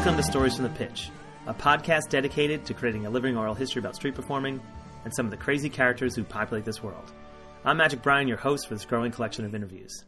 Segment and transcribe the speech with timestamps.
[0.00, 1.10] Welcome to Stories from the Pitch,
[1.46, 4.58] a podcast dedicated to creating a living oral history about street performing
[5.04, 7.12] and some of the crazy characters who populate this world.
[7.66, 10.06] I'm Magic Brian, your host for this growing collection of interviews.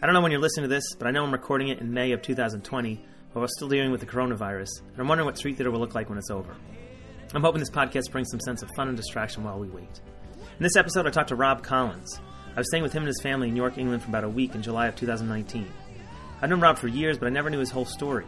[0.00, 1.92] I don't know when you're listening to this, but I know I'm recording it in
[1.92, 2.94] May of 2020,
[3.32, 5.94] while we're still dealing with the coronavirus, and I'm wondering what street theater will look
[5.94, 6.56] like when it's over.
[7.34, 10.00] I'm hoping this podcast brings some sense of fun and distraction while we wait.
[10.38, 12.18] In this episode, I talked to Rob Collins.
[12.56, 14.54] I was staying with him and his family in York, England for about a week
[14.54, 15.70] in July of 2019.
[16.40, 18.24] I'd known Rob for years, but I never knew his whole story.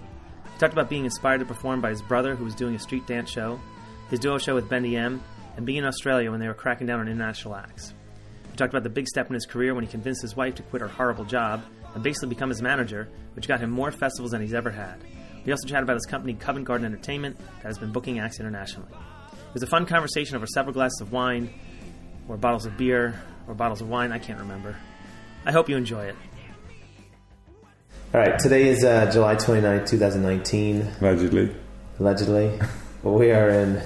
[0.63, 3.05] He talked about being inspired to perform by his brother, who was doing a street
[3.05, 3.59] dance show,
[4.11, 5.21] his duo show with Bendy Em,
[5.57, 7.93] and being in Australia when they were cracking down on international acts.
[8.49, 10.63] We talked about the big step in his career when he convinced his wife to
[10.63, 11.65] quit her horrible job
[11.97, 15.03] and basically become his manager, which got him more festivals than he's ever had.
[15.45, 18.93] We also chatted about his company, Covent Garden Entertainment, that has been booking acts internationally.
[18.93, 21.53] It was a fun conversation over several glasses of wine,
[22.29, 24.77] or bottles of beer, or bottles of wine, I can't remember.
[25.45, 26.15] I hope you enjoy it.
[28.15, 31.51] All right, today is uh, July 29, 2019, Allegedly.
[31.99, 32.61] allegedly.
[33.03, 33.83] we are in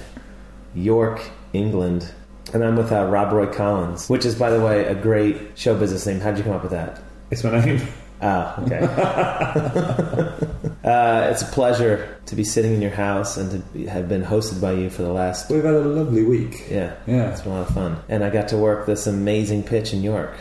[0.75, 2.13] York, England,
[2.53, 5.77] and I'm with uh, Rob Roy Collins, which is, by the way, a great show
[5.79, 6.19] business name.
[6.21, 7.01] How'd you come up with that?
[7.31, 7.81] It's my name.
[8.21, 8.79] Oh, okay.
[10.85, 14.25] uh, it's a pleasure to be sitting in your house and to be, have been
[14.25, 15.49] hosted by you for the last.
[15.51, 16.67] We've had a lovely week.
[16.69, 17.31] Yeah, Yeah.
[17.31, 20.03] it's been a lot of fun, and I got to work this amazing pitch in
[20.03, 20.35] York.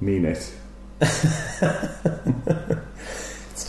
[0.00, 0.54] Mean it.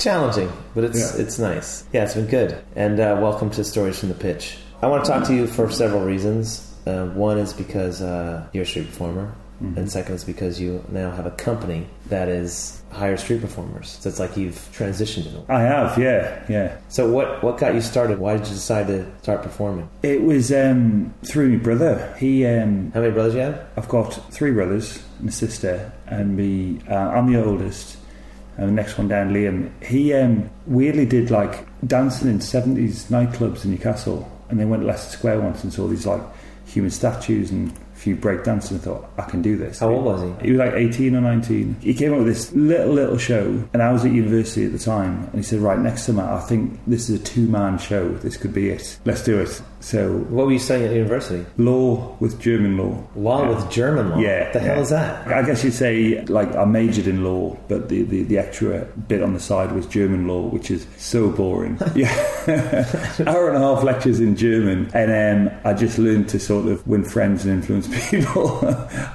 [0.01, 1.21] It's challenging, but it's Yeah.
[1.21, 1.83] it's nice.
[1.93, 2.57] Yeah, it's been good.
[2.75, 4.57] And uh, welcome to Stories from the Pitch.
[4.81, 6.67] I want to talk to you for several reasons.
[6.87, 9.77] Uh, one is because uh, you're a street performer, Mm-hmm.
[9.77, 13.95] and second is because you now have a company that is hire street performers.
[14.01, 15.53] So it's like you've transitioned in a.
[15.53, 16.77] I have, yeah, yeah.
[16.89, 18.17] So what what got you started?
[18.17, 19.87] Why did you decide to start performing?
[20.01, 22.11] It was um, through my brother.
[22.17, 23.67] He, um, How many brothers you have?
[23.77, 26.79] I've got three brothers and a sister, and me.
[26.89, 27.97] Uh, I'm the oldest,
[28.61, 29.71] and the next one down, Liam.
[29.83, 34.87] He um, weirdly did like dancing in '70s nightclubs in Newcastle, and they went to
[34.87, 36.21] Leicester Square once and saw these like
[36.67, 39.79] human statues and a few break dancing and thought I can do this.
[39.79, 40.45] How old was he?
[40.45, 41.77] He was like 18 or 19.
[41.81, 44.79] He came up with this little, little show, and I was at university at the
[44.79, 45.23] time.
[45.23, 48.09] And he said, Right, next summer, I think this is a two man show.
[48.09, 48.99] This could be it.
[49.05, 49.59] Let's do it.
[49.81, 51.45] So, What were you studying at university?
[51.57, 53.03] law with German law.
[53.15, 53.49] Law Yeah.
[53.55, 54.17] with German law.
[54.19, 54.43] Yeah.
[54.45, 55.27] What the hell is that?
[55.27, 59.21] I guess you'd say, like, I majored in law, but the, the, the extra bit
[59.23, 61.79] on the side was German law, which is so boring.
[61.95, 62.09] yeah.
[63.27, 66.85] Hour and a half lectures in German, and um, I just learned to sort of
[66.87, 68.59] win friends and influence people.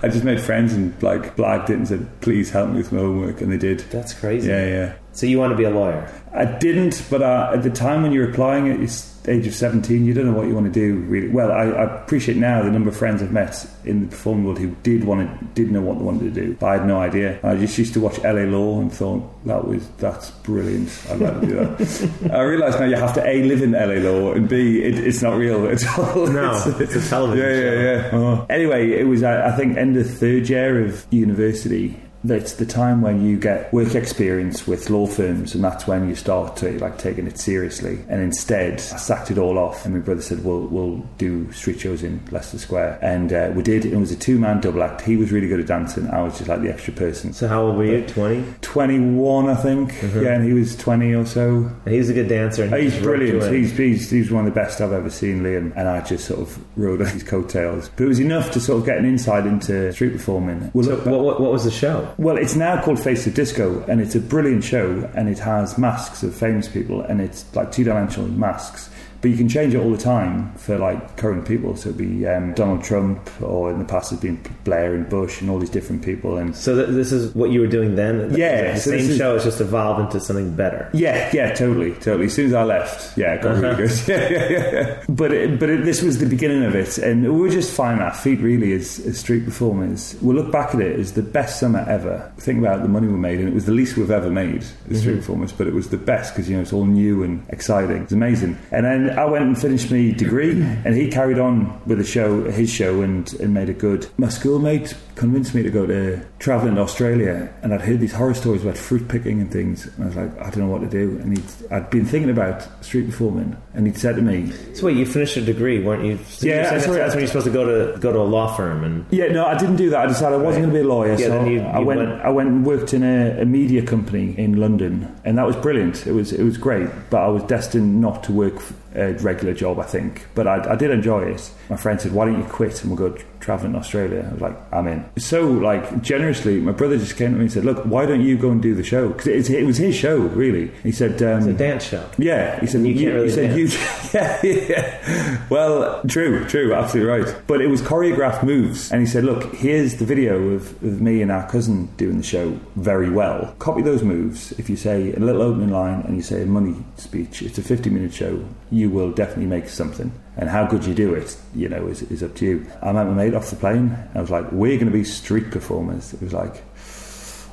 [0.02, 2.98] I just made friends and, like, blagged it and said, please help me with my
[3.00, 3.80] homework, and they did.
[3.90, 4.48] That's crazy.
[4.48, 4.92] Yeah, yeah.
[5.12, 6.12] So you want to be a lawyer?
[6.34, 10.04] I didn't, but uh, at the time when you're applying it, the age of 17,
[10.04, 11.28] you don't know what you want to do really.
[11.28, 14.58] Well, I, I appreciate now the number of friends I've met in the performing world
[14.58, 16.98] who did want to, did know what they wanted to do, but I had no
[16.98, 17.38] idea.
[17.42, 20.88] I just used to watch LA Law and thought that was that's brilliant.
[21.10, 22.30] I'd like to do that.
[22.32, 25.22] I realise now you have to a live in LA Law and b it, it's
[25.22, 26.26] not real at all.
[26.26, 27.80] No, It's- it's a television yeah, show.
[27.80, 28.10] yeah, yeah.
[28.12, 28.46] Oh.
[28.50, 32.00] Anyway, it was uh, I think end of third year of university.
[32.26, 36.14] That's the time when you get work experience with law firms, and that's when you
[36.14, 37.98] start to like taking it seriously.
[38.08, 41.80] And instead, I sacked it all off, and my brother said, "We'll we'll do street
[41.80, 43.84] shows in Leicester Square," and uh, we did.
[43.84, 45.02] And it was a two man double act.
[45.02, 46.08] He was really good at dancing.
[46.10, 47.32] I was just like the extra person.
[47.32, 48.06] So how old were you?
[48.06, 48.44] Twenty.
[48.60, 49.94] Twenty one, I think.
[50.02, 51.70] Yeah, and he was twenty or so.
[51.84, 52.64] And he was a good dancer.
[52.64, 53.54] And He's you brilliant.
[53.54, 55.72] He's, he's he's one of the best I've ever seen, Liam.
[55.76, 57.88] And I just sort of rode on his coattails.
[57.90, 60.70] But it was enough to sort of get an insight into street performing.
[60.74, 62.12] Well, So what, what, what was the show?
[62.18, 65.76] Well, it's now called Face of Disco, and it's a brilliant show, and it has
[65.76, 68.88] masks of famous people, and it's like two dimensional masks.
[69.20, 71.76] But you can change it all the time for like current people.
[71.76, 75.40] So it'd be um, Donald Trump, or in the past it's been Blair and Bush,
[75.40, 76.36] and all these different people.
[76.36, 78.34] And So th- this is what you were doing then.
[78.36, 80.90] Yeah, the so same is- show has just evolved into something better.
[80.92, 82.26] Yeah, yeah, totally, totally.
[82.26, 83.90] As soon as I left, yeah, it got really good.
[84.06, 85.02] Yeah, yeah, yeah.
[85.08, 88.02] But it, but it, this was the beginning of it, and we were just finding
[88.04, 90.16] our feet really as, as street performers.
[90.20, 92.30] We'll look back at it as the best summer ever.
[92.38, 95.00] Think about the money we made, and it was the least we've ever made as
[95.00, 98.02] street performers, but it was the best because you know it's all new and exciting.
[98.02, 98.58] It's amazing.
[98.70, 100.52] And then I went and finished my degree,
[100.84, 104.06] and he carried on with the show, his show, and and made it good.
[104.18, 108.34] My schoolmate convinced me to go to traveling to Australia, and I'd heard these horror
[108.34, 110.88] stories about fruit picking and things, and I was like, I don't know what to
[110.88, 111.18] do.
[111.22, 114.96] And he'd, I'd been thinking about street performing, and he'd said to me, So wait,
[114.96, 116.18] you finished a degree, weren't you?
[116.28, 118.54] So Yeah, you said that's when you're supposed to go to go to a law
[118.54, 119.06] firm and.
[119.10, 120.00] Yeah, no, I didn't do that.
[120.00, 120.72] I decided I wasn't Right.
[120.72, 122.66] going to be a lawyer, Yeah, so then you- I went, went- I went and
[122.66, 126.06] worked in a, a media company in London, and that was brilliant.
[126.06, 128.60] It was it was great, but I was destined not to work
[128.96, 130.26] a regular job, I think.
[130.34, 131.50] But I, I did enjoy it.
[131.68, 134.26] My friend said, "Why don't you quit and we'll go traveling in Australia.
[134.28, 135.04] I was like, I'm in.
[135.18, 138.36] So, like, generously, my brother just came to me and said, Look, why don't you
[138.36, 139.08] go and do the show?
[139.08, 140.70] Because it, was his show, really.
[140.82, 142.08] He said, um, It's a dance show.
[142.18, 143.66] Yeah, he said, You can't really he said, you,
[144.14, 145.46] yeah, yeah.
[145.48, 147.42] Well, true, true, absolutely right.
[147.46, 148.90] But it was choreographed moves.
[148.90, 152.24] And he said, Look, here's the video of, of me and our cousin doing the
[152.24, 153.54] show very well.
[153.58, 154.52] Copy those moves.
[154.52, 157.62] If you say a little opening line and you say a money speech, it's a
[157.62, 160.12] 50 minute show, you will definitely make something.
[160.36, 162.66] And how good you do it, you know, is, is up to you.
[162.82, 163.96] I met my mate off the plane.
[164.10, 166.12] And I was like, we're going to be street performers.
[166.12, 166.62] It was like,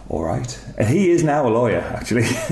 [0.09, 0.59] all right.
[0.77, 2.23] And he is now a lawyer, actually.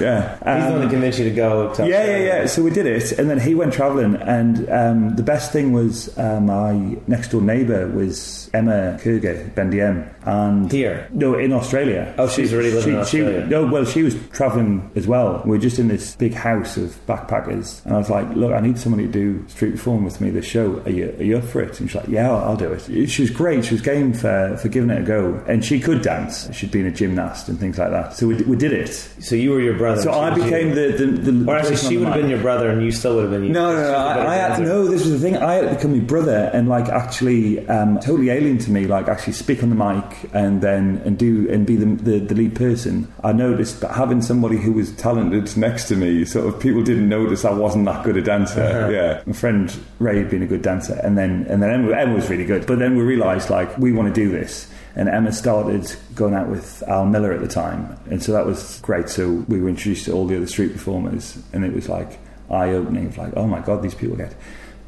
[0.00, 0.34] yeah.
[0.36, 1.74] He's the one that convinced you to go.
[1.74, 2.46] To Yeah, yeah, yeah.
[2.46, 6.16] So we did it, and then he went travelling, and um, the best thing was
[6.18, 11.08] uh, my next door neighbour was Emma Kurger, Bendy Em, and Here?
[11.12, 12.14] no, in Australia.
[12.18, 13.46] Oh, she's already living in Australia.
[13.46, 15.42] no, well, she was travelling as well.
[15.44, 18.60] We were just in this big house of backpackers, and I was like, "Look, I
[18.60, 20.30] need somebody to do street performing with me.
[20.30, 22.56] This show, are you, are you up for it?" And she's like, "Yeah, I'll, I'll
[22.56, 23.64] do it." She was great.
[23.64, 26.52] She was game for for giving it a go, and she could dance.
[26.54, 28.14] She'd been a gymnast and things like that.
[28.14, 28.88] So we, we did it.
[29.20, 30.02] So you were your brother.
[30.02, 32.82] So I became the the, the Or actually, she would have been your brother, and
[32.82, 33.52] you still would have been.
[33.52, 33.92] No, no, no.
[33.92, 34.86] better I, I had, no.
[34.86, 35.36] This was the thing.
[35.36, 38.86] I had to become my brother, and like actually, um, totally alien to me.
[38.86, 42.34] Like actually speak on the mic and then and do and be the, the the
[42.34, 43.12] lead person.
[43.22, 47.08] I noticed that having somebody who was talented next to me, sort of people didn't
[47.08, 48.62] notice I wasn't that good a dancer.
[48.62, 48.88] Uh-huh.
[48.90, 52.14] Yeah, my friend Ray had been a good dancer, and then and then Emma, Emma
[52.14, 52.66] was really good.
[52.66, 54.68] But then we realised like we want to do this.
[54.96, 58.80] And Emma started going out with Al Miller at the time, and so that was
[58.80, 59.08] great.
[59.08, 62.18] So we were introduced to all the other street performers, and it was like
[62.50, 64.34] eye opening of like, oh my god, these people get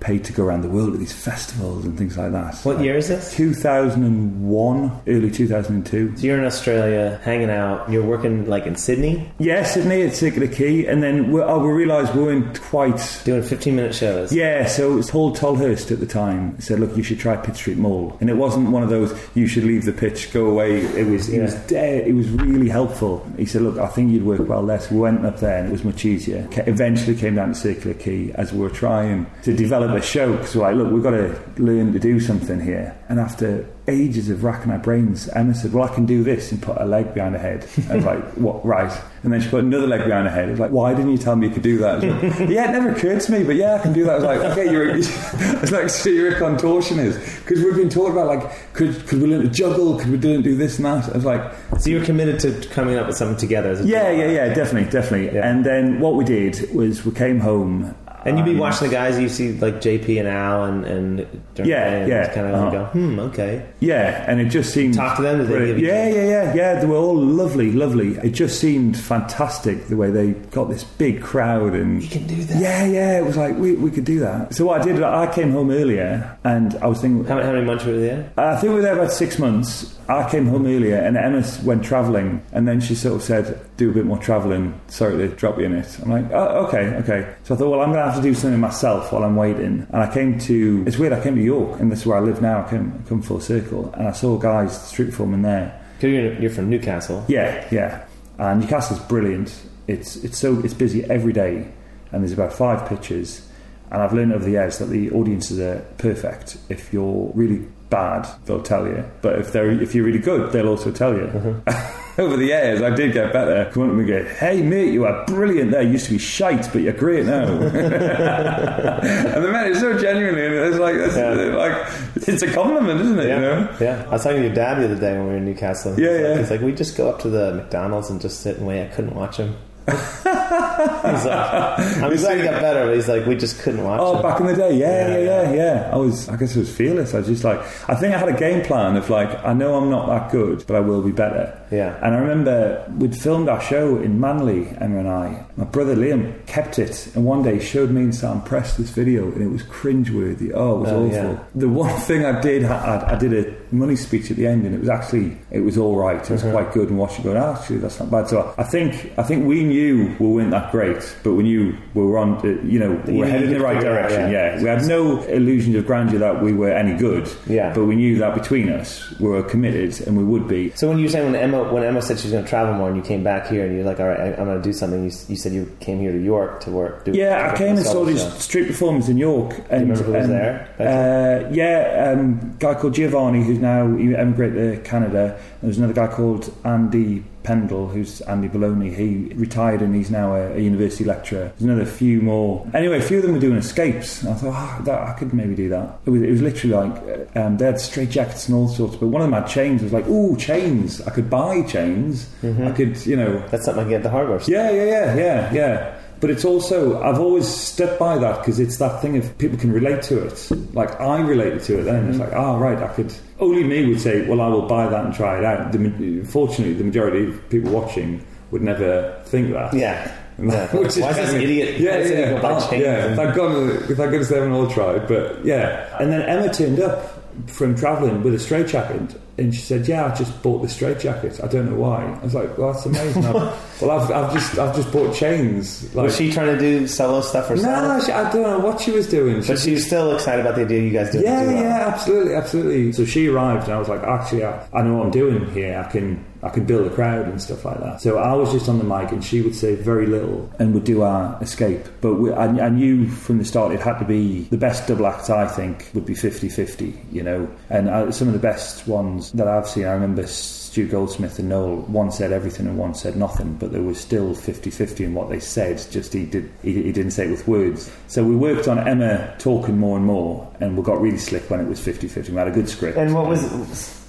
[0.02, 2.56] paid to go around the world at these festivals and things like that.
[2.64, 3.34] What Like, year is this?
[3.37, 6.16] 2001, early 2002.
[6.16, 7.90] So you're in Australia, hanging out.
[7.90, 11.69] You're working like in Sydney, Yeah, Sydney at Circular Quay, and then we, oh, we
[11.72, 13.00] realised we weren't quite.
[13.25, 14.32] doing 15 minute shows.
[14.32, 17.56] Yeah, so it was Paul Tolhurst at the time said, "Look, you should try Pitt
[17.56, 20.81] Street Mall," and it wasn't one of those "you should leave the pitch, go away."
[20.81, 21.55] It was, it was.
[21.72, 23.25] It was really helpful.
[23.37, 25.69] He said, "Look, I think you'd work well there." So we went up there, and
[25.69, 26.46] it was much easier.
[26.66, 30.54] Eventually, came down to Circular Quay as we were trying to develop a show because
[30.56, 34.44] we're like, "Look, we've got to learn to do something here." And after ages of
[34.44, 37.34] racking our brains, Emma said, "Well, I can do this," and put a leg behind
[37.34, 37.66] her head.
[37.90, 38.64] I was like, "What?
[38.64, 38.92] Right?"
[39.22, 40.48] And then she put another leg behind her head.
[40.48, 42.72] I was like, "Why didn't you tell me you could do that?" Like, yeah, it
[42.72, 44.12] never occurred to me, but yeah, I can do that.
[44.12, 47.88] I was like, "Okay, you're." A, it's like, so you're a contortionist because we've been
[47.88, 49.98] talking about like, could could we learn to juggle?
[49.98, 51.08] Could we do, do this and that?
[51.08, 53.70] I was like, So you were committed to coming up with something together.
[53.70, 55.48] As a "Yeah, yeah, yeah, definitely, definitely." Yeah.
[55.48, 57.94] And then what we did was we came home.
[58.24, 61.19] And you'd be um, watching the guys you see, like JP and Al, and and
[61.66, 62.70] Yeah, yeah, kind of uh-huh.
[62.70, 63.66] go, hmm, okay.
[63.80, 64.94] Yeah, and it just seemed.
[64.94, 66.80] Talk to them, did they give yeah, yeah, yeah, yeah.
[66.80, 68.16] They were all lovely, lovely.
[68.19, 72.02] It just seemed fantastic the way they got this big crowd and.
[72.02, 72.60] You can do that.
[72.60, 73.19] Yeah, yeah.
[73.19, 74.54] It was like we, we could do that.
[74.54, 77.24] So what I did, I came home earlier, and I was thinking.
[77.24, 78.32] How, many- how many months were you there?
[78.36, 79.98] I think we were there about six months.
[80.08, 83.90] I came home earlier, and Emma went travelling, and then she sort of said, "Do
[83.90, 84.78] a bit more travelling.
[84.88, 87.80] Sorry to drop you in it." I'm like, "Oh, okay, okay." So I thought, well,
[87.80, 89.86] I'm going to have to do something myself while I'm waiting.
[89.90, 90.84] And I came to.
[90.86, 91.12] It's weird.
[91.12, 92.64] I came to York, and this is where I live now.
[92.64, 95.80] I came, I come full circle, and I saw guys street performing there.
[95.96, 97.24] Because you're, you're from Newcastle.
[97.28, 98.04] Yeah, yeah.
[98.38, 99.54] And Newcastle's brilliant.
[99.88, 101.72] It's it's so it's busy every day,
[102.10, 103.48] and there's about five pitches.
[103.90, 106.56] And I've learned over the years that the audiences are perfect.
[106.70, 109.04] If you're really bad, they'll tell you.
[109.20, 111.26] But if they're if you're really good, they'll also tell you.
[111.26, 112.20] Mm-hmm.
[112.20, 113.70] over the years, I did get better.
[113.72, 115.82] Come up and go, "Hey mate, you are brilliant there.
[115.82, 120.43] You used to be shite, but you're great now." and the man is so genuinely,
[120.43, 121.32] it's like it's, Yeah.
[121.64, 121.86] like
[122.17, 123.28] it's a compliment, isn't it?
[123.28, 123.76] Yeah, You know?
[123.81, 124.05] yeah.
[124.08, 125.98] I was talking to your dad the other day when we were in Newcastle.
[125.98, 126.28] Yeah, yeah.
[126.28, 128.82] Like, he's like, we just go up to the McDonald's and just sit and wait.
[128.84, 129.55] I couldn't watch him.
[129.89, 134.17] He's like, I'm glad he got better, but he's like, we just couldn't watch Oh,
[134.17, 134.22] him.
[134.22, 136.74] back in the day, yeah, Yeah, yeah, yeah, yeah, I was, I guess, I was
[136.74, 137.15] fearless.
[137.15, 137.58] I was just like,
[137.89, 140.65] I think I had a game plan of like, I know I'm not that good,
[140.67, 141.58] but I will be better.
[141.72, 141.96] Yeah.
[142.02, 145.44] And I remember we'd filmed our show in Manly, Emma and I.
[145.56, 149.24] My brother Liam kept it, and one day showed me and Sam Press this video,
[149.32, 150.52] and it was cringeworthy.
[150.55, 151.12] Oh, it was Oh, awful.
[151.12, 151.38] yeah.
[151.55, 154.74] The one thing I did, I, I did a money speech at the end, and
[154.74, 156.22] it was actually, it was all right.
[156.22, 156.50] It was Mm-hmm.
[156.52, 156.88] quite good.
[156.91, 158.29] And watching going, oh, actually, that's not bad.
[158.29, 162.02] So I think, I think we knew we weren't that great, but we knew we
[162.05, 164.31] were on, uh, you know, we were headed in the right out, direction.
[164.31, 164.56] yeah.
[164.56, 167.31] Yeah, we had no illusions of grandeur that we were any good.
[167.46, 167.72] Yeah.
[167.74, 170.70] but we knew that between us, we were committed, and we would be.
[170.70, 172.88] So when you saying when Emma when Emma said she was going to travel more
[172.88, 174.72] and you came back here and you're like, all right, I, I'm going to do
[174.72, 175.04] something.
[175.04, 177.04] You, you said you came here to York to work.
[177.04, 179.58] Do, Yeah, I came and saw these street performers in York.
[179.70, 180.74] And, remember who was and, there?
[180.78, 185.40] Uh, yeah, um, guy called Giovanni, who's now he emigrated to Canada.
[185.60, 188.94] There was another guy called Andy Pendle, who's Andy Baloney.
[188.94, 191.53] He retired and he's now a, a, university lecturer.
[191.58, 192.67] There's another few more.
[192.75, 194.25] Anyway, a few of them were doing escapes.
[194.25, 196.01] I thought, oh, that, I could maybe do that.
[196.06, 198.96] It was, it was literally like um, they had straight jackets and all sorts.
[198.96, 199.82] But one of them had chains.
[199.82, 201.01] I was like, ooh, chains!
[201.03, 202.27] I could buy chains.
[202.43, 202.67] Mm-hmm.
[202.67, 203.39] I could, you know.
[203.49, 204.55] That's something I get at the hardware store.
[204.55, 205.99] Yeah, yeah, yeah, yeah, yeah.
[206.22, 209.72] But it's also, I've always stuck by that because it's that thing of people can
[209.72, 210.48] relate to it.
[210.72, 212.02] Like I related to it then.
[212.02, 212.10] Mm-hmm.
[212.10, 213.12] It's like, oh, right, I could.
[213.41, 215.72] Only me would say, well, I will buy that and try it out.
[215.72, 219.74] The, fortunately, the majority of people watching would never think that.
[219.74, 220.19] Yeah.
[220.38, 220.67] Yeah.
[220.74, 221.79] Which Why is this idiot?
[221.79, 222.79] Yeah, yeah, yeah.
[222.79, 223.14] yeah.
[223.14, 225.06] Thank God, thank goodness they haven't all tried.
[225.06, 229.60] But yeah, and then Emma turned up from travelling with a straight jacket, and she
[229.60, 231.41] said, "Yeah, I just bought the straight jacket.
[231.43, 233.34] I don't know why." I was like, "Well, that's amazing." I've,
[233.82, 235.94] well, I've, I've just I've just bought chains.
[235.94, 237.82] Like, was she trying to do solo stuff herself?
[237.82, 239.43] No, she, I don't know what she was doing.
[239.43, 241.24] She, but she was still excited about the idea you guys doing.
[241.24, 242.93] Yeah, yeah, absolutely, absolutely.
[242.93, 245.82] So she arrived, and I was like, "Actually, I, I know what I'm doing here.
[245.86, 248.01] I can I could build a crowd and stuff like that.
[248.01, 250.84] So I was just on the mic, and she would say very little and would
[250.84, 251.86] do our escape.
[252.01, 255.06] But we, I, I, knew from the start it had to be the best double
[255.06, 255.31] act.
[255.31, 257.48] I think would be 50-50, you know.
[257.70, 261.48] And I, some of the best ones that I've seen, I remember Stu Goldsmith and
[261.48, 261.76] Noel.
[261.76, 265.38] One said everything and one said nothing, but there was still 50-50 in what they
[265.38, 265.84] said.
[265.91, 267.91] Just he did he, he didn't say it with words.
[268.08, 271.60] So we worked on Emma talking more and more, and we got really slick when
[271.60, 272.31] it was 50-50.
[272.31, 272.98] We had a good script.
[272.98, 273.43] And what was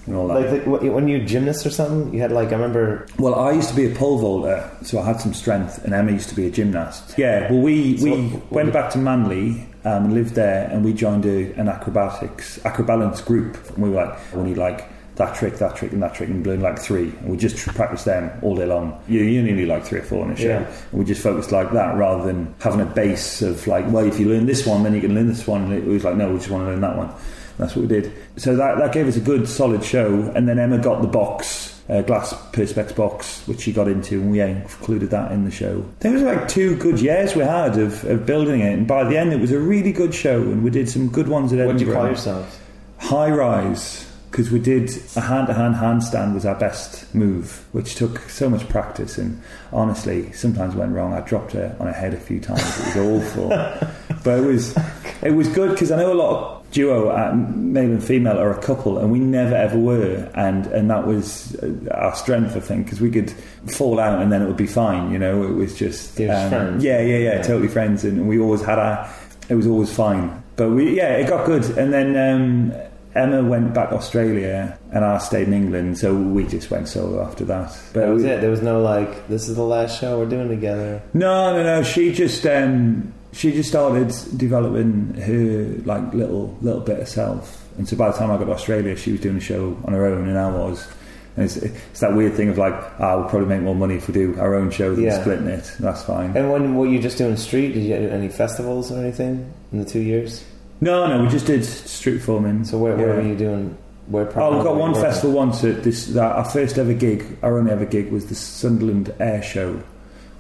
[0.06, 0.52] and all that.
[0.52, 3.08] Like the, when you gymnast or something, you had like I remember.
[3.18, 6.12] Well, I used to be a pole vaulter, so I had some strength, and Emma
[6.12, 7.16] used to be a gymnast.
[7.18, 9.68] Yeah, well, we so we what, went back to Manly.
[9.86, 13.58] Um, lived there, and we joined a, an acrobatics acrobalance group.
[13.72, 16.46] And we were like, we need like that trick, that trick, and that trick, and
[16.46, 17.10] learn like three.
[17.10, 19.02] And we just practice them all day long.
[19.08, 20.48] You, you only need like three or four in a show.
[20.48, 20.68] Yeah.
[20.92, 24.20] And we just focused like that rather than having a base of like, well, if
[24.20, 25.66] you learn this one, then you can learn this one.
[25.66, 27.12] And it was like, no, we just want to learn that one.
[27.58, 28.12] That's what we did.
[28.38, 30.32] So that, that gave us a good, solid show.
[30.36, 34.32] And then Emma got the box, uh, glass perspex box, which she got into, and
[34.32, 35.86] we included that in the show.
[36.00, 39.18] There was like two good years we had of, of building it, and by the
[39.18, 41.74] end, it was a really good show, and we did some good ones at Edinburgh.
[41.74, 42.60] What did you call yourselves?
[42.98, 48.50] High Rise because we did a hand-to-hand handstand was our best move, which took so
[48.50, 49.40] much practice and
[49.72, 51.14] honestly sometimes went wrong.
[51.14, 52.64] I dropped her on her head a few times.
[52.80, 53.50] It was awful,
[54.24, 54.76] but it was
[55.22, 58.50] it was good because I know a lot of duo, uh, male and female, are
[58.50, 62.60] a couple, and we never ever were, and and that was uh, our strength, I
[62.60, 63.30] think, because we could
[63.68, 65.12] fall out and then it would be fine.
[65.12, 68.64] You know, it was just um, yeah, yeah, yeah, yeah, totally friends, and we always
[68.64, 69.14] had our.
[69.48, 72.18] It was always fine, but we yeah, it got good, and then.
[72.18, 76.88] Um, Emma went back to Australia and I stayed in England, so we just went
[76.88, 77.70] solo after that.
[77.94, 78.42] But that was we, it.
[78.42, 81.02] There was no like, this is the last show we're doing together.
[81.14, 81.84] No, no, no.
[81.84, 87.68] She just um, she just started developing her like little little bit of self.
[87.78, 89.94] And so by the time I got to Australia, she was doing a show on
[89.94, 90.88] her own, and I was.
[91.36, 94.08] And it's, it's that weird thing of like, ah, we'll probably make more money if
[94.08, 95.20] we do our own show than yeah.
[95.20, 95.76] splitting it.
[95.80, 96.38] That's fine.
[96.38, 97.74] And when were you just doing street?
[97.74, 100.46] Did you get any festivals or anything in the two years?
[100.84, 102.66] No, no, we just did street performing.
[102.66, 103.16] So where, where yeah.
[103.16, 103.78] were you doing?
[104.08, 105.64] Where oh, we got one festival once.
[105.64, 109.42] At this, that, our first ever gig, our only ever gig was the Sunderland Air
[109.42, 109.82] Show,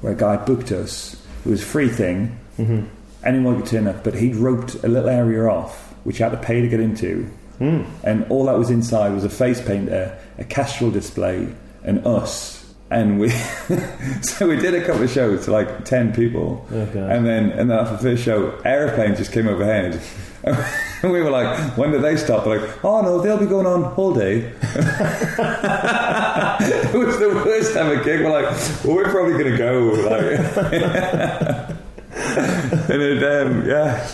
[0.01, 1.13] where a guy booked us.
[1.45, 2.37] It was a free thing.
[2.57, 2.85] Mm-hmm
[3.23, 6.37] anyone could turn up, but he'd roped a little area off, which you had to
[6.37, 7.29] pay to get into.
[7.59, 7.85] Mm.
[8.03, 11.47] And all that was inside was a face painter, a kestrel display,
[11.83, 12.62] and us.
[12.93, 13.29] And we,
[14.21, 17.71] so we did a couple of shows to like ten people, oh, and then and
[17.71, 19.99] then after the first show, airplane just came overhead,
[20.43, 22.43] and we were like, when did they stop?
[22.43, 24.37] They're like, oh no, they'll be going on all day.
[24.41, 24.53] it
[26.93, 28.21] was the worst ever gig.
[28.21, 28.51] We're like,
[28.83, 29.79] well, we're probably gonna go.
[30.03, 30.39] Like,
[32.89, 34.07] and it, um, yeah,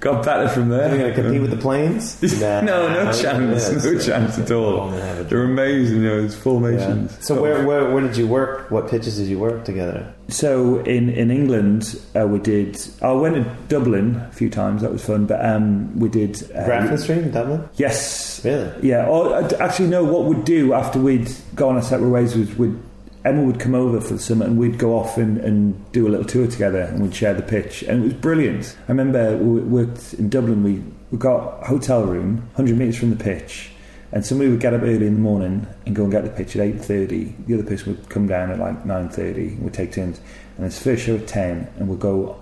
[0.00, 0.88] got better from there.
[0.88, 2.16] Are you going to compete with the planes?
[2.40, 4.88] Nah, no, no chance, no chance at all.
[4.90, 7.12] They're amazing, you know, it's formations.
[7.12, 7.20] Yeah.
[7.20, 8.70] So where, where where did you work?
[8.70, 10.14] What pitches did you work together?
[10.28, 12.80] So in in England, uh, we did.
[13.02, 14.80] I went to Dublin a few times.
[14.82, 15.26] That was fun.
[15.26, 17.68] But um, we did uh, Grafton Street in Dublin.
[17.76, 18.72] Yes, really.
[18.88, 19.06] Yeah.
[19.06, 20.04] Or uh, actually, no.
[20.04, 22.78] What we'd do after we'd gone our separate ways was we'd
[23.22, 26.10] Emma would come over for the summer and we'd go off and, and do a
[26.10, 28.76] little tour together and we'd share the pitch and it was brilliant.
[28.88, 33.10] I remember we worked in Dublin, we, we got a hotel room 100 metres from
[33.10, 33.72] the pitch
[34.12, 36.56] and somebody would get up early in the morning and go and get the pitch
[36.56, 37.46] at 8.30.
[37.46, 40.18] The other person would come down at like 9.30 and we'd take turns
[40.56, 42.40] and it's first show at 10 and we'd go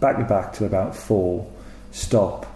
[0.00, 1.46] back to back till about 4,
[1.92, 2.46] stop,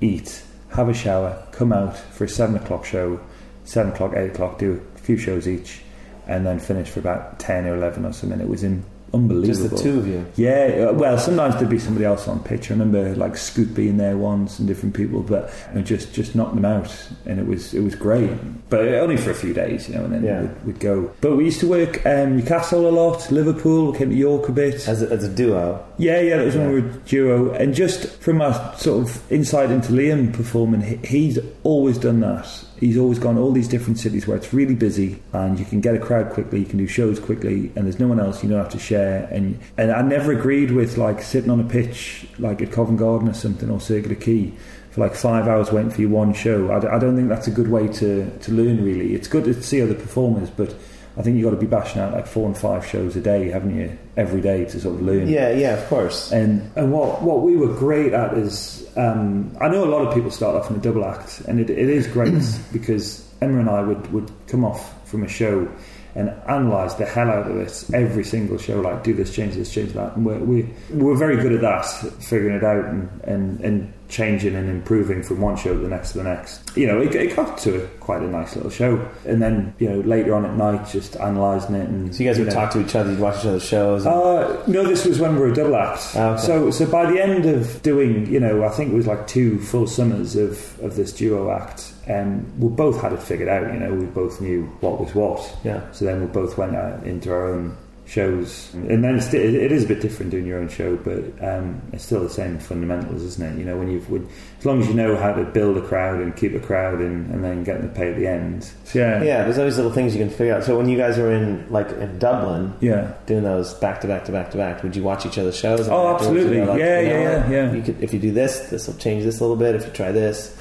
[0.00, 3.18] eat, have a shower, come out for a 7 o'clock show,
[3.64, 5.82] 7 o'clock, 8 o'clock, do a few shows each
[6.26, 8.40] and then finished for about 10 or 11 or something.
[8.40, 9.68] It was in unbelievable.
[9.68, 10.26] Just the two of you.
[10.34, 12.70] Yeah, uh, well, sometimes there'd be somebody else on pitch.
[12.70, 16.34] I remember like Scoot being there once and different people, but you know, just just
[16.34, 16.92] knocked them out,
[17.24, 18.28] and it was it was great.
[18.68, 20.40] But only for a few days, you know, and then Yeah.
[20.42, 21.10] we'd, we'd go.
[21.20, 24.52] But we used to work um, Newcastle a lot, Liverpool, we came to York a
[24.52, 24.88] bit.
[24.88, 25.82] As a, as a duo.
[25.98, 26.74] Yeah, yeah, that was when Yeah.
[26.74, 27.52] we were duo.
[27.52, 32.48] And just from our sort of insight into Liam performing, he's always done that.
[32.78, 35.94] He's always gone all these different cities where it's really busy and you can get
[35.94, 38.58] a crowd quickly, you can do shows quickly, and there's no one else you don't
[38.58, 39.28] have to share.
[39.30, 43.28] And and I never agreed with like sitting on a pitch like at Covent Garden
[43.28, 44.52] or something or Circular Quay
[44.90, 46.72] for like five hours waiting for your one show.
[46.72, 49.14] I don't think that's a good way to, to learn really.
[49.14, 50.74] It's good to see other performers, but
[51.18, 53.50] I think you've got to be bashing out like four and five shows a day,
[53.50, 55.28] haven't you, every day to sort of learn.
[55.28, 56.30] Yeah, yeah, of course.
[56.30, 60.14] And and what, what we were great at is um, I know a lot of
[60.14, 62.34] people start off in a double act, and it, it is great
[62.72, 65.70] because Emma and I would, would come off from a show
[66.16, 69.70] and analyse the hell out of it every single show, like do this, change this,
[69.72, 70.16] change that.
[70.16, 71.84] And we're, we, we're very good at that,
[72.22, 76.12] figuring it out and, and, and changing and improving from one show to the next
[76.12, 76.74] to the next.
[76.76, 79.06] You know, it, it got to a, quite a nice little show.
[79.26, 81.88] And then, you know, later on at night, just analysing it.
[81.88, 84.06] And, So you guys would know, talk to each other, you'd watch each other's shows.
[84.06, 86.12] and- uh, no, this was when we were a double act.
[86.14, 86.42] Ah, okay.
[86.46, 89.58] So, so by the end of doing, you know, I think it was like two
[89.60, 93.72] full summers of, of this duo act, um, we both had it figured out.
[93.72, 95.56] You know, we both knew what was what.
[95.64, 95.90] yeah.
[95.92, 99.72] So then we both went out into our own shows, and then it's, it it
[99.72, 103.22] is a bit different doing your own show, but um, it's still the same fundamentals,
[103.22, 103.58] isn't it?
[103.58, 104.28] You know, when you've when,
[104.60, 107.28] as long as you know how to build a crowd and keep a crowd, and,
[107.34, 108.64] and then get them to pay at the end.
[108.84, 110.62] So, yeah, Yeah, there's always little things you can figure out.
[110.62, 113.14] So when you guys were in, like, in Dublin, yeah.
[113.26, 115.88] doing those back to back to back to back, would you watch each other's shows?
[115.88, 116.58] Oh, absolutely.
[116.58, 117.72] go Yeah, you know yeah, yeah, yeah.
[117.72, 119.74] You could, if you do this, this will change this a little bit.
[119.74, 120.56] If you try this,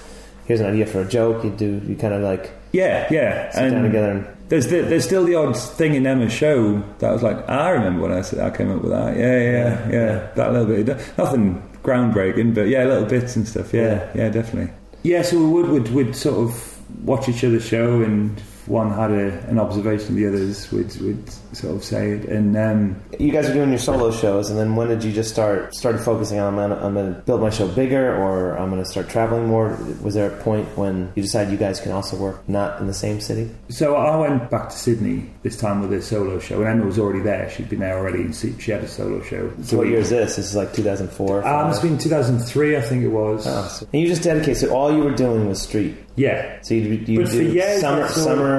[0.46, 1.44] here's an idea for a joke.
[1.44, 3.52] You do, you kind of like Yeah, yeah.
[3.52, 7.10] sit down together and There's the, there's still the odd thing in Emma's show that
[7.10, 9.18] I was like, I remember when I said I came up with that.
[9.18, 9.92] Yeah, yeah, yeah.
[9.92, 10.28] Yeah.
[10.36, 10.88] That little bit,
[11.18, 13.74] nothing groundbreaking, but yeah, little bits and stuff.
[13.74, 14.72] Yeah, yeah, definitely.
[15.04, 18.92] Yeah, so we would would would sort of watch each other's show, and if one
[18.92, 23.32] had a, an observation the others, would would sort of say it, and um, you
[23.32, 26.40] guys are doing your solo shows, and then when did you just start started focusing
[26.40, 29.78] on I'm gonna, I'm gonna build my show bigger, or I'm gonna start traveling more?
[30.02, 32.94] Was there a point when you decided you guys can also work not in the
[32.94, 33.50] same city?
[33.70, 36.98] So I went back to Sydney this time with a solo show, and Emma was
[36.98, 37.50] already there.
[37.52, 39.52] She'd been there already, and she had a solo show.
[39.64, 40.38] So what year is this?
[40.38, 41.46] This is like 2004.
[41.48, 43.46] Um, it's been 2003, I think it was.
[43.48, 44.58] Oh, so- and you just dedicated.
[44.58, 45.96] So all you were doing was street.
[46.18, 48.08] Yeah, So you you do years, summer all-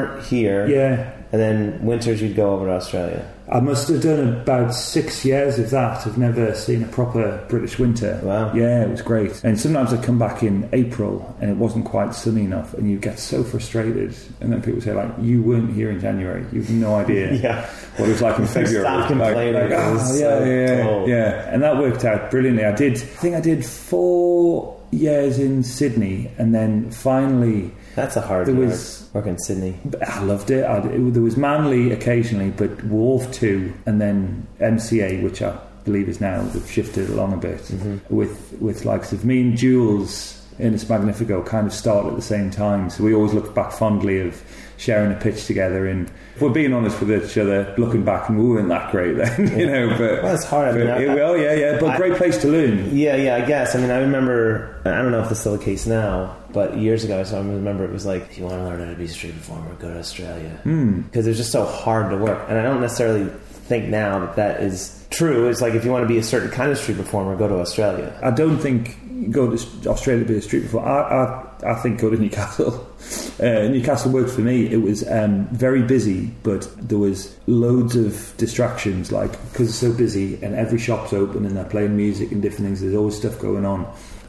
[0.05, 1.13] summer here, yeah.
[1.33, 3.33] and then winters you'd go over to Australia.
[3.49, 6.05] I must have done about six years of that.
[6.05, 8.19] I've never seen a proper British winter.
[8.25, 8.53] Wow.
[8.53, 9.41] Yeah, it was great.
[9.45, 12.99] And sometimes I'd come back in April and it wasn't quite sunny enough, and you
[12.99, 14.17] get so frustrated.
[14.41, 16.45] And then people say, like, you weren't here in January.
[16.53, 17.65] You've no idea Yeah.
[17.99, 18.81] what it was like in February.
[18.85, 19.55] Stop complaining.
[19.55, 21.51] Like, like, It "Ah, was yeah, so yeah, cold." yeah.
[21.55, 22.65] And that worked out brilliantly.
[22.65, 27.71] I did, I think I did four years in Sydney, and then finally.
[27.97, 29.77] That's a hard There was- working in Sydney.
[30.07, 30.63] I loved it.
[30.65, 31.15] I, it.
[31.15, 36.43] There was Manly occasionally, but Wharf 2 and then MCA, which I believe is now,
[36.43, 38.15] they've shifted along a bit, mm-hmm.
[38.15, 42.23] with, with likes of me and Jules in a Magnifico kind of start at the
[42.23, 42.89] same time.
[42.91, 44.43] So we always look back fondly of
[44.79, 45.87] sharing a pitch together.
[45.87, 49.17] And if we're being honest with each other, looking back, and we weren't that great
[49.17, 49.89] then, you know.
[49.91, 50.75] But Well, it's hard.
[50.75, 51.79] I mean, I- it- oh yeah, yeah.
[51.81, 52.95] But I- great place to learn.
[52.97, 53.75] Yeah, yeah, I guess.
[53.75, 54.81] I mean, I remember.
[54.85, 57.85] I don't know if is still the case now, but years ago, so I remember
[57.85, 59.93] it was like, if you want to learn how to be a street performer, go
[59.93, 61.03] to Australia Hmm.
[61.03, 62.41] because it's just so hard to work.
[62.49, 63.29] And I don't necessarily
[63.69, 65.49] think now that that is true.
[65.51, 67.57] It's like if you want to be a certain kind of street performer, go to
[67.61, 68.19] Australia.
[68.23, 68.97] I don't think
[69.31, 70.89] go to Australia to be a street performer.
[70.89, 72.73] I, I, I think go to Newcastle.
[73.39, 74.67] Uh, Newcastle worked for me.
[74.73, 79.13] It was um, very busy, but there was loads of distractions.
[79.13, 82.65] Like because it's so busy and every shop's open and they're playing music and different
[82.65, 82.81] things.
[82.81, 83.85] There's always stuff going on.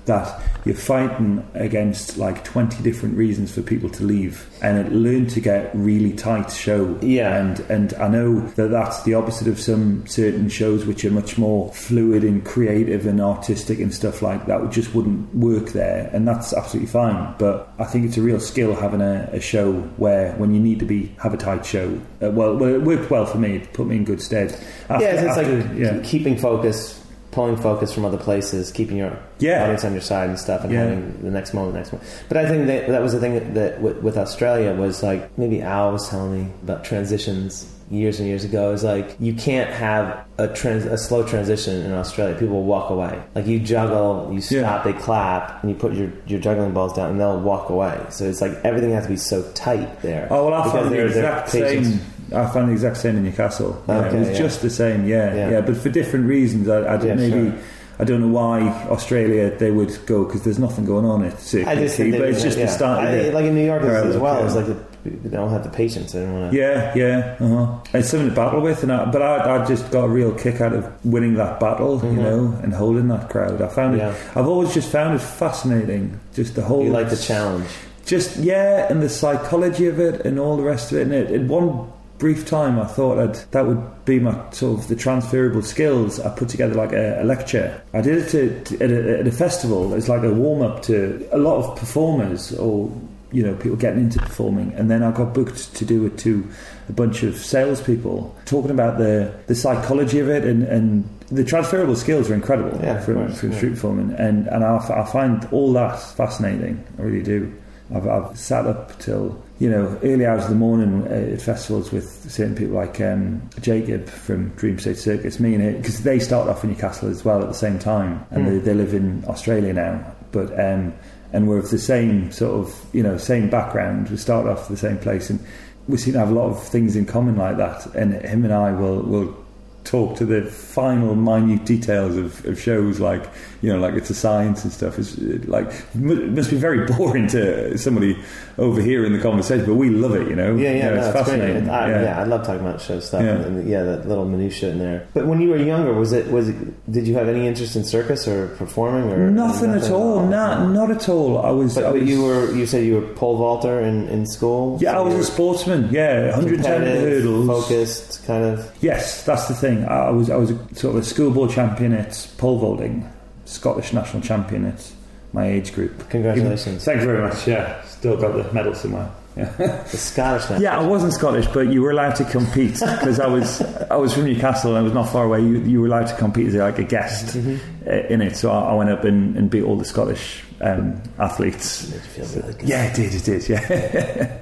[0.07, 5.29] That you're fighting against like 20 different reasons for people to leave, and it learned
[5.31, 6.97] to get really tight show.
[7.01, 7.37] Yeah.
[7.37, 11.37] and and I know that that's the opposite of some certain shows which are much
[11.37, 16.09] more fluid and creative and artistic and stuff like that which just wouldn't work there
[16.13, 19.73] and that's absolutely fine but I think it's a real skill having a, a show
[19.97, 23.09] where when you need to be have a tight show uh, well, well it worked
[23.11, 24.51] well for me it put me in good stead
[24.89, 25.99] After- yeah, it's after- like yeah.
[26.03, 26.96] keeping focus,
[27.37, 29.61] pulling focus from other places, keeping your Yeah.
[29.63, 30.79] audience on your side and stuff, and Yeah.
[30.85, 32.09] having the next moment, the next moment.
[32.29, 35.61] But I think that that was the thing that with, with Australia was like maybe
[35.61, 38.71] Al was telling me about transitions years and years ago.
[38.71, 42.33] Is like you can't have a trans a slow transition in Australia.
[42.35, 43.13] People will walk away.
[43.35, 44.61] Like you juggle, you Yeah.
[44.63, 47.93] stop, they clap, and you put your your juggling balls down, and they'll walk away.
[48.09, 50.27] So it's like everything has to be so tight there.
[50.31, 52.01] Oh well, I found the exact same
[52.33, 53.81] I found the exact same in Newcastle.
[53.87, 54.37] Yeah, Okay, it was yeah.
[54.37, 55.05] just the same.
[55.07, 55.49] Yeah, Yeah.
[55.51, 56.67] yeah, but for different reasons.
[56.69, 57.51] I, I maybe.
[57.51, 57.59] sure.
[57.99, 58.61] I don't know why
[58.91, 62.29] Australia they would go because there's nothing going on at Circuit I just think but
[62.29, 62.65] it's just yeah.
[62.67, 63.03] the start.
[63.03, 63.33] of I- it.
[63.33, 64.39] like in New York as, as well.
[64.39, 64.45] yeah.
[64.45, 64.77] It's like the,
[65.09, 66.11] they don't have the patience.
[66.11, 66.57] They don't want to.
[66.57, 67.79] Yeah, yeah, uh-huh.
[67.97, 70.61] it's something to battle with, and I, but I, I just got a real kick
[70.61, 73.61] out of winning that battle, you know, and holding that crowd.
[73.63, 73.99] I found Mm-hmm.
[73.99, 74.31] Yeah.
[74.31, 74.37] it.
[74.37, 76.83] I've always just found it fascinating, just the whole.
[76.83, 77.67] You like the challenge.
[78.05, 81.01] just yeah, and the psychology of it, and all the rest of it.
[81.03, 84.87] And it, in one brief time, I thought I'd, that would be my sort of
[84.87, 86.19] the transferable skills.
[86.19, 87.81] I put together like a, a lecture.
[87.93, 89.93] I did it to, to, at, a, at a festival.
[89.93, 92.91] It's like a warm up to a lot of performers or
[93.29, 96.47] you know people getting into performing, and then I got booked to do it to
[96.87, 101.09] a bunch of salespeople talking about the the psychology of it and and.
[101.29, 103.57] The transferable skills are incredible Yeah, from, course, from yeah.
[103.57, 106.81] street performing, and, and I, f- I find all that fascinating.
[106.97, 107.53] I really do.
[107.93, 111.91] I've, I've sat up till you know early hours of the morning uh, at festivals
[111.91, 116.19] with certain people like um, Jacob from Dream State Circus, me and him, because they
[116.19, 118.49] started off in Newcastle as well at the same time, and Hmm.
[118.51, 120.15] they, they live in Australia now.
[120.31, 120.93] But um,
[121.33, 124.09] and we're of the same sort of you know same background.
[124.09, 125.39] We started off the same place, and
[125.87, 127.85] we seem to have a lot of things in common like that.
[127.95, 129.45] And him and I will will
[129.87, 133.23] talk to the final minute details of, of shows like
[133.61, 137.25] you know like it's a science and stuff is like it must be very boring
[137.27, 138.13] to somebody
[138.57, 140.89] over here in the conversation but we love it you know Yeah, yeah, You know,
[140.89, 142.01] no, it's it's fascinating I, yeah.
[142.03, 142.19] yeah.
[142.19, 143.35] I love talking about show stuff Yeah.
[143.35, 145.07] and, and yeah, that little minutia in there.
[145.13, 146.57] But when you were younger, was it was it?
[146.91, 150.91] Did you have any interest in circus or performing or nothing, at all not not
[150.91, 153.37] at all I was, But, I but was you were you said you were pole
[153.37, 154.77] vaulter in, in school.
[154.81, 158.69] yeah I was a sportsman yeah 110 hurdles focused, kind of.
[158.81, 159.76] Yes, that's the thing.
[159.85, 163.09] I was I was a, sort of a schoolboy champion at pole vaulting,
[163.45, 164.91] Scottish national champion at
[165.33, 166.09] my age group.
[166.09, 166.83] Congratulations.
[166.83, 167.47] Thanks very much.
[167.47, 169.11] Yeah, still got the medal somewhere.
[169.35, 169.53] Yeah.
[169.91, 173.61] The Scottish yeah, I wasn't Scottish, but you were allowed to compete because I was
[173.91, 175.41] I was from Newcastle and I was not far away.
[175.41, 178.35] You, you were allowed to compete as like a guest uh, in it.
[178.35, 181.89] So I, I went up and, and beat all the Scottish um, athletes.
[181.89, 182.69] Made you feel really good.
[182.69, 183.13] Yeah, it did.
[183.13, 183.49] It did.
[183.49, 184.39] Yeah.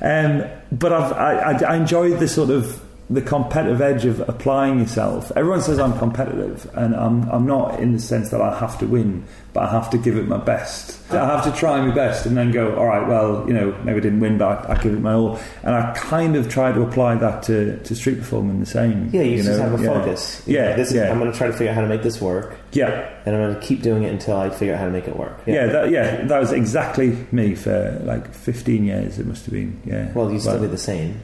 [0.02, 4.78] um, but I've, I, I, I enjoyed the sort of the competitive edge of applying
[4.80, 5.30] yourself.
[5.36, 8.86] Everyone says I'm competitive, and I'm I'm not in the sense that I have to
[8.86, 10.98] win, but I have to give it my best.
[11.12, 12.74] I have to try my best, and then go.
[12.76, 15.12] All right, well, you know, maybe I didn't win, but I, I give it my
[15.12, 15.38] all.
[15.62, 19.10] And I kind of try to apply that to, to street performing the same.
[19.12, 19.68] Yeah, you, just know?
[19.70, 19.92] have a Yeah.
[20.00, 20.42] focus.
[20.46, 21.10] Yeah, this is, yeah.
[21.12, 23.42] I'm going to try to figure out how to make this work, Yeah, and I'm
[23.42, 25.38] going to keep doing it until I figure out how to make it work.
[25.46, 26.22] yeah, that, yeah.
[26.24, 29.18] That was exactly me for like 15 years.
[29.18, 29.78] It must have been.
[29.84, 30.10] Yeah.
[30.14, 31.20] Well, you still did the same.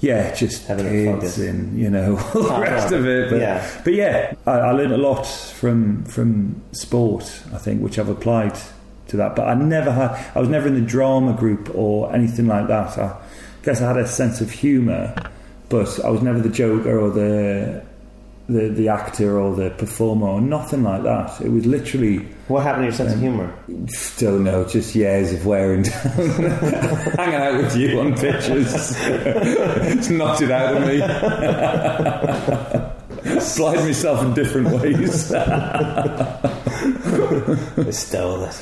[0.00, 3.30] Yeah, just Having a kids and you know all the Oh, rest of it.
[3.30, 3.80] But Yeah.
[3.84, 7.24] but yeah, I, I learned a lot from from sport.
[7.54, 8.58] I think which I've applied
[9.08, 9.36] to that.
[9.36, 10.18] But I never had.
[10.34, 12.96] I was never in the drama group or anything like that.
[12.98, 13.14] I
[13.62, 15.14] guess I had a sense of humour,
[15.68, 17.82] but I was never the joker or the
[18.48, 21.40] the the actor or the performer or nothing like that.
[21.42, 23.54] It was literally What happened to your sense of humor?
[24.18, 25.92] Don't know, just years of wearing down.
[27.16, 28.96] Hanging out with you on pictures.
[28.98, 30.98] it's knocked it out of me.
[33.40, 35.32] Slide myself in different ways.
[35.32, 36.50] I
[37.92, 38.60] stole it.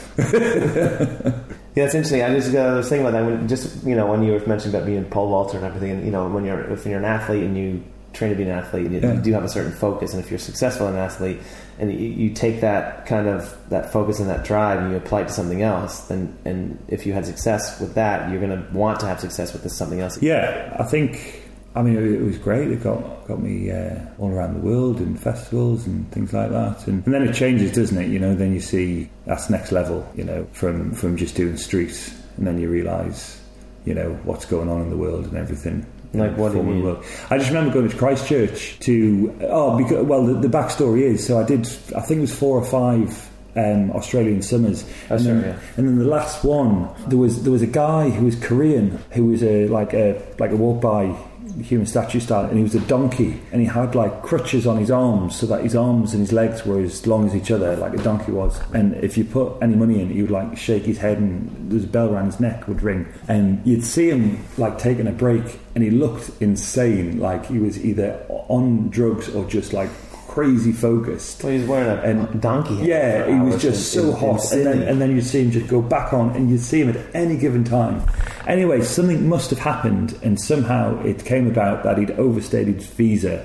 [1.75, 2.23] yeah, it's interesting.
[2.23, 4.77] I just uh, was thinking about that when just you know when you were mentioning
[4.77, 7.45] about being pole vaulter and everything, and you know when you're if you're an athlete
[7.45, 7.83] and you
[8.19, 9.15] train to be an athlete, you, Yeah.
[9.15, 11.39] you do have a certain focus, and if you're successful as an athlete
[11.79, 15.23] and you, you take that kind of that focus and that drive and you apply
[15.23, 18.67] it to something else, then and if you had success with that, you're going to
[18.77, 20.21] want to have success with this something else.
[20.23, 21.45] yeah, I think.
[21.77, 22.73] I mean, it, it was great.
[22.73, 26.89] It got got me uh, all around the world in festivals and things like that.
[26.89, 28.09] And, and then it changes, doesn't it?
[28.09, 30.05] You know, then you see that's next level.
[30.17, 33.41] You know, from from just doing streets, and then you realise,
[33.85, 35.87] you know, what's going on in the world and everything.
[36.15, 36.83] Like, what do you mean?
[36.83, 37.05] world.
[37.31, 41.39] I just remember going to Christchurch to oh because well the, the backstory is so
[41.39, 41.61] I did
[41.95, 45.99] I think it was four or five um, Australian summers Oh, and, then, and then
[45.99, 49.69] the last one there was there was a guy who was Korean who was a
[49.69, 51.15] like a like a walk by
[51.63, 54.91] human statue style and he was a donkey and he had like crutches on his
[54.91, 57.95] arms so that his arms and his legs were as long as each other like
[57.95, 58.61] a donkey was.
[58.73, 61.85] And if you put any money in he would like shake his head and there's
[61.85, 63.07] a bell around his neck would ring.
[63.29, 67.85] And you'd see him like taking a break and he looked insane like he was
[67.85, 69.91] either on drugs or just like
[70.39, 72.77] crazy focused Well, he was wearing a And- donkey.
[72.77, 75.25] hat yeah, he was just in- so in- in hot, and then and then you'd
[75.25, 78.03] see him just go back on, and you'd see him at any given time.
[78.47, 83.41] Anyway, something must have happened, and somehow it came about that he'd overstayed his visa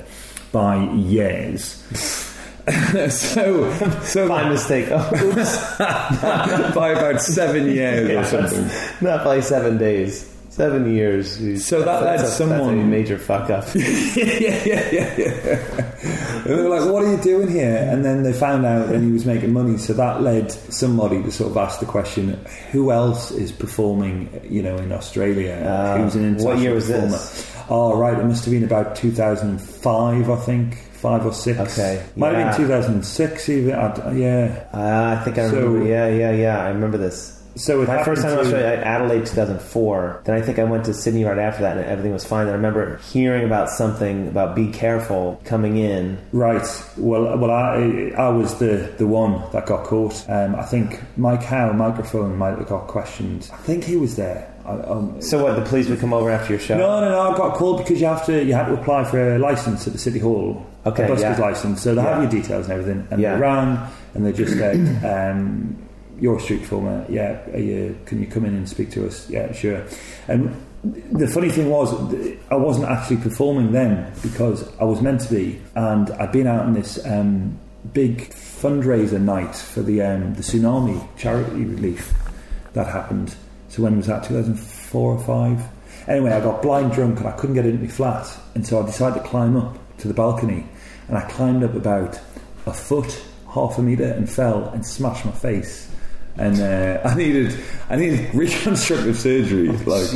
[0.52, 1.84] by years.
[3.10, 3.70] so,
[4.04, 4.88] so by mistake.
[4.92, 5.78] Oh, oops.
[6.76, 8.70] by about seven years or something.
[9.02, 10.30] Not by seven days.
[10.56, 11.66] Seven years.
[11.66, 13.66] So that led someone- that's a major fuck up.
[13.76, 13.84] yeah,
[14.16, 15.92] yeah, yeah, yeah.
[16.46, 19.12] they were like, "What are you doing here?" And then they found out, and he
[19.12, 19.78] was making money.
[19.80, 22.38] So that led somebody to sort of ask the question:
[22.72, 24.30] Who else is performing?
[24.48, 27.08] You know, in Australia, Uh, who's an what year was performer?
[27.18, 27.52] this?
[27.70, 31.60] Oh, right, it must have been about 2005, I think, five or six.
[31.60, 32.40] Okay, might yeah.
[32.52, 33.74] have been 2006 even.
[33.74, 34.64] I, yeah.
[34.74, 35.88] Uh, I think I So- remember.
[35.90, 36.64] yeah, yeah, yeah.
[36.64, 37.40] I remember this.
[37.56, 40.22] So My first time in Australia, Adelaide 2004.
[40.26, 42.42] Then I think I went to Sydney right after that, and everything was fine.
[42.42, 46.18] And I remember hearing about something about be careful coming in.
[46.32, 46.66] Right.
[46.98, 50.28] Well, well, I I was the, the one that got caught.
[50.30, 53.50] Um, I think Mike Howe, microphone, might have got questioned.
[53.54, 54.50] I think he was there.
[54.66, 55.56] I, um, So what?
[55.56, 56.78] The police would come over after your show.
[56.78, 57.22] no, no, no.
[57.34, 59.94] I got called because you have to you had to apply for a license at
[59.94, 60.66] the city hall.
[60.88, 61.46] Okay, a busker's yeah.
[61.46, 61.82] license.
[61.84, 62.10] So they Yeah.
[62.20, 63.08] have your details and everything.
[63.12, 63.36] And Yeah.
[63.36, 65.76] they ran and they just said, um,
[66.20, 67.06] "You're a street performer.
[67.10, 67.46] Yeah.
[67.56, 69.30] You, can you come in and speak to us?
[69.30, 69.86] Yeah, sure."
[70.28, 71.94] And the funny thing was,
[72.52, 76.66] I wasn't actually performing then because I was meant to be, and I'd been out
[76.66, 77.58] on this um,
[77.94, 82.14] big fundraiser night for the um, the tsunami charity relief
[82.74, 83.36] that happened.
[83.70, 84.24] So when was that?
[84.24, 85.64] 2004 or five.
[86.08, 88.86] Anyway, I got blind drunk and I couldn't get into my flat, and so I
[88.86, 90.66] decided to climb up to the balcony,
[91.08, 92.20] and I climbed up about
[92.66, 93.24] a foot,
[93.54, 95.90] half a meter, and fell and smashed my face.
[96.38, 97.56] And uh, I needed
[97.90, 99.70] I needed reconstructive surgery.
[99.70, 100.08] Like,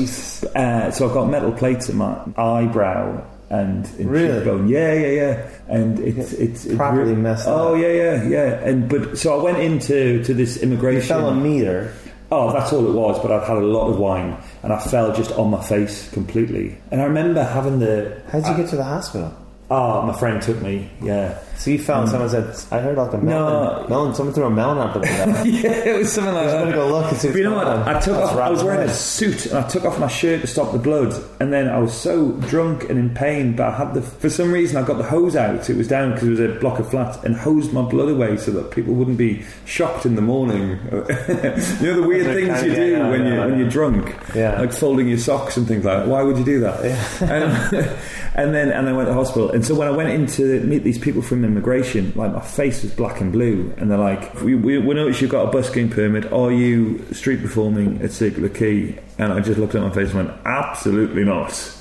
[0.55, 4.39] uh, so I've got metal plates in my eyebrow and in Really?
[4.39, 4.67] cheekbone.
[4.67, 5.49] Yeah, yeah, yeah.
[5.69, 7.59] And it's it's it Properly re- messed Oh up.
[7.71, 8.53] Oh yeah, yeah, yeah.
[8.67, 11.07] And but so I went into to this You immigration.
[11.07, 11.93] fell a meter.
[12.29, 13.19] Oh, that's all it was.
[13.21, 16.77] But I'd had a lot of wine, and I fell just on my face completely.
[16.91, 18.21] And I remember having the.
[18.31, 19.33] How did you get to the hospital?
[19.69, 20.89] Oh, my friend took me.
[21.01, 23.81] Yeah, So you fell and someone said, I heard like a melon.
[23.81, 23.85] No.
[23.89, 25.43] melon someone threw a melon out the window.
[25.43, 27.55] yeah, it was something like I'm going to go look and see But you know
[27.55, 27.65] what?
[27.67, 27.95] what's going on.
[27.95, 28.37] I took off.
[28.37, 31.21] I was wearing a suit, and I took off my shirt to stop the blood.
[31.41, 34.01] And then I was so drunk and in pain, but I had the.
[34.01, 35.69] For some reason, I got the hose out.
[35.69, 38.37] It was down because it was a block of flats, and hosed my blood away
[38.37, 40.69] so that people wouldn't be shocked in the morning.
[40.91, 43.57] you know the weird things you do yeah, when yeah, you when yeah.
[43.57, 44.61] you're drunk, Yeah.
[44.61, 46.07] like folding your socks and things like that.
[46.07, 46.77] Why would you do that?
[47.21, 47.97] Um,
[48.35, 49.56] and then and I went to hospital.
[49.57, 52.83] And so when I went in to meet these people from immigration, like my face
[52.83, 55.89] was black and blue, and they're like, "We, we, we noticed you've got a busking
[55.89, 56.31] permit.
[56.31, 60.27] Are you street performing at Circular Quay?" And I just looked at my face and
[60.27, 61.75] went, "Absolutely not."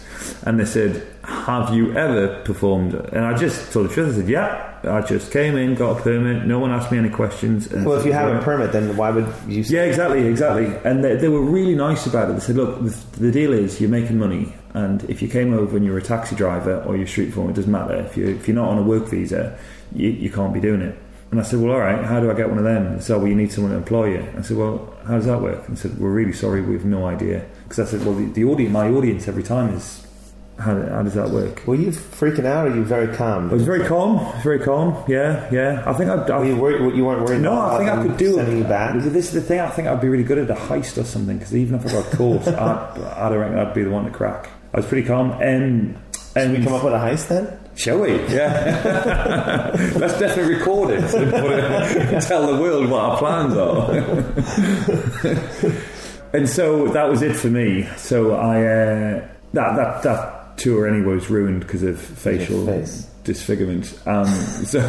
[0.44, 4.14] And they said, "Have you ever performed?" And I just told the truth.
[4.14, 6.46] I said, "Yeah." I just came in, got a permit.
[6.46, 7.70] No one asked me any questions.
[7.72, 9.62] And Well, if you have a permit, then why would you?
[9.62, 10.66] Yeah, exactly, exactly.
[10.84, 12.34] And they, they were really nice about it.
[12.34, 15.74] They said, look, the, the deal is you're making money, and if you came over
[15.74, 17.94] and you're a taxi driver or you're a street performer, it doesn't matter.
[17.94, 19.58] If, you, if you're not on a work visa,
[19.94, 20.98] you, you can't be doing it.
[21.30, 22.94] And I said, well, all right, how do I get one of them?
[22.94, 24.28] They said, oh, well, you need someone to employ you.
[24.36, 25.66] I said, well, how does that work?
[25.66, 27.46] And they said, we're really sorry, we have no idea.
[27.64, 30.06] Because I said, well, the, the audience, my audience every time is,
[30.58, 31.66] how, how does that work?
[31.66, 33.50] Were you freaking out or were you very calm?
[33.50, 35.02] I was very calm, very calm.
[35.08, 35.82] Yeah, yeah.
[35.86, 38.16] I think I, I Were you, worried, you weren't worried no, I think I could
[38.18, 38.58] do sending it.
[38.58, 38.94] you back?
[38.94, 39.60] This is the thing.
[39.60, 41.38] I think I'd be really good at a heist or something.
[41.38, 44.10] Because even if I got caught, I'd, I don't reckon I'd be the one to
[44.10, 44.50] crack.
[44.72, 45.32] I was pretty calm.
[45.40, 45.98] And
[46.34, 47.58] Should we come up with a heist then?
[47.76, 48.14] shall we?
[48.32, 49.70] Yeah.
[49.96, 53.92] Let's definitely record it and tell the world what our plans are.
[56.36, 57.86] and so that was it for me.
[57.96, 62.64] So I uh, that that that tour anyway was ruined because of facial
[63.24, 63.98] disfigurement.
[64.06, 64.80] Um, so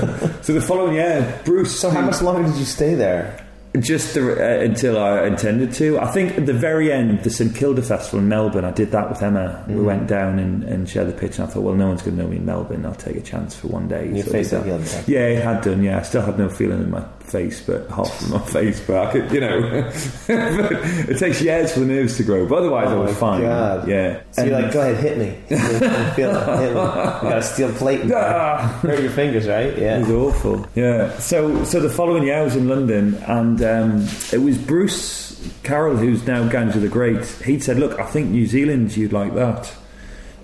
[0.42, 1.80] so the following year, Bruce.
[1.80, 3.47] So how much longer did you stay there?
[3.82, 6.00] Just the, uh, until I intended to.
[6.00, 9.10] I think at the very end, the St Kilda Festival in Melbourne, I did that
[9.10, 9.64] with Emma.
[9.68, 9.76] Mm.
[9.76, 12.18] We went down and, and shared the pitch, and I thought, well, no one's going
[12.18, 12.86] to know me in Melbourne.
[12.86, 14.08] I'll take a chance for one day.
[14.10, 14.82] Your So I face had that.
[14.82, 15.08] healed.
[15.08, 15.84] Yeah, it had done.
[15.84, 18.80] Yeah, I still had no feeling in my face, but half of my face.
[18.86, 19.60] But I could, you know,
[20.30, 22.48] it takes years for the nerves to grow.
[22.48, 23.42] But otherwise, Oh I was fine.
[23.42, 23.88] God.
[23.88, 24.22] Yeah.
[24.32, 25.38] So you're like, go ahead, hit me.
[25.50, 26.60] You feel it.
[26.60, 26.68] Hit me.
[26.70, 28.02] You got a steel plate.
[28.02, 28.80] And Ah.
[28.82, 29.78] hurt your fingers, right?
[29.78, 29.98] Yeah.
[29.98, 30.66] It was awful.
[30.76, 31.18] Yeah.
[31.20, 35.26] So so the following year I was in London and um, it was Bruce
[35.64, 37.26] Carroll who's now Gangs of the Great.
[37.46, 39.72] He'd said, "Look, I think New Zealand you'd like that."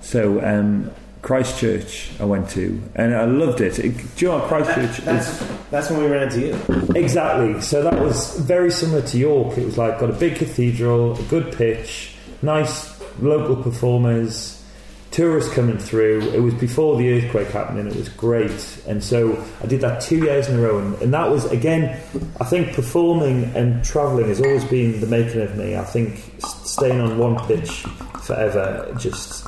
[0.01, 0.91] So um,
[1.23, 3.79] Christchurch I went to and I loved it.
[3.79, 5.05] it do you know what Christchurch is?
[5.05, 5.39] That's,
[5.71, 6.95] that's when we ran into you.
[6.95, 7.59] Exactly.
[7.61, 9.57] So that was very similar to York.
[9.57, 14.61] It was like got a big cathedral, a good pitch, nice local performers,
[15.11, 16.21] tourists coming through.
[16.33, 18.83] It was before the earthquake happened, and it was great.
[18.85, 22.01] And so I did that two years in a row, and, and that was again.
[22.41, 25.77] I think performing and travelling has always been the making of me.
[25.77, 27.85] I think staying on one pitch
[28.23, 29.45] forever just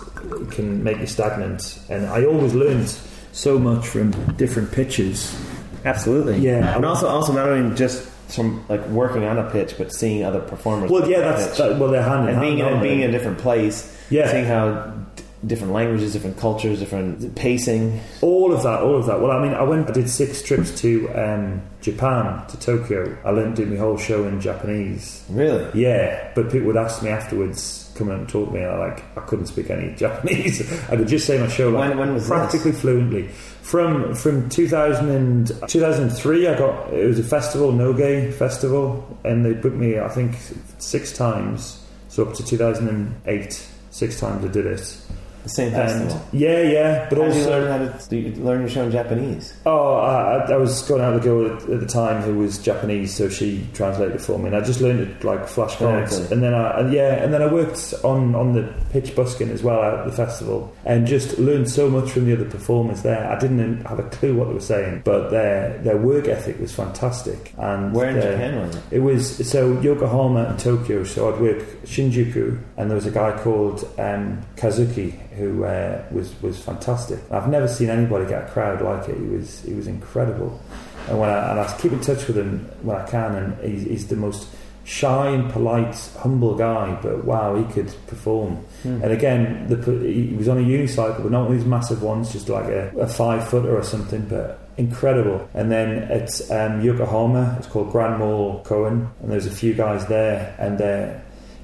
[0.51, 2.89] can make you stagnant, and I always learned
[3.31, 5.35] so much from different pitches.
[5.83, 6.37] Absolutely.
[6.39, 6.75] Yeah.
[6.75, 10.39] And also, also not only just from like working on a pitch, but seeing other
[10.39, 10.89] performers.
[10.89, 13.11] Well, yeah, that's that, well, they're hand in and being hand, in, being in a
[13.11, 13.91] different place.
[14.09, 14.31] Yeah.
[14.31, 17.99] seeing how d- different languages, different cultures, different pacing.
[18.21, 19.19] All of that, all of that.
[19.21, 23.15] Well, I mean, I went, I did six trips to um, Japan, to Tokyo.
[23.23, 25.23] I learned to do my whole show in Japanese.
[25.29, 28.77] Really, Yeah, but people would ask me afterwards, come and talk to me, and I
[28.77, 30.61] like, I couldn't speak any Japanese.
[30.89, 33.27] I could just say my show like When- when was practically fluently.
[33.63, 39.53] From from 2000 and, 2003, I got it was a festival, Noge Festival, and they
[39.53, 40.35] booked me, I think,
[40.77, 41.81] six times.
[42.09, 44.97] So up to 2008, six times I did it.
[45.45, 45.75] The same And
[46.09, 46.21] festival.
[46.33, 49.53] yeah, yeah, but How also learn how to do you learn your show in Japanese?
[49.65, 52.57] Oh, I, I- was going out with a girl at, at the time who was
[52.57, 56.31] Japanese, so she translated for me, and I just learned it like flashcards.
[56.31, 59.61] And then I, and yeah, and then I worked on on the pitch busking as
[59.63, 63.29] well at the festival, and just learned so much from the other performers there.
[63.31, 66.73] I didn't have a clue what they were saying, but their their work ethic was
[66.73, 67.53] fantastic.
[67.57, 68.81] And Where in their- Japan was it?
[68.91, 71.03] it was so Yokohama and Tokyo.
[71.03, 76.33] So I'd work Shinjuku, and there was a guy called um, Kazuki who uh, was
[76.41, 77.19] was fantastic.
[77.31, 79.17] I've never seen anybody get a crowd like it.
[79.17, 80.59] He was he was incredible.
[81.07, 83.83] And when I, and I keep in touch with him when I can, and he's,
[83.83, 84.47] he's the most
[84.85, 86.97] shy and polite, humble guy.
[87.01, 88.55] But wow, he could perform.
[88.83, 89.03] Hmm.
[89.03, 92.31] And again, the, he was on a unicycle, but not one of these massive ones,
[92.31, 94.27] just like a, a five footer or something.
[94.27, 95.47] But incredible.
[95.53, 100.05] And then at um, Yokohama, it's called Grand Mall Koen, and there's a few guys
[100.07, 101.13] there, and uh,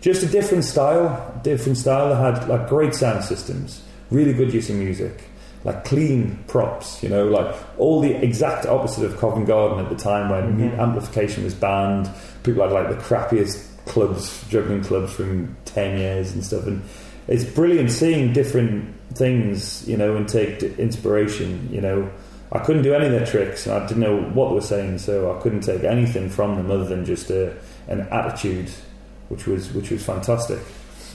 [0.02, 1.40] just a different style.
[1.44, 2.10] Different style.
[2.10, 5.24] They had like great sound systems, really good use of music.
[5.64, 9.96] Like clean props, you know, like all the exact opposite of Covent Garden at the
[9.96, 10.80] time when Mhm.
[10.80, 12.10] amplification was banned.
[12.42, 16.66] People had like the crappiest clubs, juggling clubs from 10 years and stuff.
[16.66, 16.82] And
[17.28, 22.10] it's brilliant seeing different things, you know, and take inspiration, you know.
[22.52, 23.68] I couldn't do any of their tricks.
[23.68, 26.72] and I didn't know what they were saying, so I couldn't take anything from them
[26.72, 27.54] other than just a,
[27.88, 28.70] an attitude,
[29.32, 30.60] which was which was fantastic.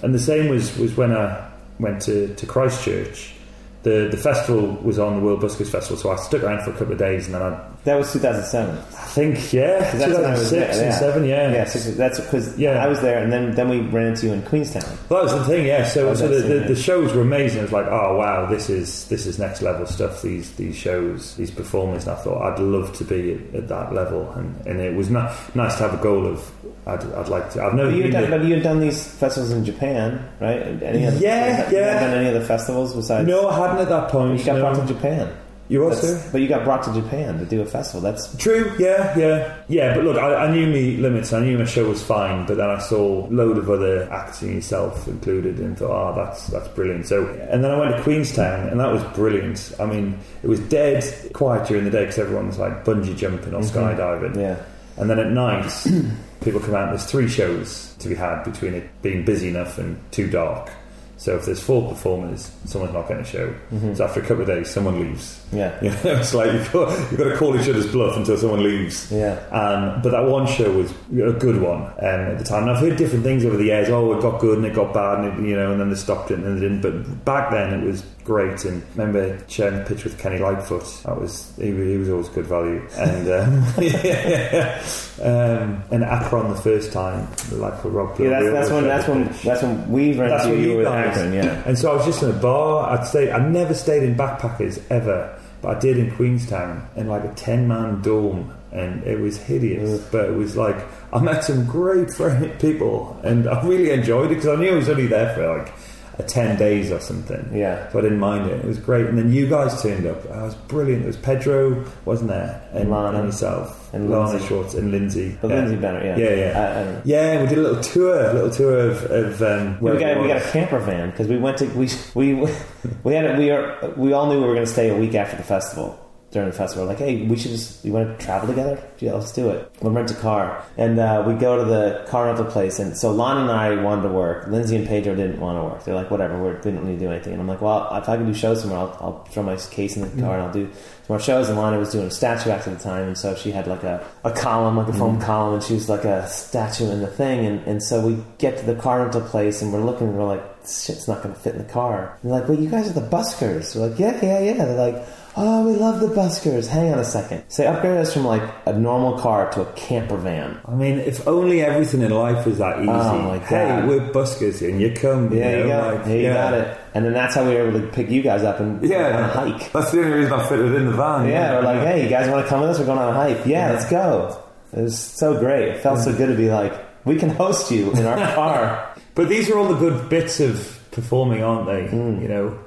[0.02, 1.48] And the same was, was when I
[1.78, 3.34] went to, to Christchurch.
[3.82, 6.72] The the festival was on the World Buskers Festival, so I stuck around for a
[6.72, 8.82] couple of days, and then I, That was 2007.
[9.16, 10.98] Think yeah, 'Cause that's when I was 2006 there, and yeah.
[10.98, 12.84] seven, yeah, Yeah, six, that's because Yeah.
[12.84, 14.84] I was there, and then then we ran into you in Queenstown.
[15.08, 15.84] Well, that was the thing, yeah.
[15.86, 17.60] So, Oh, so the, the, the shows were amazing.
[17.60, 20.20] It was like, oh wow, this is this is next level stuff.
[20.20, 22.06] These these shows, these performers.
[22.06, 25.08] And I thought I'd love to be at, at that level, and, and it was
[25.08, 26.50] not, nice to have a goal of
[26.86, 27.64] I'd, I'd like to.
[27.64, 28.12] I've never But you been.
[28.12, 30.60] had done, but you done these festivals in Japan, right?
[30.82, 32.00] Any other, Yeah, yeah.
[32.00, 33.26] done any other festivals besides?
[33.26, 34.38] no, I hadn't at that point.
[34.38, 34.60] you got no.
[34.74, 35.28] brought to Japan.
[35.68, 38.00] You That's- also but you got brought to Japan to do a festival.
[38.00, 39.94] That's True, yeah, yeah, yeah.
[39.94, 41.32] But look, I, I knew me limits.
[41.32, 44.54] I knew my show was fine, but then I saw load of other acts, and
[44.54, 47.06] yourself included, and thought, oh, that's that's brilliant.
[47.06, 49.72] So, and then I went to Queenstown, and that was brilliant.
[49.80, 51.02] I mean, it was dead
[51.32, 53.70] quiet during the day because everyone was like bungee jumping or Mhm.
[53.96, 54.56] skydiving, yeah.
[54.98, 55.70] and then at night,
[56.42, 56.90] people come out.
[56.90, 60.70] There's three shows to be had between it being busy enough and too dark.
[61.18, 63.54] So if there's four performers, someone's not getting a show.
[63.72, 63.96] Mhm.
[63.96, 65.40] So after a couple of days, someone leaves.
[65.52, 65.78] Yeah.
[65.82, 68.62] You know, it's like you've got, you've got to call each other's bluff until someone
[68.62, 69.10] leaves.
[69.12, 69.34] Yeah.
[69.50, 72.62] Um, but that one show was a good one um, at the time.
[72.62, 73.88] And I've heard different things over the years.
[73.88, 75.96] Oh, it got good and it got bad, and it, you know, and then they
[75.96, 76.80] stopped it and then they didn't.
[76.80, 78.64] But back then, it was great.
[78.64, 80.82] And I remember sharing the pitch with Kenny Lightfoot.
[81.04, 82.84] That was he, was- he was always good value.
[82.96, 84.82] And um, yeah,
[85.22, 88.18] um, and Akron the first time, like for Rob.
[88.18, 89.42] Yeah, that's, that's when that's when pitch.
[89.42, 90.62] that's when we ran That's into you.
[90.64, 91.62] you You were guys- Akron, yeah.
[91.66, 92.90] And so I was just in a bar.
[92.90, 93.30] I'd stay.
[93.30, 97.66] I never stayed in backpackers ever, but I did in Queenstown in like a ten
[97.68, 100.00] man dome, and it was hideous.
[100.10, 100.76] But it was like
[101.12, 104.76] I met some great friend people, and I really enjoyed it because I knew I
[104.76, 105.72] was only there for like
[106.18, 107.50] a ten days or something.
[107.54, 107.90] Yeah.
[107.90, 108.64] So I didn't mind it.
[108.64, 109.06] It was great.
[109.06, 110.28] And then you guys turned up.
[110.30, 111.04] I was brilliant.
[111.04, 112.66] It was Pedro, wasn't there?
[112.72, 113.18] And, Lana.
[113.18, 113.92] and yourself.
[113.92, 114.46] And Lana Lindsay.
[114.48, 115.38] Schwartz and Lindsay.
[115.40, 115.56] But yeah.
[115.56, 116.16] Lindsay Benner, yeah.
[116.16, 116.60] Yeah, yeah.
[116.60, 117.02] I, I.
[117.04, 120.20] Yeah, we did a little tour, a little tour of, of um, where we got
[120.20, 122.34] we got a camper van because we went to we we
[123.04, 125.14] we had a, we are we all knew we were going to stay a week
[125.14, 126.05] after the festival.
[126.36, 128.78] During the festival, like, hey, we should just we want to travel together.
[128.98, 129.72] Yeah, let's do it.
[129.80, 132.78] We'll rent a car, and uh, we go to the car rental place.
[132.78, 134.46] And so Lon and I wanted to work.
[134.46, 135.84] Lindsay and Pedro didn't want to work.
[135.84, 137.32] They're like, whatever, we're, we don't need to do anything.
[137.32, 139.96] And I'm like, well, if I can do shows somewhere, I'll, I'll throw my case
[139.96, 141.48] in the car and I'll do some more shows.
[141.48, 143.82] And Lana was doing a statue act at the time, and so she had like
[143.82, 147.06] a, a column, like a foam column, and she was like a statue in the
[147.06, 147.46] thing.
[147.46, 150.26] And, and so we get to the car rental place, and we're looking, and we're
[150.26, 152.18] like, shit's not going to fit in the car.
[152.20, 153.74] And they're like, well, you guys are the buskers.
[153.74, 154.64] We're like, yeah, yeah, yeah.
[154.66, 156.66] They're like, oh, we love the buskers.
[156.66, 157.44] Hang on a second.
[157.48, 160.60] So upgrade us from like a normal car to a camper van.
[160.64, 162.88] I mean, if only everything in life was that easy.
[162.90, 163.46] Oh, my God.
[163.48, 165.32] Hey, we're buskers, and you come.
[165.32, 166.08] Yeah, you know, got like, it.
[166.08, 166.32] Yeah, you yeah.
[166.34, 166.78] got it.
[166.94, 169.24] And then that's how we were able to pick you guys up and Yeah, on
[169.24, 169.28] a
[169.58, 169.72] hike.
[169.72, 171.28] That's the only reason I fitted in the van.
[171.28, 172.78] Yeah, we're like, hey, you guys want to come with us?
[172.78, 173.44] We're going on a hike.
[173.46, 173.72] Yeah, Yeah.
[173.72, 174.42] let's go.
[174.72, 175.68] It was so great.
[175.68, 176.72] It felt so good to be like,
[177.04, 178.94] we can host you in our car.
[179.14, 181.86] But these are all the good bits of performing, aren't they?
[181.96, 182.22] Mm.
[182.22, 182.58] You know,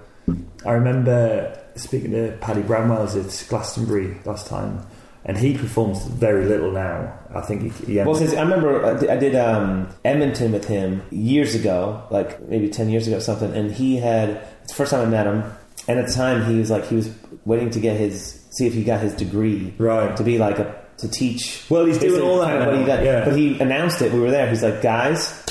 [0.66, 4.86] I remember speaking to Paddy Bramwell's at Glastonbury last time,
[5.26, 7.14] and he performs very little now.
[7.34, 10.68] I think he, he Well, because I remember I did- I did um, Edmonton with
[10.68, 14.30] him years ago, like maybe ten years ago or something, and he had
[14.64, 15.44] it's the first time I met him,
[15.88, 17.10] and at the time he was like he was
[17.46, 20.16] waiting to get his see if he got his degree Right.
[20.18, 21.64] to be like a to teach.
[21.70, 23.24] Well, he's doing all that kind of what he now, yeah.
[23.26, 24.12] But he announced it.
[24.12, 24.50] We were there.
[24.50, 25.46] He's like, guys.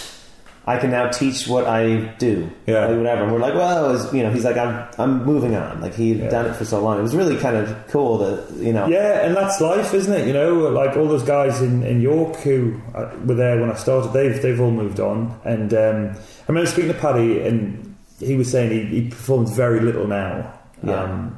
[0.69, 2.87] I can now teach what I do, Yeah.
[2.87, 3.23] like whatever.
[3.25, 5.81] And we're like, well, was, you know, he's like, I'm, I'm moving on.
[5.81, 6.29] Like he'd Yeah.
[6.29, 6.99] done it for so long.
[6.99, 10.27] It was really kind of cool that, you know, Yeah, and that's life, isn't it?
[10.27, 13.75] You know, like all those guys in, in York who uh, were there when I
[13.77, 15.35] started, they've they've all moved on.
[15.45, 19.81] And um, I remember speaking to Paddy, and he was saying he, he performs very
[19.81, 20.53] little now.
[20.83, 21.03] Yeah.
[21.05, 21.37] Um,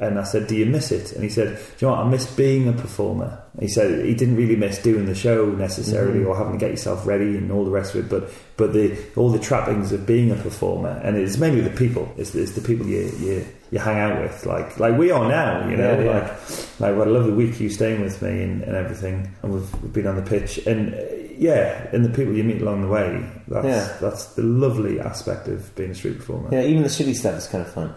[0.00, 2.04] and I said, "Do you miss it?" And he said, "Do you know what?
[2.06, 6.24] I miss being a performer." He said he didn't really miss doing the show necessarily,
[6.24, 8.96] or having to get yourself ready and all the rest of it, but but the
[9.16, 12.12] all the trappings of being a performer, and it's mainly the people.
[12.16, 15.68] It's, it's the people you, you you hang out with, like like we are now.
[15.68, 16.12] You know, Yeah, yeah.
[16.20, 19.82] like like what a lovely week you staying with me and, and everything, and we've,
[19.82, 20.98] we've been on the pitch, and uh,
[21.36, 23.24] yeah, and the people you meet along the way.
[23.48, 23.96] That's Yeah.
[24.00, 26.48] that's the lovely aspect of being a street performer.
[26.52, 27.94] yeah, even the shitty stuff is kind of fun.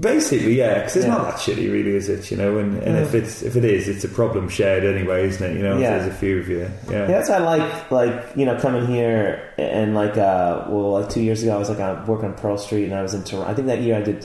[0.00, 1.12] Basically, yeah, because it's Yeah.
[1.12, 2.30] not that shitty, really, is it?
[2.30, 5.42] You know, and, and if it's if it is, it's a problem shared anyway, isn't
[5.52, 5.56] it?
[5.56, 5.98] You know, Yeah.
[5.98, 6.68] there's a few of you.
[6.90, 10.92] Yeah, Yeah, that's why I like like you know coming here and like uh well
[10.92, 13.12] like two years ago I was like I work on Pearl Street and I was
[13.12, 13.50] in Toronto.
[13.50, 14.24] I think that year I did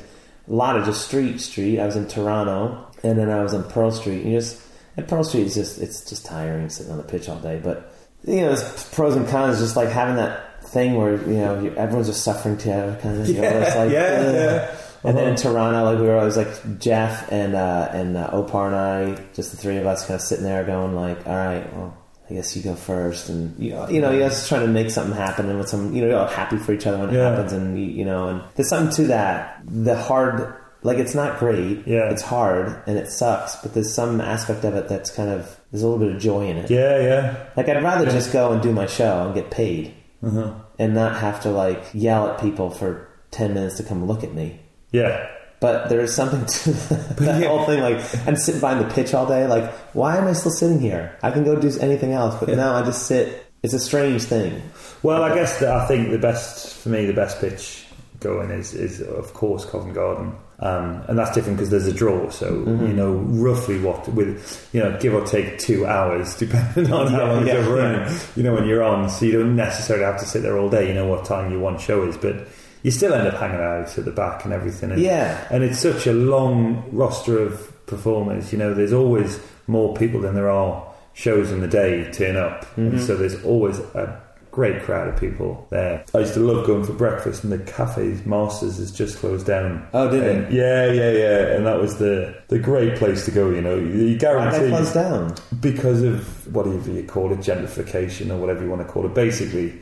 [0.49, 1.77] a lot of just street street.
[1.79, 4.23] I was in Toronto and then I was on Pearl Street.
[4.23, 4.61] And you just
[4.95, 7.59] and Pearl Street is just it's just tiring sitting on the pitch all day.
[7.61, 7.93] But
[8.25, 9.59] you know, there's pros and cons.
[9.59, 13.27] Just like having that thing where you know everyone's just suffering together, kind of.
[13.27, 14.35] You know, it's like, yeah, ugh.
[14.35, 14.75] yeah.
[15.03, 15.43] And then in Uh-huh.
[15.51, 19.51] Toronto, like we were always like Jeff and uh, and uh, Opar and I, just
[19.51, 21.97] the three of us, kind of sitting there going like, "All right, well,
[22.29, 23.27] I guess you go first.
[23.29, 26.01] And you, you know, you're just trying to make something happen, and with some, you
[26.01, 28.41] know, you're all happy for each other when it happens, and you, you know, and
[28.55, 29.61] there's something to that.
[29.65, 32.09] The hard, like it's not great, Yeah.
[32.09, 35.83] it's hard and it sucks, but there's some aspect of it that's kind of there's
[35.83, 36.69] a little bit of joy in it.
[36.71, 37.35] yeah, yeah.
[37.57, 39.93] Like I'd rather just go and do my show and get paid,
[40.23, 40.53] Uh-huh.
[40.79, 44.33] and not have to like yell at people for ten minutes to come look at
[44.33, 44.59] me.
[44.93, 45.29] Yeah.
[45.59, 46.71] But there is something to
[47.23, 47.47] that yeah.
[47.47, 47.81] whole thing.
[47.81, 49.47] Like, I'm sitting behind the pitch all day.
[49.47, 51.17] Like, why am I still sitting here?
[51.21, 52.35] I can go do anything else.
[52.39, 53.45] But no, I just sit.
[53.63, 54.61] It's a strange thing.
[55.03, 57.85] Well, I guess that I think the best for me, the best pitch
[58.19, 62.29] going is is of course Covent Garden, um, and that's different because there's a draw,
[62.29, 62.87] so Mm-hmm.
[62.87, 67.25] you know roughly what with you know give or take two hours depending on how
[67.25, 68.17] long yeah, you're running.
[68.35, 70.87] You know when you're on, so you don't necessarily have to sit there all day.
[70.87, 72.47] You know what time your one show is, but
[72.84, 74.91] you still end up hanging out at the back and everything.
[74.91, 75.45] And, Yeah.
[75.49, 78.51] and it's such a long roster of performers.
[78.51, 82.65] You know, there's always more people than there are shows in the day turn up,
[82.77, 83.01] and Mm-hmm.
[83.05, 84.19] so there's always a
[84.51, 86.03] great crowd of people there.
[86.13, 89.88] I used to love going for breakfast, and the cafe's Masters has just closed down.
[89.93, 90.51] Oh, did it?
[90.51, 93.49] Yeah, yeah, yeah, and that was the the great place to go.
[93.49, 95.36] You know, you, guarantee did I close down?
[95.59, 99.13] because of whatever you call it, gentrification or whatever you want to call it.
[99.15, 99.73] Basically,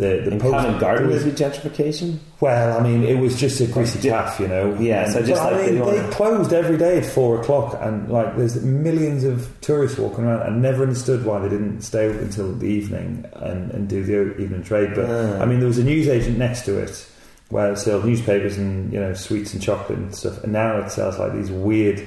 [0.00, 2.18] the the In post- Covent Garden was- be gentrification.
[2.40, 4.74] well, I mean, it was just a greasy chaff, you know.
[4.80, 7.78] Yeah, And- so just like I mean, they they closed every day at four o'clock,
[7.80, 10.42] and like there's millions of tourists walking around.
[10.42, 14.36] I never understood why they didn't stay open until the evening and, and do the
[14.42, 14.90] evening trade.
[14.94, 15.42] But Ah.
[15.42, 17.06] I mean, there was a newsagent next to it
[17.50, 20.90] where it sold newspapers and you know sweets and chocolate and stuff, and now it
[20.90, 22.02] sells like these weird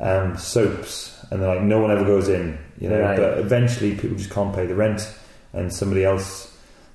[0.00, 3.00] um, soaps, and they're like no one ever goes in, you know.
[3.00, 3.16] Right.
[3.16, 5.08] But eventually, people just can't pay the rent,
[5.52, 6.50] and somebody else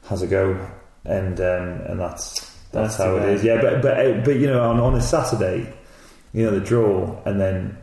[0.10, 0.70] has a go,
[1.06, 2.40] and um, and that's
[2.72, 3.44] That's that's, how it is.
[3.44, 5.72] Yeah, but but uh, but you know, on, on a Saturday,
[6.34, 7.78] you know, the draw, and then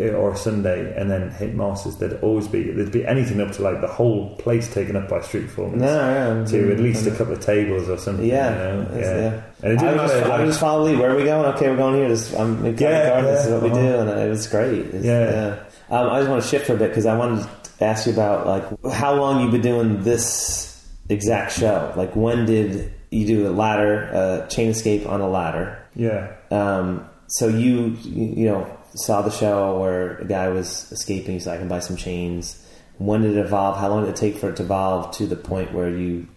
[0.00, 1.96] or a Sunday, and then hit masters.
[1.96, 5.20] There'd always be there'd be anything up to like the whole place taken up by
[5.20, 5.80] street performers.
[5.80, 6.44] No, yeah.
[6.44, 8.26] To at least a couple of tables or something.
[8.26, 8.98] Yeah, you know?
[8.98, 9.00] yeah.
[9.00, 9.42] yeah.
[9.62, 10.32] And it I didn't would just, matter.
[10.32, 10.96] I just follow Lee.
[10.96, 11.54] Where are we going?
[11.54, 12.08] Okay, we're going here.
[12.08, 13.80] This, I'm Covent Yeah, This is what we uh-huh.
[13.80, 14.86] do, and it was great.
[14.86, 15.30] It's- Yeah.
[15.30, 15.62] yeah.
[15.88, 17.48] Um, I just want to shift for a bit because I wanted
[17.78, 20.75] to ask you about like how long you've been doing this
[21.08, 21.92] exact show.
[21.96, 25.82] Like when did you do a ladder, uh, chain escape on a ladder?
[25.94, 26.32] yeah.
[26.50, 31.52] Um, so you, you you know saw the show where a guy was escaping, so
[31.52, 32.62] I can buy some chains.
[32.98, 33.78] When did it evolve?
[33.78, 36.28] How long did it take for it to evolve to the point where you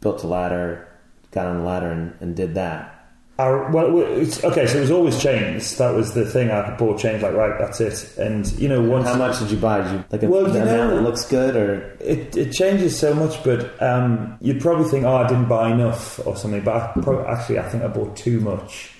[0.00, 0.88] built a ladder,
[1.30, 2.91] got on the ladder, and, and did that?
[3.42, 5.76] Our, well, it's, okay, so it was always chains.
[5.78, 6.50] That was the thing.
[6.50, 8.16] I bought chains, like right, that's it.
[8.18, 9.82] And you know, once How much did you buy?
[9.82, 13.12] Did you like a, Well, you know- that looks good, or it, it changes so
[13.14, 16.62] much, but um, you'd probably think, oh, I didn't buy enough or something.
[16.62, 16.74] But
[17.08, 18.90] I actually, I think I bought too much,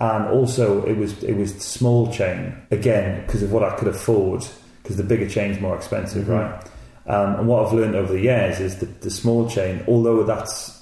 [0.00, 4.44] and also it was it was small chain again because of what I could afford.
[4.82, 6.38] Because the bigger chain's more expensive, Mhm.
[6.38, 6.64] right?
[7.06, 10.80] Um, and what I've learned over the years is that the small chain, although that's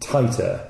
[0.00, 0.60] tighter,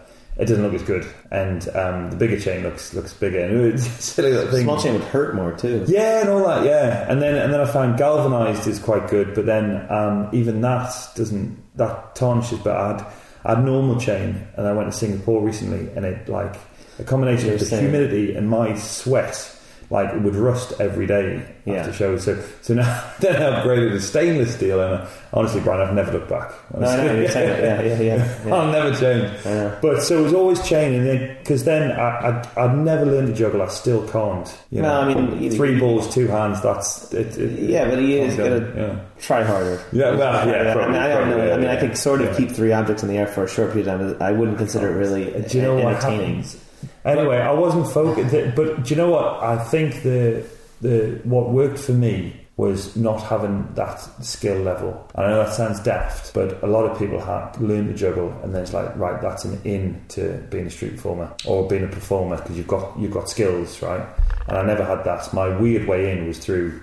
[0.41, 3.41] it doesn't look as good, and um, the bigger chain looks looks bigger.
[3.41, 4.63] And it's silly that thing.
[4.65, 5.85] Small chain would hurt more too.
[5.87, 6.65] Yeah, and all that.
[6.65, 10.61] Yeah, and then and then I found galvanized is quite good, but then um, even
[10.63, 12.59] that doesn't that tarnishes.
[12.61, 13.07] But I had
[13.45, 16.57] I had normal chain, and I went to Singapore recently, and it like
[16.99, 19.57] a combination You're of the saying- humidity and my sweat.
[19.91, 21.75] Like it would rust every day Yeah.
[21.81, 22.23] after shows.
[22.25, 26.13] So, so now then I upgraded to stainless steel, and uh, honestly, Brian, I've never
[26.13, 26.53] looked back.
[26.73, 27.85] No, know saying that.
[27.85, 28.47] Yeah, yeah, yeah.
[28.47, 28.55] yeah.
[28.55, 29.45] I'll never change.
[29.45, 29.77] Know.
[29.83, 33.63] But so it was always changing because then I, I I'd never learned to juggle.
[33.63, 34.57] I still can't.
[34.71, 36.61] You No, I mean, three balls, two hands.
[36.63, 37.37] That's it.
[37.37, 39.01] it Yeah, but he is gonna Yeah.
[39.19, 39.83] try harder.
[39.93, 41.35] Yeah, well, yeah, I, mean, I don't know.
[41.37, 42.37] probably, I mean, yeah, I could sort of yeah.
[42.37, 44.23] keep three objects in the air for a short period of time.
[44.23, 46.37] I wouldn't consider it really Do you know what entertaining.
[46.45, 46.57] happens?
[47.05, 48.55] Anyway, uh, I wasn't focused.
[48.55, 49.43] But do you know what?
[49.43, 50.45] I think the
[50.81, 55.09] the what worked for me was not having that skill level.
[55.15, 58.55] I know that sounds daft, but a lot of people have learned to juggle, and
[58.55, 61.89] then it's like, right, that's an in to being a street performer or being a
[61.89, 64.07] performer because you've got you've got skills, right?
[64.47, 65.33] And I never had that.
[65.33, 66.81] My weird way in was through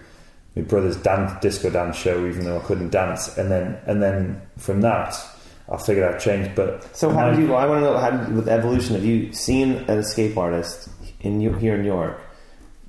[0.55, 4.41] my brother's dance disco dance show, even though I couldn't dance, and then and then
[4.57, 5.15] from that.
[5.69, 7.53] I figured out change, but So how did you?
[7.53, 8.95] I want to know how did, with evolution.
[8.95, 10.89] Have you seen an escape artist
[11.21, 12.21] in here in New York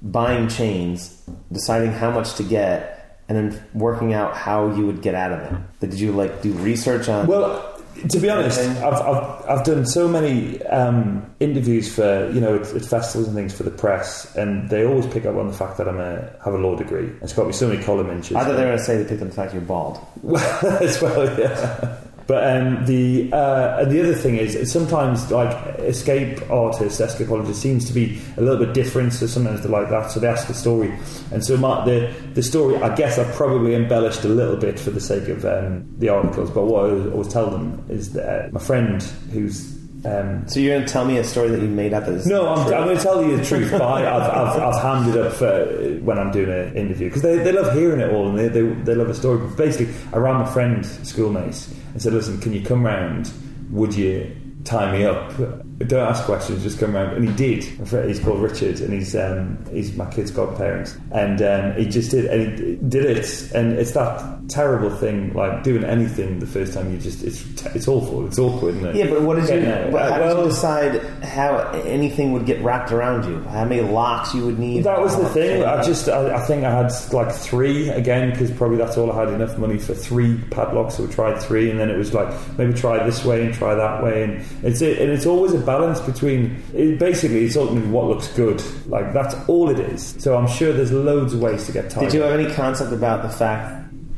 [0.00, 5.14] buying chains, deciding how much to get, and then working out how you would get
[5.14, 5.90] out of it?
[5.90, 7.26] Did you like do research on?
[7.26, 7.74] Well,
[8.08, 8.60] to be honest.
[8.60, 13.36] I've, I've, I've done so many um, interviews for you know at, at festivals and
[13.36, 16.32] things for the press, and they always pick up on the fact that I'm a
[16.44, 17.10] have a law degree.
[17.22, 18.36] It's got me so many column inches.
[18.36, 19.98] I thought they were going to say they picked on the fact you're bald.
[20.80, 21.98] as well, yeah.
[22.28, 27.94] But um, the uh, the other thing is sometimes like escape artists, escapologists seems to
[27.94, 29.14] be a little bit different.
[29.14, 30.10] So sometimes they're like that.
[30.10, 30.92] So they ask a story,
[31.32, 34.90] and so my, the the story I guess I've probably embellished a little bit for
[34.90, 36.50] the sake of um, the articles.
[36.50, 39.02] But what I always tell them is that my friend
[39.32, 42.26] who's um, So you're going to tell me a story that you made up as
[42.26, 42.61] no, I'm.
[42.61, 43.70] I'm going to tell you the truth.
[43.70, 47.22] But I, I've, I've, I've hammed it up for when I'm doing an interview because
[47.22, 49.38] they, they love hearing it all and they, they, they love a story.
[49.38, 53.32] But basically, I ran my friend schoolmates and said, "Listen, can you come round?
[53.70, 54.34] Would you
[54.64, 55.32] tie me up?
[55.78, 57.62] Don't ask questions, just come round." And he did.
[57.64, 60.96] He's called Richard, and he's um, he's my kid's godparents.
[61.12, 63.52] and um, he just did and he did it.
[63.54, 67.44] And it's that terrible thing, like doing anything the first time you just it's
[67.76, 68.96] it's awful, it's awkward, isn't it?
[68.96, 69.60] Yeah, but what did you?
[69.68, 73.40] No, but uh, how did well- you decide how anything would get wrapped around you?
[73.42, 74.84] How many locks you would need?
[74.84, 75.62] That was the thing.
[75.64, 79.20] I just, I, I think I had like three again because probably that's all I
[79.24, 80.96] had enough money for three padlocks.
[80.96, 83.74] So we tried three, and then it was like maybe try this way and try
[83.74, 86.40] that way, and it's it, and it's always a balance between.
[86.74, 88.62] It, basically, it's ultimately what looks good.
[88.86, 90.14] Like that's all it is.
[90.18, 92.04] So I'm sure there's loads of ways to get tied.
[92.04, 93.64] Did you have any concept about the fact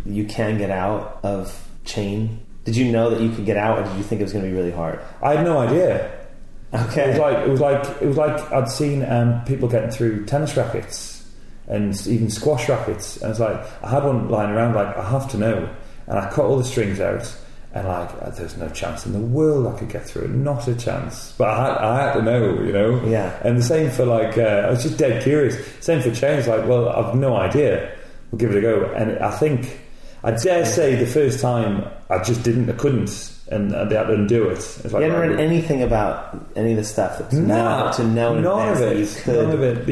[0.05, 1.43] that you can get out of
[1.85, 2.41] chain?
[2.65, 4.45] Did you know that you could get out, or did you think it was going
[4.45, 5.01] to be really hard?
[5.23, 6.07] I had no idea.
[6.73, 7.09] It Okay.
[7.11, 10.57] was like it was like it was like I'd seen um, people getting through tennis
[10.57, 11.27] rackets
[11.67, 14.75] and even squash rackets, and it's like I had one lying around.
[14.75, 15.69] Like I have to know,
[16.07, 17.25] and I cut all the strings out,
[17.73, 20.67] and like uh, there's no chance in the world I could get through it, not
[20.67, 21.35] a chance.
[21.39, 23.05] But I had, I had to know, you know.
[23.07, 23.39] Yeah.
[23.45, 25.57] And the same for like uh, I was just dead curious.
[25.81, 26.49] Same for chains.
[26.49, 27.97] Like, well, I've no idea.
[28.31, 28.85] We'll give it a go.
[28.97, 29.81] And I think
[30.23, 33.09] I dare say the first time I just didn't, I couldn't,
[33.51, 34.59] and uh, they had to undo it.
[34.59, 38.05] It's like, You right, read anything about any of this stuff to know, no, to
[38.05, 38.97] know in none of it.
[38.99, 39.35] you could.
[39.37, 39.87] None of it.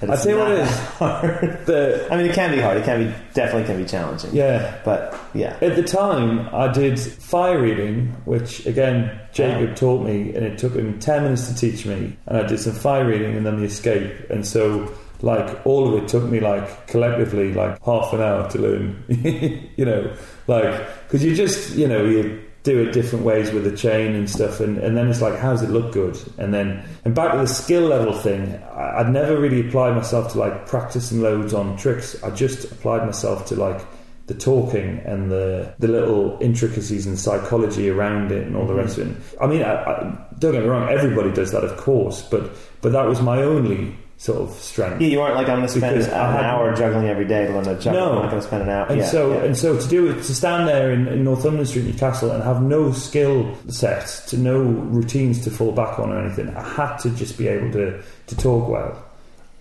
[0.00, 0.78] That I you what it is.
[0.78, 1.58] hard.
[1.66, 2.76] The, I mean, it can be hard.
[2.78, 4.30] It can be definitely can be challenging.
[4.34, 4.80] yeah.
[4.84, 10.44] But yeah, At the time, I did fire eating, which again Jacob taught me, and
[10.44, 12.16] it took him ten minutes to teach me.
[12.26, 16.02] And I did some fire eating and then the escape, and so like all of
[16.02, 19.04] it took me like collectively like half an hour to learn.
[19.76, 20.12] you know,
[20.48, 20.74] like
[21.06, 24.60] because you just you know you do it different ways with the chain and stuff,
[24.60, 26.18] and, and then it's like how does it look good?
[26.38, 30.32] And then and back to the skill level thing, I, I'd never really applied myself
[30.32, 32.22] to like practicing loads on tricks.
[32.22, 33.84] I just applied myself to like
[34.26, 38.98] the talking and the the little intricacies and psychology around it and all the rest
[38.98, 39.16] of it.
[39.40, 42.92] I mean, I, I, don't get me wrong, everybody does that, of course, but but
[42.92, 45.00] that was my only sort of strength.
[45.00, 47.64] yeah, you weren't like I'm going to spend an hour juggling every day to learn
[47.64, 48.00] to juggle.
[48.00, 48.08] No.
[48.10, 48.86] I'm not going to spend an hour.
[48.86, 49.42] And yeah, so, yeah.
[49.42, 52.40] and so to do it, to stand there in, in Northumberland Street, in Newcastle, and
[52.44, 56.98] have no skill set, to no routines to fall back on or anything, I had
[56.98, 59.04] to just be able to to talk well.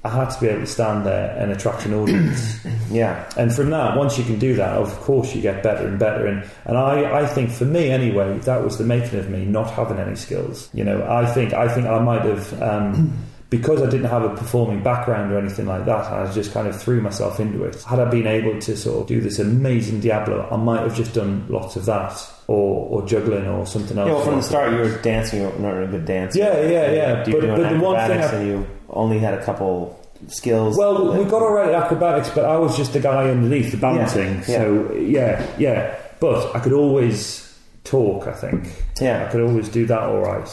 [0.03, 2.64] I had to be able to stand there and attract an audience.
[2.91, 5.97] yeah, And from that, once you can do that, of course you get better and
[5.97, 6.28] better.
[6.28, 9.72] And and I, I think for me anyway, that was the making of me not
[9.72, 10.70] having any skills.
[10.72, 13.18] You know, I think I think I might have um,
[13.52, 16.82] because I didn't have a performing background or anything like that, I just kind of
[16.82, 17.84] threw myself into it.
[17.84, 21.14] Had I been able to sort of do this amazing diabolo, I might have just
[21.14, 22.14] done lots of that
[22.47, 24.08] or, or juggling or something else.
[24.08, 25.41] Yeah, well, from the start, you were dancing.
[25.41, 26.39] You were not a good dancer.
[26.39, 27.28] Yeah, yeah, yeah.
[27.28, 30.78] You But- but the one thing I- and you only had a couple skills.
[30.78, 33.78] Well, we got all right at acrobatics, but I was just the guy underneath, the
[33.78, 34.36] balancing.
[34.36, 34.58] Yeah, yeah.
[34.58, 35.95] So yeah, yeah.
[36.22, 38.28] But I could always talk.
[38.28, 38.70] I think.
[39.02, 39.26] Yeah.
[39.28, 40.49] I could always do that all right.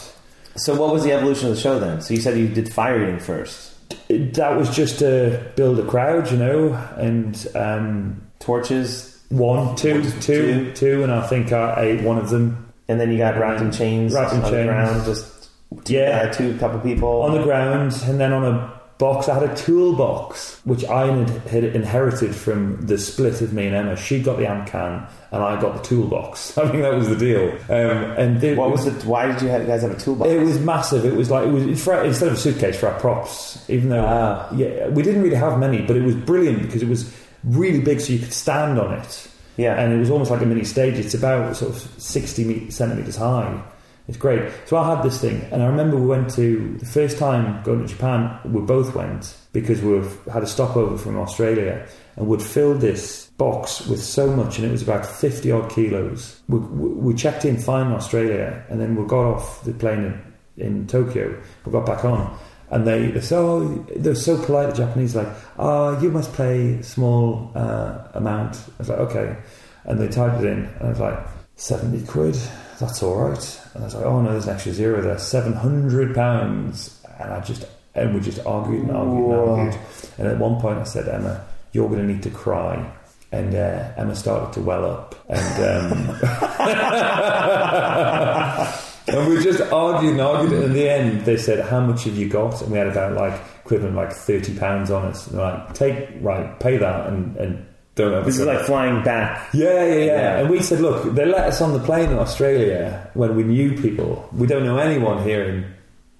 [0.58, 2.00] So, what was the evolution of the show then?
[2.00, 3.74] So, you said you did fire eating first,
[4.08, 10.02] that was just to build a crowd, you know, and um, torches, one, two, One,
[10.02, 10.72] two, two.
[10.72, 13.70] two, and I think I ate one of them and then you got wrapped in
[13.70, 14.66] chains Wrapped in on the chains.
[14.66, 15.50] ground, just
[15.86, 16.28] Yeah.
[16.30, 19.28] uh, two couple people on the ground, and then on a box.
[19.28, 21.06] I had a toolbox which I
[21.48, 23.96] had, inherited from the split of me and Emma.
[23.96, 26.58] She got the AmpCan, and I got the toolbox.
[26.58, 27.50] I think that was the deal.
[27.68, 29.04] Um, and the, What was it?
[29.04, 30.30] Why did you guys have a toolbox?
[30.30, 31.04] It was massive.
[31.04, 33.64] It was like it was for, instead of a suitcase for our props.
[33.70, 34.48] Even though Ah.
[34.54, 38.00] yeah, we didn't really have many, but it was brilliant because it was really big,
[38.00, 39.28] so you could stand on it.
[39.56, 39.74] Yeah.
[39.80, 40.94] and it was almost like a mini stage.
[40.98, 43.60] It's about sort of sixty centimeters high.
[44.08, 44.50] It's great.
[44.64, 47.80] So I had this thing, and I remember we went to the first time going
[47.80, 48.40] to Japan.
[48.42, 50.02] We both went because we
[50.32, 51.86] had a stopover from Australia,
[52.16, 56.40] and we'd filled this box with so much, and it was about fifty odd kilos.
[56.48, 60.22] We, we checked in fine in Australia, and then we got off the plane
[60.56, 61.38] in, in Tokyo.
[61.66, 62.34] We got back on,
[62.70, 64.70] and they they oh, they're so polite.
[64.70, 65.28] The Japanese like,
[65.58, 68.56] oh, you must pay small uh, amount.
[68.56, 69.36] I was like, okay,
[69.84, 71.18] and they typed it in, and I was like,
[71.56, 72.38] seventy quid.
[72.80, 73.60] That's all right.
[73.74, 77.00] And I was like, oh no, there's an extra zero there, seven hundred pounds.
[77.18, 77.64] And I just
[77.94, 79.54] and we just argued and argued Whoa.
[79.54, 79.84] and argued.
[80.18, 82.92] And at one point, I said, Emma, you're going to need to cry.
[83.30, 85.92] And uh, Emma started to well up, and um,
[89.06, 90.54] and we just argued and argued.
[90.54, 93.12] And in the end, they said, "How much have you got?" And we had about
[93.12, 95.26] like equivalent like thirty pounds on us.
[95.26, 97.66] And they're like, "Take right, pay that, and and
[97.98, 99.48] don't ever." this is like flying back.
[99.52, 100.38] yeah, yeah, yeah, Yeah.
[100.38, 103.76] And we said, look, they let us on the plane in Australia when we knew
[103.80, 104.28] people.
[104.32, 105.66] We don't know anyone here in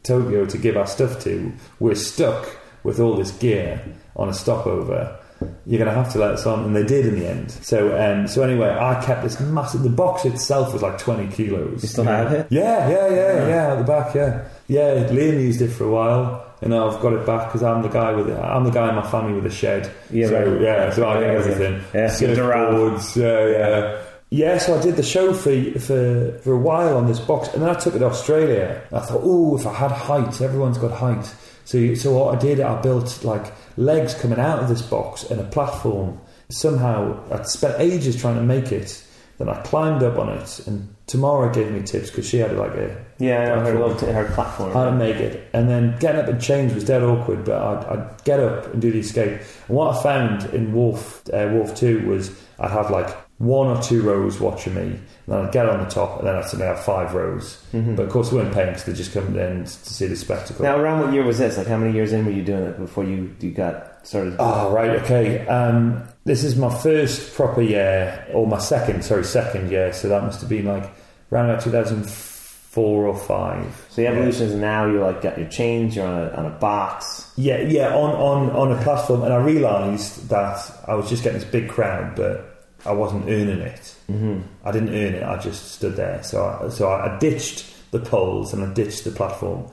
[0.03, 1.53] Tokyo to give our stuff to.
[1.81, 3.83] We're stuck with all this gear
[4.17, 5.19] on a stopover.
[5.67, 7.53] You're going to have to let us on, and they did in the end.
[7.53, 9.83] So, um, so anyway, I kept this massive.
[9.83, 11.83] The box itself was like 20 kilos.
[11.83, 12.47] You still have it?
[12.51, 15.07] Yeah, yeah, yeah, yeah, at the back, yeah, yeah.
[15.09, 17.89] Liam used it for a while, and now I've got it back because I'm the
[17.89, 18.39] guy with it.
[18.39, 19.91] I'm the guy in my family with a shed.
[20.11, 20.61] Yeah, so, right.
[20.61, 20.91] yeah.
[20.91, 21.85] So I get everything.
[21.95, 22.09] yeah.
[22.09, 24.05] Surfboards, yeah, yeah.
[24.31, 27.63] Yeah, so I did the show for for for a while on this box, and
[27.63, 28.83] then I took it to Australia.
[28.93, 31.35] I thought, oh, if I had height, everyone's got height.
[31.65, 35.41] So, so what I did, I built like legs coming out of this box and
[35.41, 36.21] a platform.
[36.51, 39.03] Somehow, I spent ages trying to make it.
[39.39, 42.73] Then I climbed up on it, and Tamara gave me tips because she had like
[42.73, 44.73] a Yeah, I know, her, platform little, her platform.
[44.73, 45.49] how to make it.
[45.53, 48.83] And then getting up and change was dead awkward, but I'd, I'd get up and
[48.83, 49.41] do the escape.
[49.69, 53.09] And what I found in Wolf, uh, Wolf 2 was I'd have like
[53.39, 56.35] one or two rows watching me, and then I'd get on the top, and then
[56.35, 57.65] I'd suddenly have five rows.
[57.95, 60.65] But of course, we weren't paying because they just come in to see the spectacle.
[60.65, 61.57] now, around what year was this?
[61.57, 64.35] Like, how many years in were you doing it before you, you got started?
[64.41, 65.47] Oh, right, okay.
[65.47, 70.25] Um, this is my first proper year, or my second, sorry, second year, so that
[70.25, 70.91] must have been like
[71.31, 73.87] around about 2004 or 5.
[73.91, 76.51] so the evolution is now you're like got your chains, you're on a, on a
[76.59, 77.33] box.
[77.37, 80.59] Yeah, yeah, on, on, on a platform, and I realised that
[80.89, 83.95] I was just getting this big crowd, but I wasn't earning it.
[84.11, 84.41] Mm-hmm.
[84.65, 85.23] I didn't earn it.
[85.23, 86.23] I just stood there.
[86.23, 89.71] So, I, so I, ditched the poles and I ditched the platform,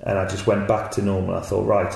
[0.00, 1.34] and I just went back to normal.
[1.34, 1.92] I thought, right,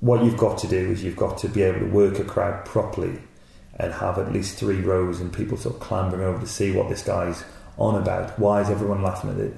[0.00, 2.64] what you've got to do is you've got to be able to work a crowd
[2.64, 3.18] properly,
[3.78, 6.88] and have at least three rows and people sort of clambering over to see what
[6.88, 7.44] this guy's
[7.78, 8.38] on about.
[8.38, 9.52] Why is everyone laughing at it?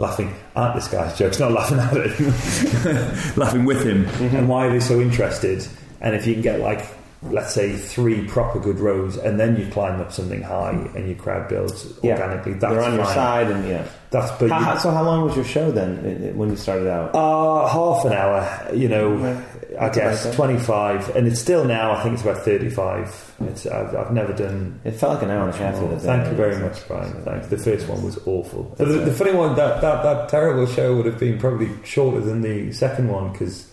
[0.00, 4.72] laughing at this guy's jokes, not laughing at it, laughing with him, and why are
[4.72, 5.66] they so interested?
[6.00, 6.86] And if you can get like,
[7.22, 11.16] let's say, three proper good rows, and then you climb up something high, and your
[11.16, 12.12] crowd builds Yeah.
[12.12, 13.14] organically, that's They're on your fine.
[13.14, 13.82] side, and yeah.
[14.10, 16.56] That's but How, you- so, how long was your show then i- i- when you
[16.56, 17.14] started out?
[17.14, 19.36] uh, half an hour, you know,
[19.78, 21.92] I That's guess 25, and it's still now.
[21.92, 23.34] I think it's about 35.
[23.46, 25.76] It's I've, I've never done It felt like an hour and a half.
[25.76, 25.98] other day.
[26.00, 27.12] Thank you very much, Brian.
[27.24, 27.46] Thanks.
[27.48, 28.74] The first one was awful.
[28.78, 32.40] The, the funny one, that, that, that terrible show would have been probably shorter than
[32.42, 33.66] the second one because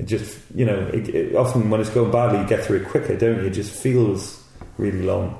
[0.00, 2.88] it just, you know, it, it, often when it's going badly, you get through it
[2.88, 3.46] quicker, don't you?
[3.46, 4.42] It just feels
[4.78, 5.38] really long.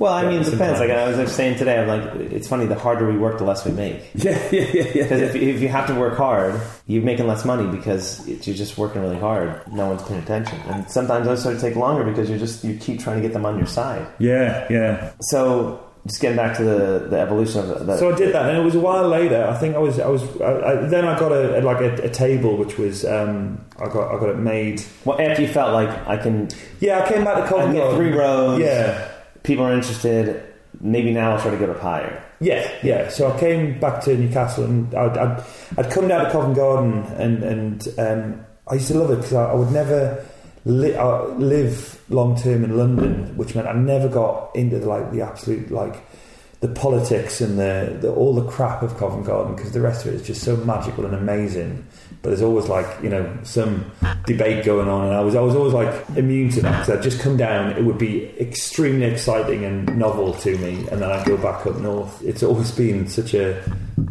[0.00, 0.80] Well, I mean, it Yeah, depends.
[0.80, 0.90] Like.
[0.90, 2.64] I was just saying today, I'm like, it's funny.
[2.64, 4.00] The harder we work, the less we make.
[4.14, 5.02] Yeah, yeah, yeah, yeah.
[5.02, 8.78] Because if, if you have to work hard, you're making less money because you're just
[8.78, 9.60] working really hard.
[9.70, 12.76] No one's paying attention, and sometimes those sort of take longer because you're just you
[12.78, 14.06] keep trying to get them on your side.
[14.18, 15.12] Yeah, yeah.
[15.20, 17.98] So just getting back to the, the evolution of the.
[17.98, 19.46] So I did that, and it was a while later.
[19.46, 22.08] I think I was, I was, I, I, then I got a, like a, a
[22.10, 24.82] table, which was, um, I got, I got it made.
[25.04, 26.48] well, after you felt like I can,
[26.80, 27.96] Yeah, I came back to Covent Garden.
[27.96, 28.60] three rows.
[28.60, 29.08] Yeah,
[29.42, 30.42] people are interested.
[30.80, 32.24] Maybe now I'll try to go up higher.
[32.40, 33.08] yeah, yeah.
[33.10, 35.44] So I came back to Newcastle, and I'd, I'd,
[35.76, 39.34] I'd come down to Covent Garden, and and um, I used to love it because
[39.34, 40.24] I, I would never
[40.64, 45.10] li- uh, live long term in London, which meant I never got into the, like
[45.12, 46.02] the absolute like
[46.60, 50.12] the politics and the, the all the crap of Covent Garden because the rest of
[50.12, 51.86] it is just so magical and amazing.
[52.22, 53.90] But there's always like you know some
[54.26, 57.02] debate going on, and I was I was always like immune to that because I'd
[57.02, 57.72] just come down.
[57.72, 61.76] It would be extremely exciting and novel to me, and then I'd go back up
[61.78, 62.22] north.
[62.22, 63.58] It's always been such a,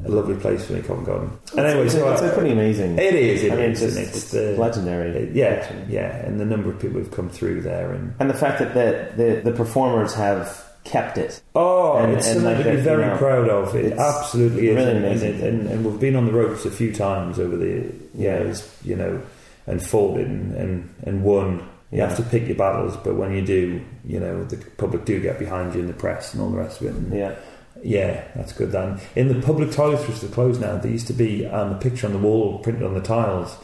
[0.06, 1.38] a lovely place for me, Covent Garden.
[1.56, 2.98] And anyway, it's, so it's I- pretty amazing.
[2.98, 3.44] it is.
[3.44, 5.32] It I mean, is, it's, it's, it's the legendary.
[5.32, 5.94] yeah, actually.
[5.94, 8.74] yeah, and the number of people who've come through there, and and the fact that
[8.74, 11.42] the the, the performers have kept it.
[11.56, 13.76] Oh, And- it's and something like to be very you know, proud of.
[13.76, 15.34] It absolutely is, really and, amazing.
[15.36, 18.96] and, and, and we've been on the ropes a few times over the years, you
[18.96, 19.22] know,
[19.68, 21.58] and fought it and, and, and won.
[21.92, 22.08] You Yeah.
[22.08, 25.38] have to pick your battles, but when you do, you know, the public do get
[25.40, 26.94] behind you in the press and all the rest of it.
[26.94, 27.36] And Yeah,
[27.84, 28.72] yeah, that's good.
[28.72, 31.78] Then in the public toilets, which are closed now, there used to be um, a
[31.80, 33.56] picture on the wall printed on the tiles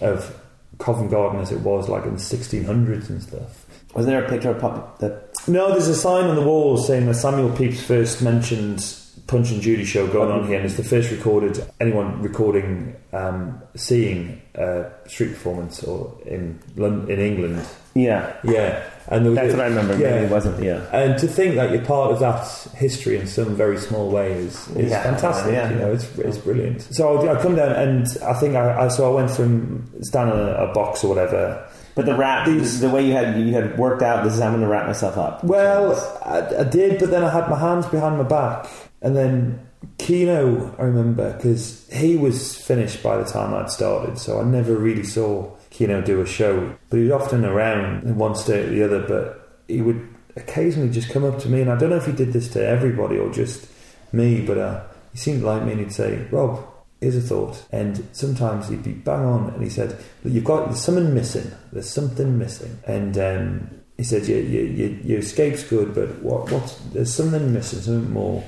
[0.00, 0.38] of
[0.78, 3.64] Covent Garden as it was like in the 1600s and stuff.
[3.94, 5.33] wasn't there a picture of pop that?
[5.46, 9.60] No, there's a sign on the wall saying that Samuel Pepys first mentioned Punch and
[9.62, 14.90] Judy show going on here, and it's the first recorded anyone recording um, seeing a
[15.06, 17.66] street performance or in London, in England.
[17.94, 19.96] Yeah, Yeah, and that's a- what I remember.
[19.96, 20.22] Yeah.
[20.22, 20.62] It wasn't.
[20.62, 22.44] Yeah, and to think that you're part of that
[22.76, 25.52] history in some very small way is, is Yeah, fantastic.
[25.52, 25.70] yeah.
[25.70, 26.82] You know, it's, it's brilliant.
[26.82, 30.44] So I come down and I think I, I so I went from standing in
[30.48, 33.78] a, a box or whatever but the rap, These- the way you had you had
[33.78, 34.24] worked out.
[34.24, 35.44] This is how I'm going to wrap myself up.
[35.44, 38.66] Well, I, I did, but then I had my hands behind my back,
[39.02, 39.60] and then
[39.98, 44.74] Kino, I remember, because he was finished by the time I'd started, so I never
[44.76, 46.74] really saw Kino do a show.
[46.90, 50.90] But he was often around in one state or the other, but he would occasionally
[50.90, 53.18] just come up to me, and I don't know if he did this to everybody
[53.18, 53.66] or just
[54.12, 54.82] me, but uh,
[55.12, 56.64] he seemed like me, and he'd say, Rob,
[57.04, 57.62] here's a thought.
[57.70, 61.50] And sometimes he'd be bang on, and he said, You've got there's something missing.
[61.72, 62.78] There's something missing.
[62.86, 67.52] And um, he said, your, your, your, your escape's good, but what, what's, there's something
[67.52, 68.42] missing, something more.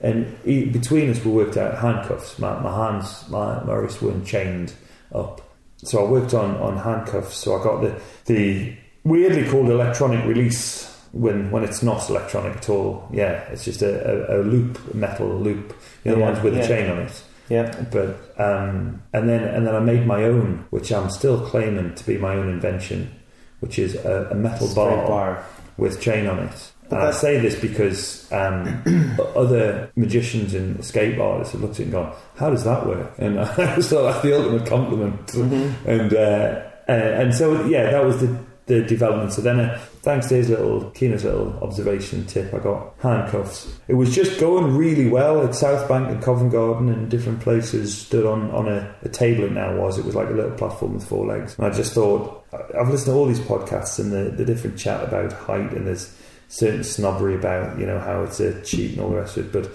[0.00, 2.38] And he, between us, we worked out handcuffs.
[2.38, 4.72] My, my hands, my, my wrists weren't chained
[5.14, 5.40] up.
[5.76, 7.36] So I worked on, on handcuffs.
[7.36, 12.68] So I got the, the weirdly called electronic release when, when it's not electronic at
[12.68, 13.08] all.
[13.12, 15.76] Yeah, it's just a, a, a loop, a metal loop.
[16.02, 16.62] You know, the ones with yeah.
[16.62, 17.22] a chain on it
[17.52, 21.94] Yeah, but um, and then and then I made my own, which I'm still claiming
[21.94, 23.14] to be my own invention,
[23.60, 25.44] which is a, a metal bar, bar.
[25.76, 26.72] with chain on it.
[26.88, 28.82] But And I say this because um,
[29.36, 30.76] other magicians and
[31.20, 34.04] artists have looked at it and gone, "How does that work?" And I just thought
[34.04, 35.26] that's the ultimate compliment.
[35.26, 35.90] Mm-hmm.
[35.90, 38.34] And uh, uh, and so yeah, that was the
[38.72, 39.32] the development.
[39.32, 43.78] So then, uh, thanks to his little Keena's little observation tip, I got handcuffs.
[43.88, 47.96] It was just going really well at South Bank and Covent Garden and different places.
[47.96, 49.44] Stood on on a, a table.
[49.44, 49.98] It now was.
[49.98, 51.56] It was like a little platform with four legs.
[51.58, 55.02] And I just thought I've listened to all these podcasts and the the different chat
[55.04, 56.16] about height and there's
[56.48, 59.52] certain snobbery about you know how it's a cheat and all the rest of it,
[59.52, 59.72] but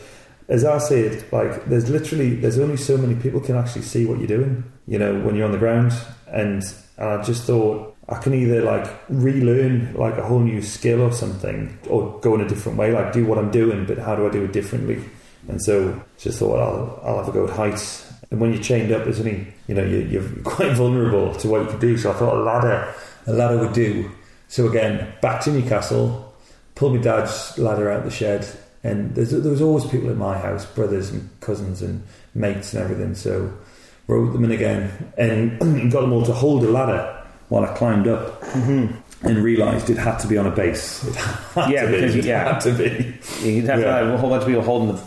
[0.50, 4.06] as I say it, like there's literally there's only so many people can actually see
[4.06, 4.64] what you're doing.
[4.88, 5.91] You know, when you're on the ground,
[6.28, 6.64] and
[6.98, 11.78] I just thought I can either like relearn like a whole new skill or something,
[11.89, 14.32] or go in a different way, like do what I'm doing, but how do I
[14.32, 15.03] do it differently?
[15.49, 18.05] And so just thought I'll I'll have a go at heights.
[18.32, 21.62] And when you're chained up, there's only you know you're, you're quite vulnerable to what
[21.62, 21.97] you can do.
[21.97, 22.93] So I thought a ladder
[23.28, 24.10] a ladder would do.
[24.47, 26.34] So again, back to Newcastle,
[26.76, 28.47] pulled my dad's ladder out the shed,
[28.84, 32.01] and there's, there was always people at my house, brothers and cousins and
[32.34, 33.14] mates and everything.
[33.16, 33.51] So
[34.08, 35.60] wrote them in again and
[35.91, 37.16] got them all to hold a ladder
[37.50, 38.41] while I climbed up.
[39.24, 41.04] And realised it had to be on a base.
[41.58, 41.93] Yeah, to be.
[41.95, 42.54] because you- yeah.
[42.54, 43.16] had to be.
[43.50, 43.86] You'd have Yeah.
[43.86, 45.02] to have a whole bunch of people holding the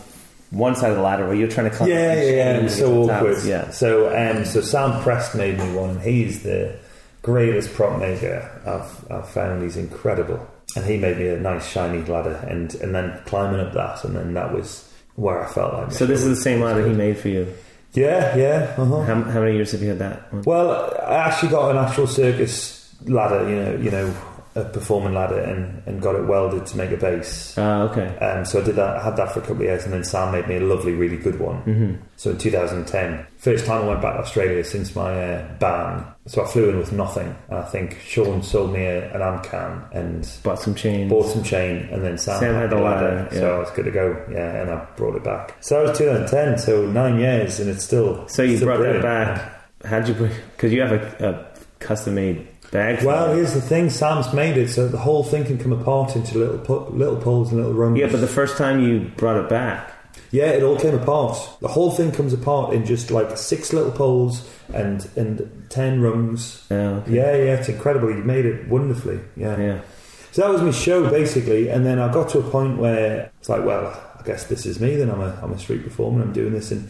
[0.51, 1.89] one side of the ladder while you're trying to climb.
[1.91, 2.69] Yeah, yeah, yeah.
[2.69, 3.39] so awkward.
[3.45, 3.71] Yeah.
[3.71, 6.75] So, um, so Sam Prest made me one, and he's the
[7.23, 9.63] greatest prop maker I've, I've found.
[9.63, 13.73] He's incredible, and he made me a nice shiny ladder, and and then climbing up
[13.75, 15.93] that, and then that was where I felt like.
[15.93, 17.47] So this is the same ladder he made for you.
[17.93, 18.75] Yeah, yeah.
[18.79, 19.03] Uh-huh.
[19.03, 20.33] How, how many years have you had that?
[20.45, 23.49] Well, I actually got an actual circus ladder.
[23.49, 24.15] You know, you know,
[24.57, 27.57] a performing ladder and, and got it welded to make a base.
[27.57, 28.17] Uh, okay.
[28.19, 28.97] Um, so I did that.
[28.97, 30.93] I had that for a couple of years, and then Sam made me a lovely,
[30.93, 31.63] really good one.
[31.63, 31.95] Mm-hmm.
[32.17, 36.05] So in 2010, first time I went back to Australia since my uh, ban.
[36.27, 39.95] So I flew in with nothing, and I think Sean sold me a, an AmpCan
[39.95, 41.11] and Bought some chains.
[41.11, 43.55] bought some chain, and then Sam, Sam had the ladder, so yeah.
[43.55, 44.27] I was good to go.
[44.31, 45.57] Yeah, and I brought it back.
[45.61, 49.03] So that was 2010, so nine years, and it's still So you still brought that
[49.03, 49.57] back.
[49.85, 50.33] How'd you bring?
[50.57, 54.69] Because you have a, a custom made for Well, here's the thing: Sam's made it
[54.69, 57.99] so the whole thing can come apart into little pu- little poles and little rungs.
[57.99, 59.93] yeah, but the first time you brought it back,
[60.31, 61.37] Yeah, it all came apart.
[61.61, 66.65] The whole thing comes apart in just like six little poles and and ten rungs.
[66.71, 67.13] oh, okay.
[67.13, 68.11] Yeah, yeah, it's incredible.
[68.11, 69.19] You made it wonderfully.
[69.37, 69.59] Yeah.
[69.59, 69.81] yeah.
[70.33, 73.49] So that was my show basically, and then I got to a point where it's
[73.49, 73.87] like, well,
[74.19, 74.95] I guess this is me.
[74.95, 76.23] Then I'm a I'm a street performer.
[76.23, 76.89] I'm doing this, and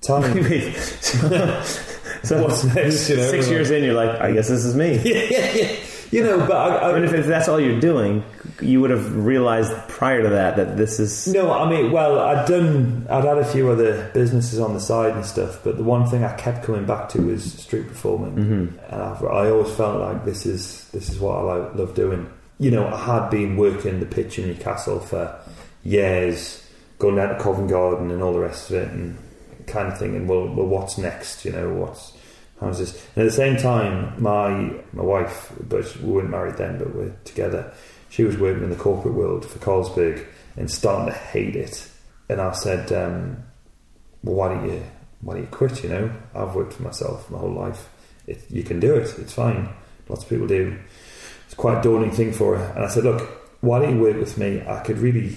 [0.00, 0.32] time.
[2.28, 3.30] So, What's next, you know?
[3.30, 4.94] six years in, you're like, I guess this is me.
[5.04, 5.76] yeah, yeah, yeah.
[6.12, 8.22] You know, but I, I mean, if, if that's all you're doing,
[8.60, 11.26] you would have realized prior to that that this is.
[11.32, 15.14] no, I mean, well, I'd done, I'd had a few other businesses on the side
[15.16, 18.92] and stuff, but the one thing I kept coming back to was street performing, Mhm.
[18.92, 22.30] and I've, I always felt like this is this is what I like, love doing.
[22.58, 25.34] You know, I had been working the pitch in Newcastle for
[25.82, 26.62] years,
[26.98, 29.16] going down to Covent Garden and all the rest of it, and
[29.66, 31.44] kind of thinking, well, well, what's next?
[31.44, 32.16] You know, what's
[32.60, 32.94] how's this?
[33.16, 34.50] And at the same time, my
[34.92, 37.72] my wife, but we weren't married then, but we're together.
[38.10, 41.88] She was working in the corporate world for Carlsberg and starting to hate it.
[42.28, 43.42] And I said, um,
[44.22, 44.82] well, why don't you
[45.22, 45.82] why don't you quit?
[45.82, 47.88] You know, I've worked for myself my whole life.
[48.26, 49.18] It, you can do it.
[49.18, 49.68] It's fine.
[50.08, 50.78] Lots of people do.
[51.46, 52.72] It's quite a daunting thing for her.
[52.74, 53.28] And I said, look,
[53.60, 54.62] why don't you work with me?
[54.66, 55.36] I could really,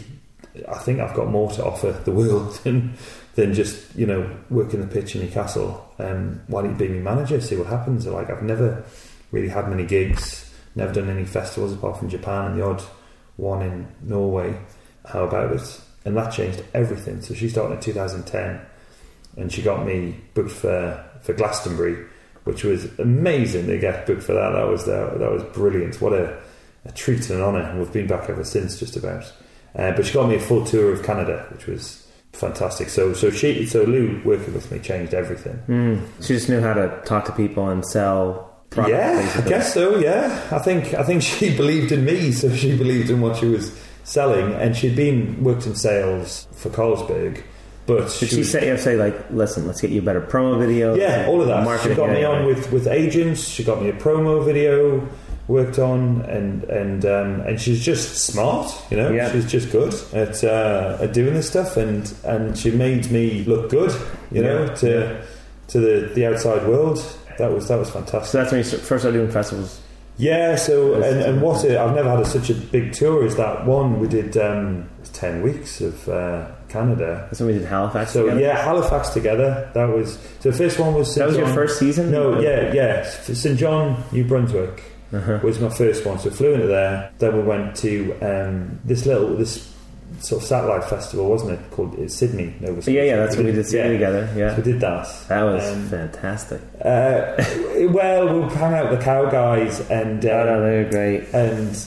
[0.68, 2.98] I think I've got more to offer the world than
[3.36, 5.94] than just you know working the pitch in Newcastle.
[6.00, 7.40] Um, why don't you be my manager?
[7.40, 8.08] See what happens.
[8.08, 8.84] Like I've never
[9.32, 10.42] really had many gigs.
[10.76, 12.82] Never done any festivals apart from Japan and the odd
[13.38, 14.58] one in Norway.
[15.06, 15.82] How about it?
[16.04, 17.22] And that changed everything.
[17.22, 18.62] So she started in 2010
[19.38, 22.06] and she got me booked for, for Glastonbury,
[22.44, 24.52] which was amazing to get booked for that.
[24.52, 26.02] That was that, that was brilliant.
[26.02, 26.38] What a,
[26.86, 27.62] a treat and an honour.
[27.62, 29.32] And we've been back ever since, just about.
[29.76, 32.05] Uh, but she got me a full tour of Canada, which was
[32.36, 32.90] fantastic.
[32.90, 35.60] So so she so Lou working with me changed everything.
[35.68, 36.02] Mm.
[36.22, 38.52] She just knew how to talk to people and sell.
[38.76, 39.44] Yeah, basically.
[39.44, 39.98] I guess so.
[40.00, 43.46] Yeah, I think I think she believed in me, so she believed in what she
[43.48, 43.72] was
[44.04, 47.42] selling, and she'd been worked in sales for Carlsberg.
[47.88, 50.58] But Did she was- say, you say like, listen, let's get you a better promo
[50.60, 50.96] video?
[50.96, 51.64] Yeah, all of that.
[51.64, 53.48] Marketing, she got me on with, with agents.
[53.48, 55.08] She got me a promo video
[55.48, 58.72] worked on, and and um, and she's just smart.
[58.90, 59.32] You know, Yeah.
[59.32, 63.70] she's just good at uh, at doing this stuff, and and she made me look
[63.70, 63.92] good.
[64.32, 65.22] You know, Yeah, to yeah.
[65.68, 67.00] to the the outside world.
[67.38, 68.32] That was that was fantastic.
[68.32, 69.82] So that's when you first started doing festivals.
[70.18, 73.66] Yeah, so and, and what I've never had a, such a big tour as that
[73.66, 74.00] one.
[74.00, 77.28] We did um, ten weeks of uh, Canada.
[77.38, 78.12] When we did Halifax.
[78.14, 78.40] So together?
[78.40, 79.70] yeah, Halifax together.
[79.74, 80.52] That was so.
[80.52, 81.28] The first one was that St.
[81.28, 82.12] was your first season.
[82.12, 83.04] No, yeah, yeah.
[83.04, 84.82] St John, New Brunswick
[85.14, 85.40] Uh-huh.
[85.44, 86.20] was my first one.
[86.20, 87.12] So flew into there.
[87.20, 89.72] Then we went to um, this little this
[90.20, 91.72] sort of satellite festival, wasn't it?
[91.72, 92.82] Called it's Sydney, Nova.
[92.82, 93.94] So yeah, yeah, that's when we did Sydney yeah.
[93.94, 94.30] together.
[94.34, 95.08] So Yeah, we did that.
[95.28, 96.62] that was Um, fantastic.
[96.84, 97.36] Uh,
[97.92, 101.34] well, we hung out with the cow guys, and oh, no, uh, they were great.
[101.34, 101.86] and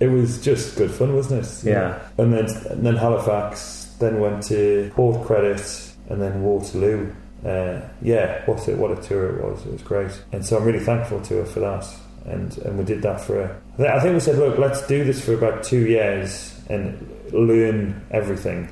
[0.00, 1.64] it was just good fun, wasn't it?
[1.64, 1.98] Yeah.
[2.18, 5.60] And then and then Halifax, then went to Port Credit,
[6.08, 7.12] and then Waterloo.
[7.44, 9.64] Uh, yeah, what a, what a tour it was!
[9.66, 11.86] It was great, and so I'm really thankful to her for that.
[12.26, 13.40] And and we did that for.
[13.40, 16.98] A, I think we said, look, let's do this for about two years and
[17.32, 18.68] learn everything,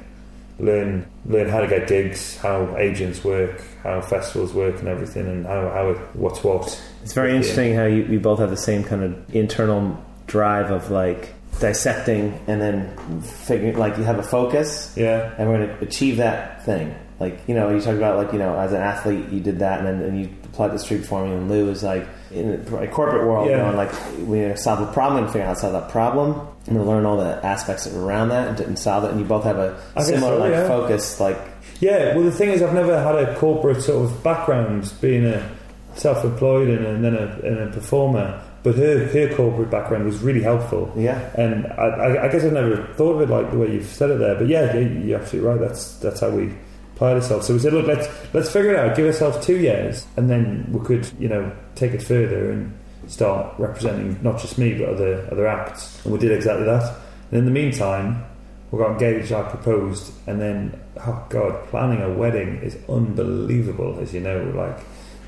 [0.58, 5.46] learn learn how to get gigs, how agents work, how festivals work, and everything, and
[5.46, 6.66] how how it, what's what.
[7.04, 7.36] It's very Yeah.
[7.36, 9.96] interesting how you, you both have the same kind of internal
[10.26, 15.58] drive of like dissecting and then figuring like you have a focus Yeah, and we're
[15.64, 16.92] going to achieve that thing.
[17.20, 19.78] Like you know, you talk about like you know, as an athlete, you did that,
[19.80, 21.32] and then and you applied to street performing.
[21.32, 23.58] And Lou is like in a corporate world, Yeah.
[23.58, 23.92] going like
[24.26, 27.16] we solve a problem and figure out how to solve that problem, and learn all
[27.16, 29.10] the aspects around that and, solve it.
[29.12, 30.66] And you both have a I similar so, like yeah.
[30.66, 31.20] focus.
[31.20, 31.38] Like
[31.80, 35.48] Yeah, well, the thing is, I've never had a corporate sort of background, being a
[35.94, 38.42] self-employed and, and then a, and a performer.
[38.64, 42.52] But her her corporate background was really helpful, yeah, and I, I, I guess I've
[42.54, 44.34] never thought of it like the way you've said it there.
[44.36, 45.60] But yeah, you- you're absolutely right.
[45.60, 46.54] That's that's how we
[46.94, 47.46] applied ourselves.
[47.46, 48.96] So we said, look, let's let's figure it out.
[48.96, 52.72] Give ourselves two years, and then we could, you know, take it further and
[53.06, 56.02] start representing not just me but other other acts.
[56.04, 56.96] And we did exactly that.
[57.30, 58.24] And in the meantime,
[58.70, 59.32] we got engaged.
[59.32, 64.42] I proposed, and then oh god, planning a wedding is unbelievable, as you know.
[64.54, 64.78] Like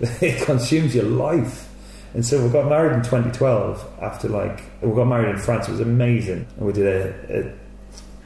[0.23, 1.73] it consumes your life.
[2.15, 5.69] And so we got married in 2012 after like, we got married in France.
[5.69, 6.47] It was amazing.
[6.57, 7.53] And we did a, a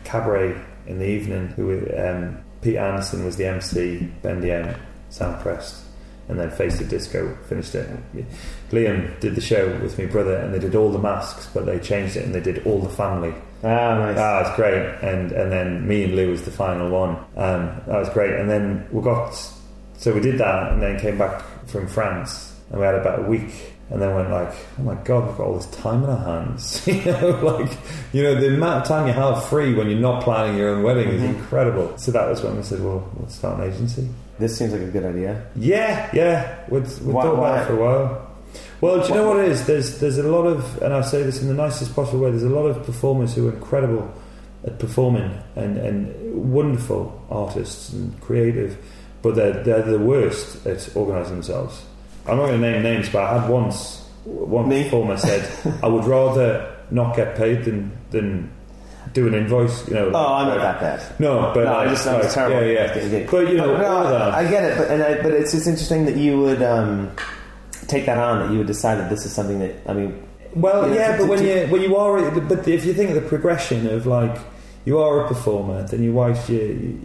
[0.04, 1.48] cabaret in the evening.
[1.48, 4.74] Who um, Pete Anderson was the MC, Bendy Em,
[5.08, 5.82] Sam Prest,
[6.28, 7.88] and then Face of Disco finished it.
[8.70, 11.78] Liam did the show with me brother, and they did all the masks, but they
[11.78, 13.34] changed it and they did all the family.
[13.62, 14.16] Ah, nice.
[14.18, 14.82] Ah, it's great.
[15.02, 17.16] And and then me and Lou was the final one.
[17.36, 18.38] Um, that was great.
[18.38, 19.34] And then we got
[20.00, 23.22] so we did that, and then came back from France, and we had about a
[23.22, 23.74] week.
[23.90, 26.86] And then went like, oh my god, we've got all this time in our hands.
[26.86, 27.76] you know, like,
[28.12, 30.84] you know, the amount of time you have free when you're not planning your own
[30.84, 31.34] wedding is mm-hmm.
[31.34, 31.98] incredible.
[31.98, 34.08] So that was when we said, well, let's start an agency.
[34.38, 35.44] This seems like a good idea.
[35.56, 36.64] Yeah, yeah.
[36.68, 38.30] We'd, we'd Why- thought about why- it for a while.
[38.80, 39.66] Well, do you know what it is?
[39.66, 42.30] There's there's a lot of, and I say this in the nicest possible way.
[42.30, 44.10] There's a lot of performers who are incredible
[44.64, 48.78] at performing and, and wonderful artists and creative,
[49.22, 51.84] but they're they're the worst at organising themselves.
[52.26, 54.84] I'm not going to name names, but I had once one Me?
[54.84, 55.48] performer said,
[55.82, 58.50] "I would rather not get paid than than
[59.14, 60.10] do an invoice." You know.
[60.14, 61.20] Oh, I'm not that bad.
[61.20, 62.66] No, but No, I like, just I'm like, terrible.
[62.66, 63.26] Yeah, yeah.
[63.30, 64.34] But you know, no, of that.
[64.34, 67.10] I get it, but and I, but it's just interesting that you would um,
[67.88, 68.40] take that on.
[68.40, 70.26] That you would decide that this is something that I mean.
[70.54, 73.10] Well, Yeah, yeah, to- but when to- you when you are, but if you think
[73.10, 74.36] of the progression of like
[74.84, 76.58] you are a performer, then your wife you,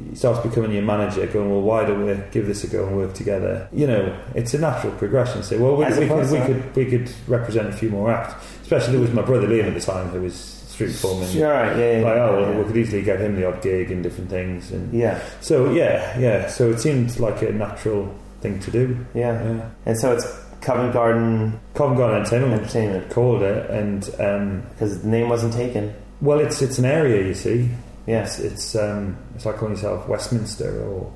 [0.10, 2.96] you starts becoming your manager, going, well, why don't we give this a go and
[2.96, 3.68] work together?
[3.74, 5.44] You know, it's a natural progression.
[5.44, 8.34] Say, well, we, we, could, we could we could represent a few more acts.
[8.62, 11.30] Especially there was my brother Liam at the time who was street performing.
[11.30, 12.58] Sure, right, yeah, yeah, Like, oh, well, yeah.
[12.60, 16.18] we could easily get him the odd gig and different things, and yeah, so yeah,
[16.20, 16.48] yeah.
[16.48, 19.06] So it seemed like a natural thing to do.
[19.14, 20.26] yeah, Yeah, and so it's
[20.62, 25.94] Covent Garden Covent Garden Entertainment Entertainment called it, and um, because the name wasn't taken.
[26.22, 27.70] Well, it's it's an area you see.
[28.07, 31.11] Yes, It's it's um, it's like calling yourself Westminster or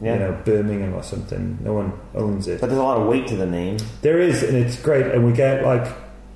[0.00, 0.14] yeah.
[0.14, 1.58] you know Birmingham or something.
[1.62, 2.60] No one owns it.
[2.60, 3.78] But there's a lot of weight to the name.
[4.02, 5.06] There is, and it's great.
[5.06, 5.86] And we get like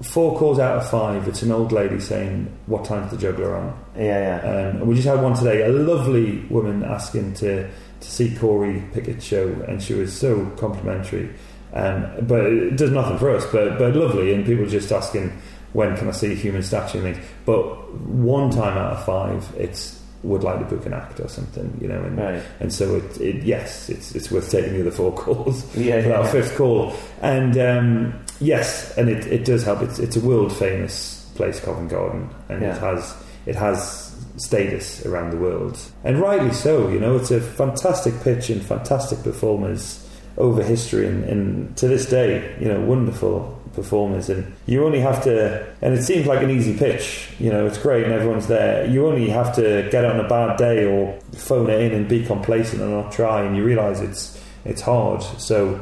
[0.02, 1.28] four calls out of five.
[1.28, 4.50] It's an old lady saying, "What time's the juggler on?" Yeah, yeah.
[4.50, 5.62] Um, and we just had one today.
[5.64, 7.68] A lovely woman asking to
[8.00, 11.30] to see Corey Pickett's show, and she was so complimentary.
[11.74, 13.44] Um, but it does nothing for us.
[13.52, 15.32] But but lovely, and people just asking
[15.72, 17.26] when can I see a human statue and things.
[17.44, 21.78] But one time out of five, it's would like to book an act or something,
[21.80, 22.02] you know.
[22.02, 22.42] And, Right.
[22.58, 26.08] and so it, it yes, it's it's worth taking the other four calls Yeah, for
[26.08, 26.30] yeah, that yeah.
[26.32, 26.92] fifth call.
[27.22, 29.80] And um, yes, and it, it does help.
[29.82, 32.74] It's it's a world famous place, Covent Garden, and Yeah.
[32.74, 33.14] it has
[33.46, 36.88] it has status around the world, and rightly so.
[36.88, 40.04] You know, it's a fantastic pitch and fantastic performers
[40.36, 44.28] over history, and, and to this day, you know, wonderful performers.
[44.28, 47.30] And you only have to, and it seems like an easy pitch.
[47.38, 48.86] You know, it's great and everyone's there.
[48.86, 52.24] You only have to get on a bad day or phone it in and be
[52.24, 54.22] complacent and not try, and you realise it's
[54.64, 55.22] it's hard.
[55.22, 55.80] So.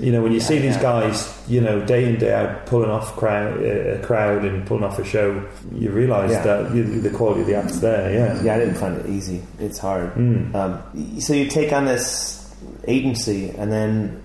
[0.00, 0.82] You know, when you Yeah, see these yeah.
[0.82, 1.18] guys,
[1.48, 4.96] you know, day in day out pulling off crowd, uh, a crowd and pulling off
[5.00, 5.42] a show,
[5.74, 6.44] you realise Yeah.
[6.44, 8.12] that the quality of the act's there.
[8.12, 8.40] Yeah.
[8.44, 9.42] Yeah, I didn't find it easy.
[9.58, 10.14] It's hard.
[10.14, 10.54] Mm.
[10.54, 10.78] Um,
[11.18, 12.46] so you take on this
[12.86, 14.22] agency, and then,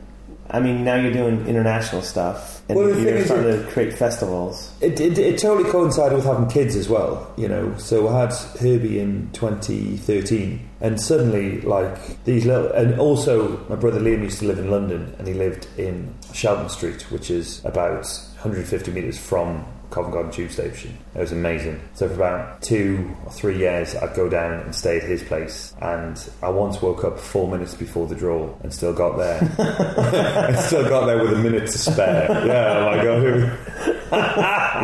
[0.54, 4.72] I mean, now you're doing international stuff, and Well, you're starting to create festivals.
[4.82, 7.76] It, it, it totally coincided with having kids as well, you know.
[7.78, 13.99] So I had Herbie in 2013, and suddenly, like these little, and also my brother
[13.99, 18.06] Liam used to live in London, and he lived in Shelton Street, which is about
[18.43, 20.98] 150 metres from Covent Garden Tube Station.
[21.14, 21.80] It was amazing.
[21.94, 25.76] So for about two or three years, I'd go down and stay at his place,
[25.82, 29.39] and I once woke up four minutes before the draw and still got there.
[30.48, 32.28] and still got there with a minute to spare.
[32.48, 33.22] Yeah, like oh,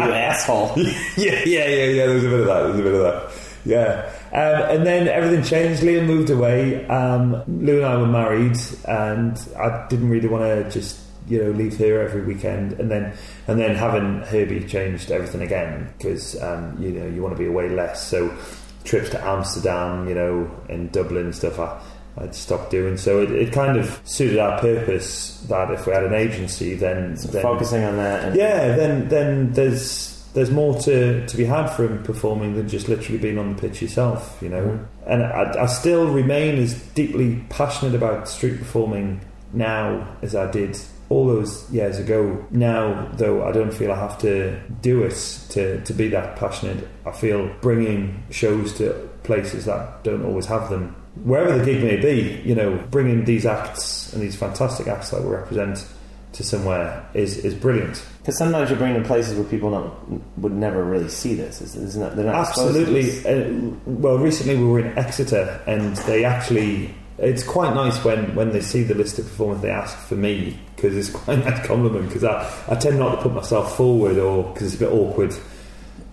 [0.05, 0.74] you asshole.
[0.78, 2.05] yeah, yeah, yeah, yeah.
[2.05, 2.60] There was a bit of that.
[2.60, 3.32] There was a bit of that.
[3.66, 4.12] Yeah.
[4.32, 5.82] Um, and then everything changed.
[5.82, 6.86] Liam moved away.
[6.86, 10.99] Um, Lou and I were married, and I didn't really want to just
[11.30, 12.73] you know leave her every weekend.
[12.73, 13.13] And then
[13.47, 17.47] and then having Herbie changed everything again because um, you know you want to be
[17.47, 18.05] away less.
[18.07, 18.36] So
[18.84, 21.59] trips to Amsterdam, you know, and Dublin and stuff.
[21.59, 21.80] I,
[22.17, 23.21] I'd stopped doing so.
[23.21, 27.41] It, it kind of suited our purpose that if we had an agency, then, then
[27.41, 28.25] Focusing on that.
[28.25, 32.88] And, yeah, then then there's there's more to, to be had from performing than just
[32.88, 34.61] literally being on the pitch yourself, you know.
[34.61, 34.86] Mhm.
[35.07, 39.21] And I, I still remain as deeply passionate about street performing
[39.53, 40.77] now as I did
[41.10, 42.45] all those years ago.
[42.51, 45.16] Now, though, I don't feel I have to do it
[45.49, 46.88] to, to be that passionate.
[47.05, 51.97] I feel bringing shows to places that don't always have them, wherever the gig may
[51.97, 55.86] be, you know, bringing these acts and these fantastic acts that we represent
[56.32, 58.05] to somewhere is, is brilliant.
[58.20, 61.60] Because sometimes you're bringing to places where people don't, would never really see this.
[61.60, 63.26] It's, it's not, they're not Absolutely.
[63.26, 68.51] Uh, well, recently we were in Exeter, and they actually it's quite nice when, when
[68.51, 71.67] they see the list of performers they ask for me because it's quite a nice
[71.67, 74.93] compliment because I, I tend not to put myself forward or because it's a bit
[74.93, 75.36] awkward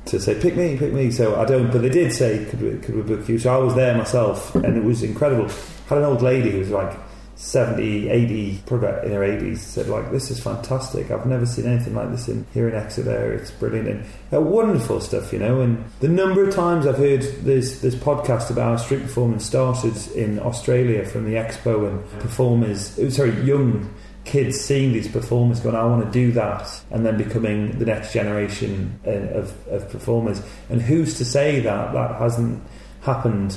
[0.07, 2.79] to say pick me pick me so I don't but they did say could we,
[2.79, 3.39] could we book you?
[3.39, 5.49] So I was there myself and it was incredible.
[5.89, 6.97] Had an old lady who was like
[7.37, 11.11] 70 80 probably in her 80s said like this is fantastic.
[11.11, 13.35] I've never seen anything like this in here in Exeter.
[13.35, 17.23] It's brilliant and uh, wonderful stuff you know and the number of times I've heard
[17.45, 23.39] this this podcast about street performance started in Australia from the expo and performers sorry
[23.43, 23.93] young
[24.27, 28.13] kids seeing these performers going, I want to do that, and then becoming the next
[28.13, 30.43] generation uh, of, of performers.
[30.69, 32.63] And who's to say that that hasn't
[33.03, 33.57] happened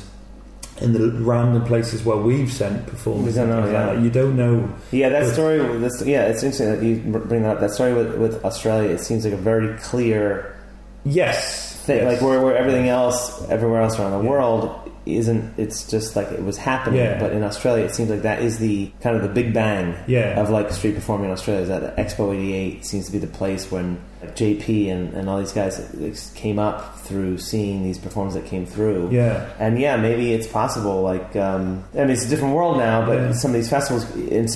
[0.79, 3.25] in the random places where we've sent performers?
[3.25, 4.73] We don't know, and things like You don't know.
[4.91, 5.57] Yeah, that story.
[5.79, 7.59] This, yeah, it's interesting that you bring that up.
[7.59, 8.89] That story with, with Australia.
[8.91, 10.55] It seems like a very clear
[11.03, 11.75] Yes.
[11.85, 11.97] thing.
[11.97, 12.13] yes.
[12.13, 14.29] Like where, where everything else, everywhere else around the Yeah.
[14.29, 15.53] world, isn't.
[15.57, 16.99] It's just like it was happening.
[16.99, 17.19] Yeah.
[17.19, 20.39] But in Australia, it seems like that is the kind of the big bang Yeah.
[20.39, 21.61] of like street performing in Australia.
[21.63, 23.99] Is that Expo '88 seems to be the place when
[24.35, 29.09] JP and, and all these guys came up through seeing these performers that came through.
[29.11, 29.47] Yeah.
[29.59, 31.01] And yeah, maybe it's possible.
[31.01, 33.31] Like, um, I mean, it's a different world now, but Yeah.
[33.31, 34.05] some of these festivals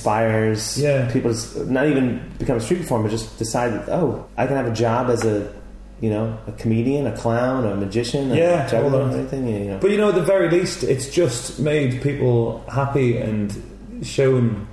[0.03, 1.09] inspires Yeah.
[1.11, 4.67] people to not even become a street performer, just decide that oh, I can have
[4.67, 5.47] a job as a,
[6.01, 9.47] you know, a comedian, a clown, a magician, a Yeah, juggler, anything.
[9.47, 13.55] You know, But you know, at the very least, it's just made people happy and
[14.01, 14.67] shown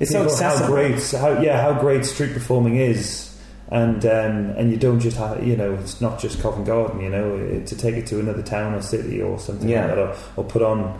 [0.00, 3.38] it's so how great, how yeah, how great street performing is,
[3.70, 7.10] and um, and you don't just have, you know, it's not just Covent Garden, you
[7.10, 9.86] know, to take it to another town or city or something Yeah.
[9.86, 10.98] like that, or, or put on,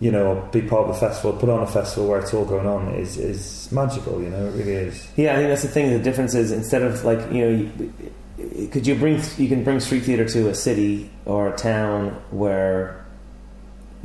[0.00, 2.44] you know, or be part of a festival, put on a festival where it's all
[2.44, 5.06] going on is is magical, you know, it really is.
[5.16, 5.90] Yeah, I think that's the thing.
[5.90, 7.70] The difference is instead of like you know,
[8.70, 13.04] could you bring you can bring street theater to a city or a town where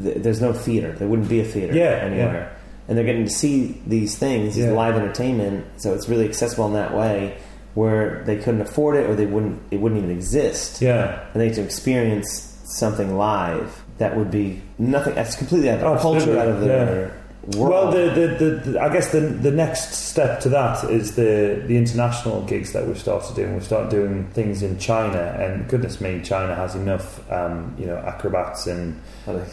[0.01, 0.91] th- there's no theater.
[0.93, 2.55] There wouldn't be a theater Yeah, anywhere,
[2.87, 4.71] and they're getting to see these things, these Yeah.
[4.71, 5.65] live entertainment.
[5.77, 7.35] So it's really accessible in that way,
[7.73, 11.47] where they couldn't afford it or they wouldn't it wouldn't even exist, Yeah, and they
[11.47, 15.15] get to experience something live that would be nothing.
[15.15, 17.07] That's completely out of oh, Absolutely, culture out of yeah.
[17.55, 17.93] World.
[17.93, 21.77] Well, the, the, the, I guess the the next step to that is the the
[21.77, 23.53] international gigs that we've started doing.
[23.53, 27.97] We've started doing things in China, and goodness me, China has enough, um, you know,
[27.97, 28.99] acrobats and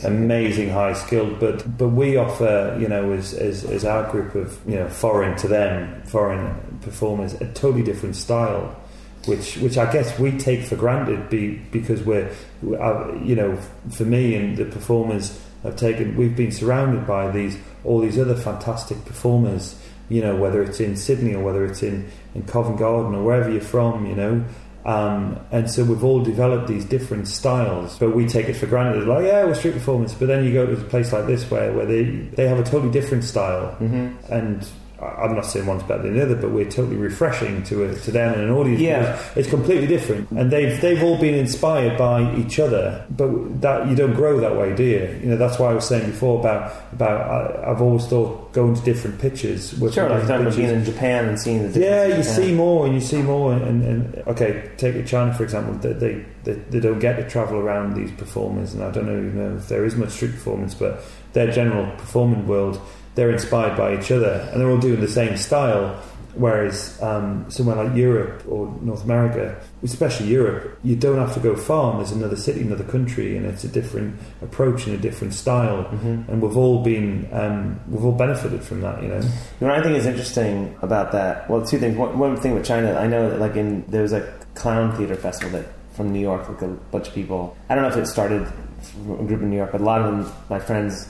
[0.04, 1.38] amazing high skilled.
[1.38, 5.36] But but we offer, you know, as, as as our group of you know foreign
[5.38, 8.80] to them foreign performers a totally different style.
[9.26, 12.30] Which, which I guess we take for granted, be, because we're,
[12.78, 13.56] uh, you know,
[13.90, 16.16] for me and the performers have taken.
[16.16, 19.80] We've been surrounded by these all these other fantastic performers.
[20.08, 23.50] You know, whether it's in Sydney or whether it's in in Covent Garden or wherever
[23.50, 24.06] you're from.
[24.06, 24.44] You know,
[24.84, 29.08] um, and so we've all developed these different styles, but we take it for granted.
[29.08, 30.14] Like, yeah, we're street performers.
[30.14, 32.64] But then you go to a place like this where where they they have a
[32.64, 34.66] totally different style, hmm and.
[35.04, 38.10] I'm not saying one's better than the other, but we're totally refreshing to a, to
[38.10, 38.80] them and an audience.
[38.80, 39.20] Yeah.
[39.36, 43.04] it's completely different, and they've they've all been inspired by each other.
[43.10, 45.20] But that you don't grow that way, do you?
[45.22, 48.74] You know that's why I was saying before about about I, I've always thought going
[48.74, 49.70] to different pitches.
[49.70, 50.56] Sure, like different talking about pitches.
[50.56, 53.82] being in Japan and seeing the Yeah, you see more and you see more, and,
[53.82, 55.74] and okay, take China for example.
[55.74, 59.16] They, they they they don't get to travel around these performers, and I don't know,
[59.16, 61.02] you know if there is much street performance, but
[61.32, 62.80] their general performing world,
[63.14, 66.00] they're inspired by each other, and they're all doing the same style.
[66.36, 71.54] Whereas um, somewhere like Europe or North America, especially Europe, you don't have to go
[71.54, 71.92] far.
[71.92, 75.84] And there's another city, another country, and it's a different approach and a different style.
[75.84, 76.28] Mhm.
[76.28, 79.20] And we've all been, um, we've all benefited from that, you know.
[79.20, 79.20] You
[79.60, 81.48] know what I think is interesting about that?
[81.48, 81.96] Well, two things.
[81.96, 85.14] One, one thing with China, I know that like in there was a clown theater
[85.14, 87.56] festival that from New York, like a bunch of people.
[87.70, 88.44] I don't know if it started
[88.82, 91.08] from a group in New York, but a lot of them, my friends,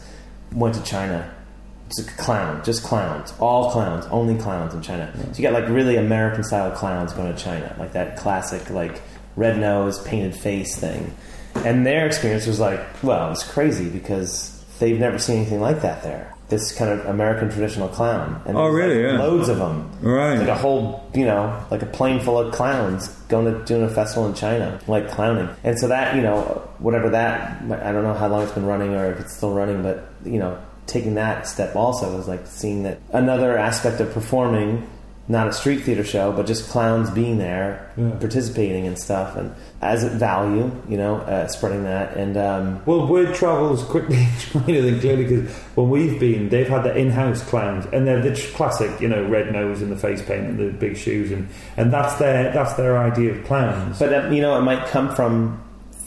[0.53, 1.31] went to China.
[1.89, 5.12] Just a clown, just clowns, all clowns, only clowns in China.
[5.32, 9.03] So you got like really American style clowns going to China, like that classic like
[9.37, 11.14] red nose, painted face thing.
[11.57, 16.03] And their experience was like, well, it's crazy because they've never seen anything like that
[16.03, 16.30] there.
[16.49, 18.41] This kind of American traditional clown.
[18.45, 19.03] And Oh, really?
[19.05, 19.18] like, Yeah.
[19.22, 19.91] Loads of them.
[20.01, 20.39] Right.
[20.39, 23.89] Like a whole, you know, like a plane full of clowns going to doing a
[23.89, 25.49] festival in China, like clowning.
[25.64, 26.43] And so that, you know,
[26.78, 29.82] whatever that, I don't know how long it's been running or if it's still running,
[29.82, 34.87] but, you know, taking that step also was like seeing that another aspect of performing,
[35.26, 38.11] not a street theater show, but just clowns being there, Yeah.
[38.20, 42.14] participating and stuff, and as a value, you know, uh, spreading that.
[42.17, 46.95] And, um, Well, word travels quickly than clearly because when we've been, they've had their
[46.96, 50.59] in-house clowns, and they're the classic, you know, red nose and the face paint and
[50.59, 51.49] the big shoes, and,
[51.79, 53.99] and that's their that's their idea of clowns.
[53.99, 55.59] but, um, you know, it might come from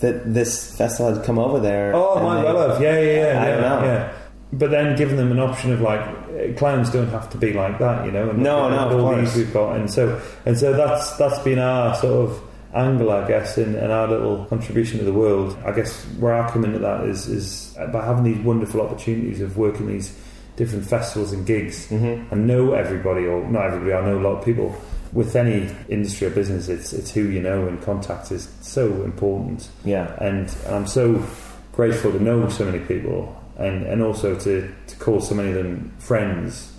[0.01, 1.91] that this festival had come over there.
[1.95, 3.87] oh, my well have, yeah, yeah, yeah, I yeah, don't know.
[3.87, 4.09] yeah.
[4.53, 7.79] But then giving them an option of like uh, clowns don't have to be like
[7.79, 8.29] that, you know.
[8.29, 9.33] And No, no, all course.
[9.33, 12.41] these we've got, and so and so that's that's been our sort of
[12.73, 15.57] angle, I guess, and, and our little contribution to the world.
[15.65, 19.57] I guess where I come into that is is by having these wonderful opportunities of
[19.57, 20.17] working these
[20.55, 22.33] different festivals and gigs, Mm-hmm.
[22.33, 23.93] and know everybody or not everybody.
[23.93, 24.75] I know a lot of people.
[25.13, 29.69] With any industry or business, it's it's who you know and contact is so important
[29.85, 30.13] Yeah.
[30.19, 31.23] and I'm so
[31.71, 35.55] grateful to know so many people and, and also to, to call so many of
[35.55, 36.71] them friends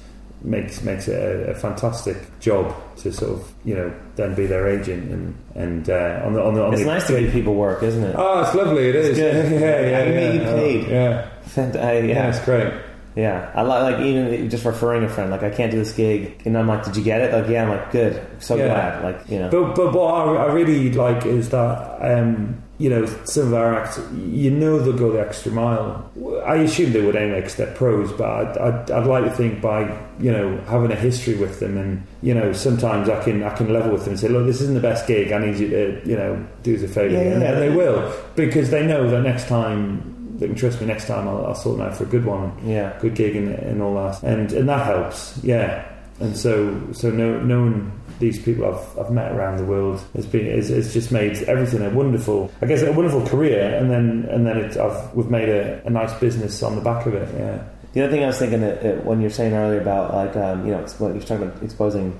[0.42, 4.68] makes makes it a, a fantastic job to sort of you know then be their
[4.68, 7.54] agent and and uh, on the on the on It's the nice to give people
[7.56, 8.14] work, isn't it?
[8.16, 9.52] oh it's lovely it is good.
[9.60, 10.54] yeah yeah yeah, I mean, you yeah.
[10.54, 10.88] paid.
[10.88, 12.28] yeah Fant- I- yeah yeah.
[12.28, 12.72] it's great
[13.16, 15.28] Yeah, I li- like even just referring a friend.
[15.32, 17.62] Like, I can't do this gig, and I'm like, "Did you get it?" Like, yeah.
[17.64, 18.68] I'm like, "Good, so Yeah.
[18.68, 22.88] glad." Like, you know, But but what I, I really like is that um, you
[22.88, 26.10] know some of our acts, you know they'll go the extra mile.
[26.46, 29.60] I assume they would anyway because they're pros, but I'd, I'd, I'd like to think
[29.60, 29.82] by
[30.20, 33.72] you know having a history with them, and you know sometimes I can I can
[33.72, 35.32] level with them and say, look, this isn't the best gig.
[35.32, 37.52] I need you to you know do us a favour, Yeah, and, yeah.
[37.52, 40.14] and they will because they know that next time.
[40.38, 40.86] They can trust me.
[40.86, 43.48] Next time, I'll, I'll sort them out for a good one yeah, good gig and,
[43.48, 45.84] and all that, and and that helps, yeah.
[46.20, 50.02] And so so know, knowing these people I've, I've met around the world.
[50.14, 53.90] Has been it's, it's just made everything a wonderful, I guess, a wonderful career, and
[53.90, 57.14] then and then it, I've we've made a, a nice business on the back of
[57.14, 57.64] it, yeah.
[57.92, 60.66] The other thing I was thinking that, uh, when you're saying earlier about like um,
[60.66, 62.18] you know expo- you're talking about exposing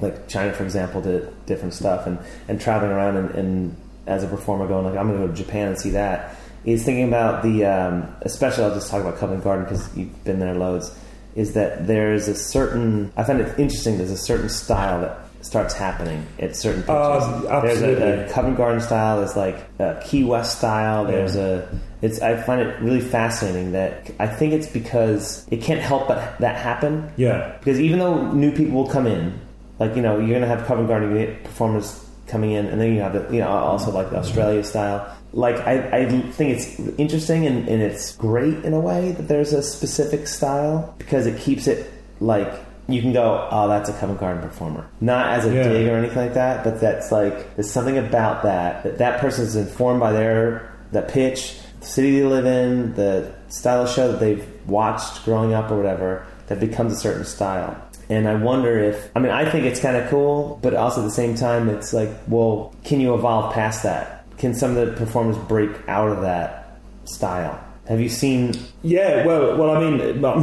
[0.00, 3.76] like China for example to different stuff and, and traveling around and, and
[4.06, 6.36] as a performer going like I'm going to go to Japan and see that.
[6.64, 10.38] Is thinking about the um, especially I'll just talk about Covent Garden because you've been
[10.38, 10.94] there loads
[11.34, 15.72] is that there's a certain I find it interesting there's a certain style that starts
[15.74, 20.24] happening at certain pitches Oh, there's a, a Covent Garden style there's like a Key
[20.24, 21.68] West style there's a
[22.02, 26.38] it's I find it really fascinating that I think it's because it can't help but
[26.38, 27.12] that happen.
[27.16, 29.38] Yeah, because even though new people will come in,
[29.78, 33.12] like you know, you're gonna have Covent Garden performers coming in, and then you have
[33.12, 35.14] the you know also like the Australia style.
[35.32, 39.52] Like I, I think it's interesting and, and it's great in a way that there's
[39.52, 41.90] a specific style because it keeps it
[42.20, 42.52] like
[42.88, 45.62] you can go, oh, that's a Covent Garden performer, not as a Yeah.
[45.68, 49.44] dig or anything like that, but that's like there's something about that that that person
[49.44, 54.10] is informed by their that pitch, the city they live in, the style of show
[54.10, 57.80] that they've watched growing up or whatever that becomes a certain style.
[58.08, 61.04] And I wonder if, I mean, I think it's kind of cool, but also at
[61.04, 64.19] the same time, it's like, well, can you evolve past that?
[64.40, 67.62] Can some of the performers break out of that style?
[67.88, 68.54] Have you seen?
[68.82, 69.24] yeah.
[69.26, 70.34] Well, well, I mean, my,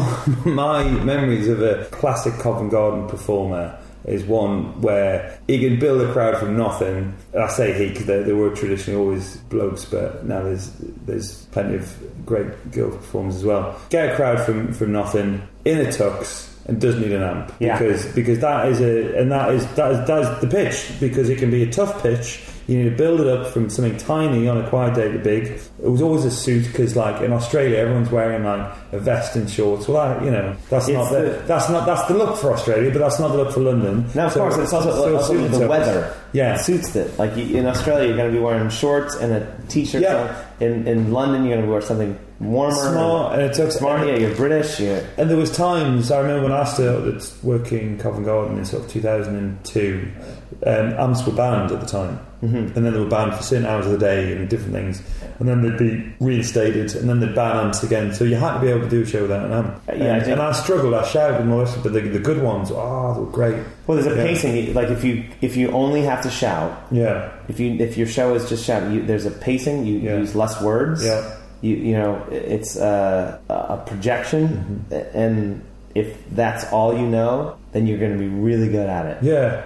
[0.46, 6.12] my memories of a classic Covent Garden performer is one where he can build a
[6.14, 7.14] crowd from nothing.
[7.38, 10.72] I say he because there, there were traditionally always blokes, but now there's
[11.06, 13.78] there's plenty of great girl performers as well.
[13.90, 17.78] Get a crowd from from nothing in a tux and doesn't need an amp Yeah.
[17.80, 21.30] because because that is a and that is that is, that is the pitch because
[21.30, 22.44] it can be a tough pitch.
[22.68, 25.46] You need to build it up from something tiny on a quiet day to big.
[25.46, 29.50] It was always a suit because, like in Australia, everyone's wearing like a vest and
[29.50, 29.88] shorts.
[29.88, 32.52] Well, that, you know, that's It's not the, the- that's not that's the look for
[32.52, 34.06] Australia, but that's not the look for London.
[34.14, 36.14] Now, of So- course, it's also, so also suit the weather.
[36.34, 36.56] Yeah.
[36.56, 37.18] It suits it.
[37.18, 40.02] Like you, in Australia, you're going to be wearing shorts and a t-shirt.
[40.02, 40.44] Yeah.
[40.60, 42.76] In, in London, you're going to wear something warmer.
[42.76, 44.80] Smart, and it took Smart, yeah, you're British.
[44.82, 48.66] You're, And there was times I remember when I started working in Covent Garden in
[48.66, 50.08] sort of 2002.
[50.66, 52.56] Um, amps were banned at the time, mm-hmm.
[52.76, 55.02] and then they were banned for certain hours of the day and different things,
[55.40, 58.14] and then they'd be reinstated, and then they'd ban amps again.
[58.14, 59.82] So you had to be able to do a show without an amp.
[59.88, 60.94] Yeah, and, think- and I struggled.
[60.94, 63.64] I shouted and all this, but the, the good ones, oh, they were great.
[63.86, 64.24] well, there's a Yeah.
[64.26, 64.74] pacing.
[64.74, 68.34] Like if you if you only have to shout, Yeah, if you if your show
[68.34, 69.86] is just shout, you, there's a pacing.
[69.86, 70.18] You Yeah.
[70.18, 71.06] use less words.
[71.06, 74.48] yeah, You you know it's uh, a projection,
[74.90, 75.18] Mm-hmm.
[75.18, 75.62] and
[75.94, 79.18] if that's all you know, then you're going to be really good at it.
[79.24, 79.62] yeah.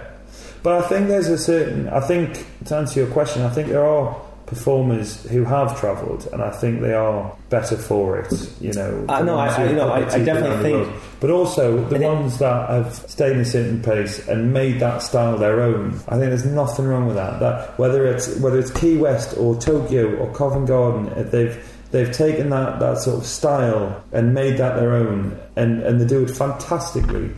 [0.62, 1.88] But I think there's a certain.
[1.88, 4.14] I think to answer your question, I think there are
[4.46, 8.32] performers who have travelled, and I think they are better for it.
[8.60, 10.88] You know, Uh, no, I- I- no, put I- I definitely think- world.
[11.20, 15.38] But also the ones that have stayed in a certain place and made that style
[15.38, 15.94] their own.
[16.08, 17.40] I think there's nothing wrong with that.
[17.40, 21.56] That whether it's whether it's Key West or Tokyo or Covent Garden, they've
[21.90, 26.04] they've taken that, that sort of style and made that their own, and, and they
[26.06, 27.30] do it fantastically.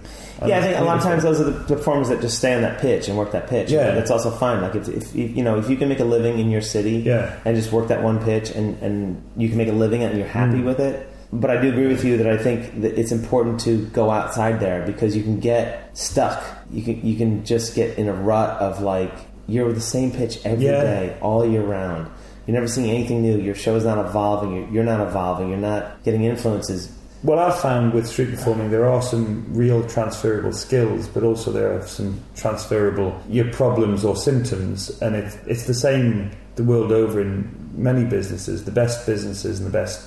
[0.49, 2.63] Yeah, I think a lot of times those are the performers that just stay on
[2.63, 3.71] that pitch and work that pitch.
[3.71, 3.93] Yeah.
[3.95, 4.61] that's also fine.
[4.63, 7.35] Like if, if you know if you can make a living in your city, Yeah.
[7.45, 10.27] and just work that one pitch, and and you can make a living and you're
[10.27, 10.65] happy Mm.
[10.65, 11.09] with it.
[11.33, 14.61] But I do agree with you that I think that it's important to go outside
[14.61, 16.43] there because you can get stuck.
[16.71, 19.13] You can you can just get in a rut of like
[19.49, 21.21] you're the same pitch every day, Yeah.
[21.27, 22.09] all year round.
[22.47, 23.39] You're never seeing anything new.
[23.39, 24.55] Your show is not evolving.
[24.55, 25.49] You're, you're not evolving.
[25.49, 26.89] You're not getting influences.
[27.25, 31.73] What I've found with street performing, there are some real transferable skills, but also there
[31.77, 37.21] are some transferable your problems or symptoms, and it, it's the same the world over
[37.21, 38.65] in many businesses.
[38.65, 40.07] The best businesses and the best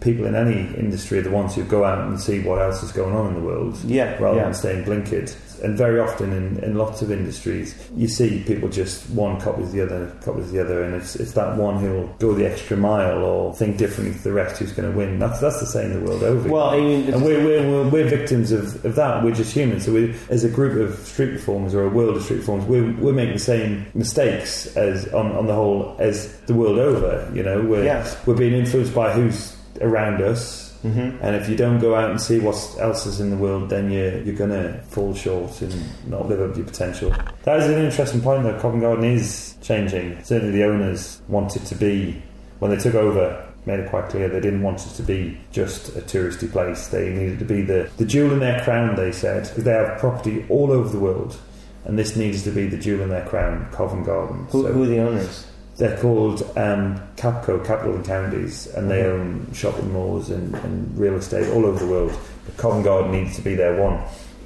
[0.00, 2.92] people in any industry are the ones who go out and see what else is
[2.92, 4.44] going on in the world, Yeah, rather yeah.
[4.44, 5.34] than staying blinkered.
[5.58, 9.80] And very often in, in lots of industries, you see people just one copies the
[9.80, 13.54] other, copies the other, and it's it's that one who'll go the extra mile or
[13.54, 15.18] think differently to the rest who's going to win.
[15.18, 16.48] That's that's the same the world over.
[16.48, 19.22] Well, I mean, and we're, we're, we're, we're victims of, of that.
[19.24, 19.84] We're just humans.
[19.86, 22.92] So we, as a group of street performers or a world of street performers, we're,
[22.96, 27.30] we're making the same mistakes as on, on the whole as the world over.
[27.34, 28.08] You know, we're Yeah.
[28.26, 30.67] we're being influenced by who's around us.
[30.84, 31.18] Mhm.
[31.20, 33.90] And if you don't go out and see what else is in the world, then
[33.90, 35.74] you're, you're going to fall short and
[36.06, 37.12] not live up to your potential.
[37.44, 38.58] That is an interesting point, though.
[38.60, 40.22] Covent Garden is changing.
[40.22, 42.22] Certainly, the owners want it to be,
[42.60, 45.88] when they took over, made it quite clear they didn't want it to be just
[45.96, 46.86] a touristy place.
[46.88, 49.98] They needed to be the, the jewel in their crown, they said, because they have
[49.98, 51.36] property all over the world.
[51.84, 54.46] And this needs to be the jewel in their crown, Covent Garden.
[54.50, 55.44] Who, So- who are the owners?
[55.78, 59.12] They're called um, Capco, Capital and Counties, and they Mhm.
[59.12, 62.12] own shopping malls and, and real estate all over the world.
[62.44, 63.98] But Covent Garden needs to be their one.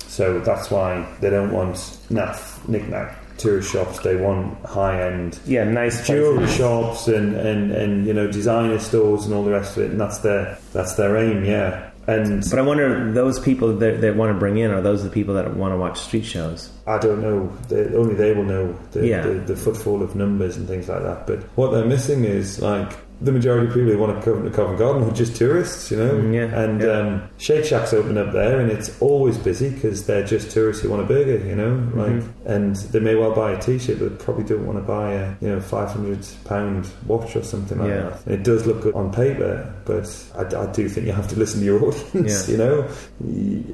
[0.08, 1.74] So that's why they don't want
[2.10, 3.98] naff, knick-knack tourist shops.
[4.00, 9.32] They want high-end Yeah, nice jewelry shops and, and, and you know designer stores and
[9.34, 9.90] all the rest of it.
[9.92, 11.88] And that's their that's their aim, yeah.
[12.06, 15.10] And But I wonder, those people that, that want to bring in are those the
[15.10, 16.70] people that want to watch street shows?
[16.86, 17.52] I don't know.
[17.68, 19.22] They, only they will know the, Yeah.
[19.22, 21.26] the, the footfall of numbers and things like that.
[21.26, 22.92] But what they're missing is like
[23.22, 25.96] the majority of people who want to come to Covent Garden are just tourists, you
[25.96, 26.10] know.
[26.14, 26.88] Mm, yeah, And yeah.
[26.88, 30.90] Um, Shake Shack's open up there, and it's always busy because they're just tourists who
[30.90, 31.72] want a burger, you know.
[31.94, 32.24] Like, Mhm.
[32.46, 35.34] and they may well buy a T-shirt, but they probably don't want to buy a
[35.40, 38.02] you know five hundred pound watch or something like Yeah.
[38.10, 38.26] that.
[38.26, 41.38] And it does look good on paper, but I, I do think you have to
[41.38, 42.48] listen to your audience.
[42.48, 42.52] Yeah.
[42.52, 42.84] You know,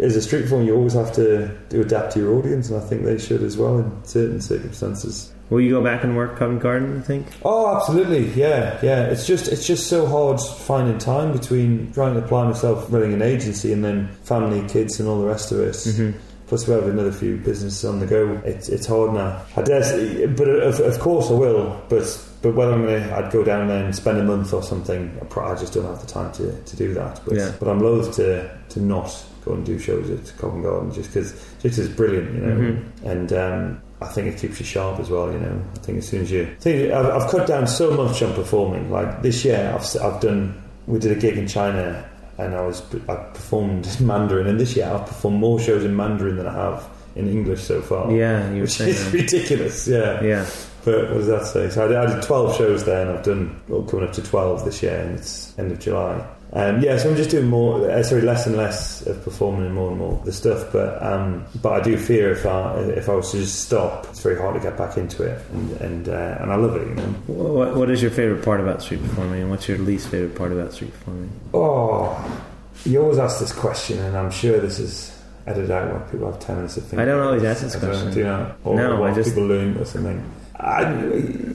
[0.00, 2.84] as a street performer, you always have to, to adapt to your audience, and I
[2.84, 5.32] think they should as well in certain circumstances.
[5.50, 7.26] Will you go back and work Covent Garden, you think?
[7.44, 9.04] Oh, absolutely, yeah, yeah.
[9.04, 13.22] It's just it's just so hard finding time between trying to apply myself running an
[13.22, 15.72] agency and then family, kids, and all the rest of it.
[15.74, 16.18] Mm-hmm.
[16.48, 18.40] Plus, we have another few businesses on the go.
[18.44, 19.42] It's it's hard now.
[19.56, 21.82] I dare say, but of, of course I will.
[21.88, 22.04] But
[22.42, 25.18] but whether I'm gonna, I'd go down there and spend a month or something.
[25.36, 27.20] I, just don't have the time to, to do that.
[27.26, 27.52] But Yeah.
[27.58, 29.10] but I'm loath to to not
[29.44, 32.56] go and do shows at Covent Garden just because just it's brilliant, you know.
[32.56, 32.84] Mhm.
[33.04, 35.60] And um, I think it keeps you sharp as well, you know.
[35.74, 38.32] I think as soon as you, I think I've, I've cut down so much on
[38.34, 38.90] performing.
[38.90, 40.62] Like this year, I've I've done.
[40.86, 42.08] We did a gig in China,
[42.38, 44.46] and I was I performed in Mandarin.
[44.46, 47.82] And this year, I've performed more shows in Mandarin than I have in English so
[47.82, 48.10] far.
[48.12, 49.12] Yeah, you were which saying is that.
[49.18, 49.88] ridiculous.
[49.88, 50.22] Yeah.
[50.22, 50.46] Yeah.
[50.84, 51.68] But what does that say?
[51.70, 54.22] So I did, I did 12 shows there, and I've done well, coming up to
[54.22, 56.24] 12 this year, and it's end of July.
[56.52, 59.74] Um, yeah, so I'm just doing more, uh, sorry, less and less of performing and
[59.74, 60.72] more and more of the stuff.
[60.72, 64.20] But um, but I do fear if I if I was to just stop, it's
[64.20, 66.94] very hard to get back into it, and and, uh, and I love it, you
[66.94, 67.02] know.
[67.26, 70.52] What, what is your favorite part about street performing, and what's your least favorite part
[70.52, 71.30] about street performing?
[71.52, 72.42] Oh,
[72.84, 75.14] you always ask this question, and I'm sure this is
[75.46, 77.00] edited out when people have 10 minutes to think.
[77.00, 78.12] I don't always ask this I don't question.
[78.12, 78.54] Do you know?
[78.64, 80.22] Or No, I just- people learn or something.
[80.60, 80.92] I,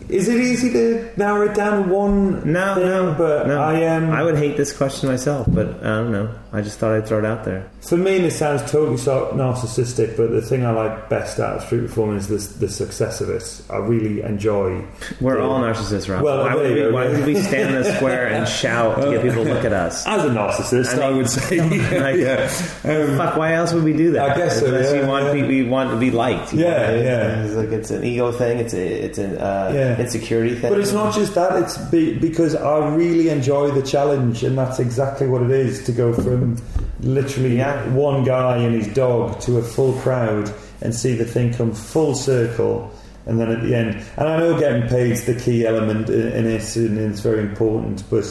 [0.09, 2.83] is it easy to narrow it down to one No, thing?
[2.85, 3.61] no, but no.
[3.61, 6.33] I um, I would hate this question myself, but I don't know.
[6.53, 7.67] I just thought I'd throw it out there.
[7.81, 11.63] For me, this sounds totally so narcissistic, but the thing I like best out of
[11.63, 13.61] street performing is the, the success of it.
[13.71, 14.85] I really enjoy.
[15.19, 16.21] We're all narcissists, Rob.
[16.23, 19.23] Well, why would, we, why would we stand in a square and shout to get
[19.23, 20.05] people to look at us?
[20.05, 21.57] As a narcissist, I I, would say,
[21.99, 22.43] like- yeah,
[22.85, 24.29] um, Fuck, why else would we do that?
[24.31, 25.33] I guess so, Unless yeah, you want, yeah.
[25.33, 26.53] people, you want to be liked.
[26.53, 27.43] Yeah, want- yeah.
[27.43, 28.59] It's like it's an ego thing.
[28.59, 29.99] It's a, it's an uh, Yeah.
[29.99, 30.69] insecurity thing.
[30.71, 31.61] But it's not just that.
[31.61, 35.91] It's be, because I really enjoy the challenge, and that's exactly what it is to
[35.91, 36.57] go from
[37.01, 37.87] literally Yeah.
[37.93, 40.51] one guy and his dog to a full crowd
[40.81, 42.89] and see the thing come full circle.
[43.25, 46.27] And then at the end, and I know getting paid is the key element in,
[46.33, 48.25] in it, and it's very important, but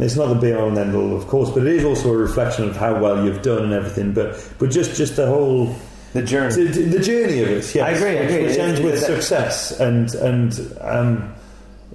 [0.00, 1.50] it's not the be all and end all, of course.
[1.50, 4.12] But it is also a reflection of how well you've done and everything.
[4.12, 5.74] But but just just the whole
[6.14, 6.64] the journey.
[6.64, 7.76] the, the journey of it, yes.
[7.76, 8.46] I agree, I agree.
[8.46, 11.34] Which ends It- with it- success and and um,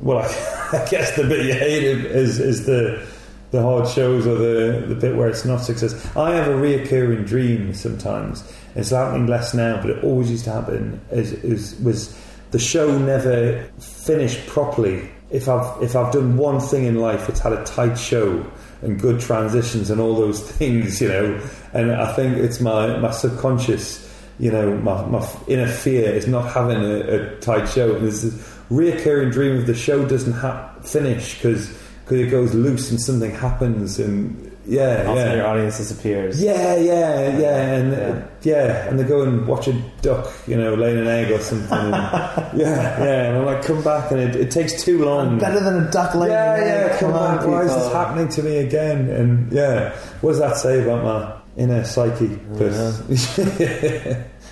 [0.01, 0.19] well,
[0.71, 3.03] I, guess the bit you hate is is the
[3.51, 5.93] the hard shows or the the bit where it's not success.
[6.15, 8.43] I have a reoccurring dream sometimes.
[8.75, 11.01] It's happening less now, but it always used to happen.
[11.11, 12.15] Is, is was
[12.51, 15.09] the show never finished properly?
[15.31, 18.45] If I've if I've done one thing in life, it's had a tight show
[18.81, 21.41] and good transitions and all those things, you know.
[21.73, 24.07] And I think it's my my subconscious
[24.39, 27.95] you know, my, my inner fear is not having a, a tight show.
[27.95, 28.33] And there's this
[28.71, 31.69] reoccurring dream of the show doesn't ha- finish because
[32.09, 33.99] it goes loose and something happens.
[33.99, 35.33] And, Yeah, yeah.
[35.35, 36.41] your audience disappears.
[36.41, 38.25] Yeah, yeah, yeah, and Yeah.
[38.43, 41.77] yeah, and they go and watch a duck, you know, laying an egg or something.
[41.77, 41.91] And,
[42.53, 45.39] yeah, yeah, and I'm like, come back, and it, it takes too long.
[45.39, 46.91] Better than a duck laying yeah, an egg.
[46.91, 47.47] yeah, come on, back.
[47.47, 49.09] Why is this happening to me again?
[49.09, 52.35] And yeah, what does that say about my inner psyche?
[52.57, 52.71] But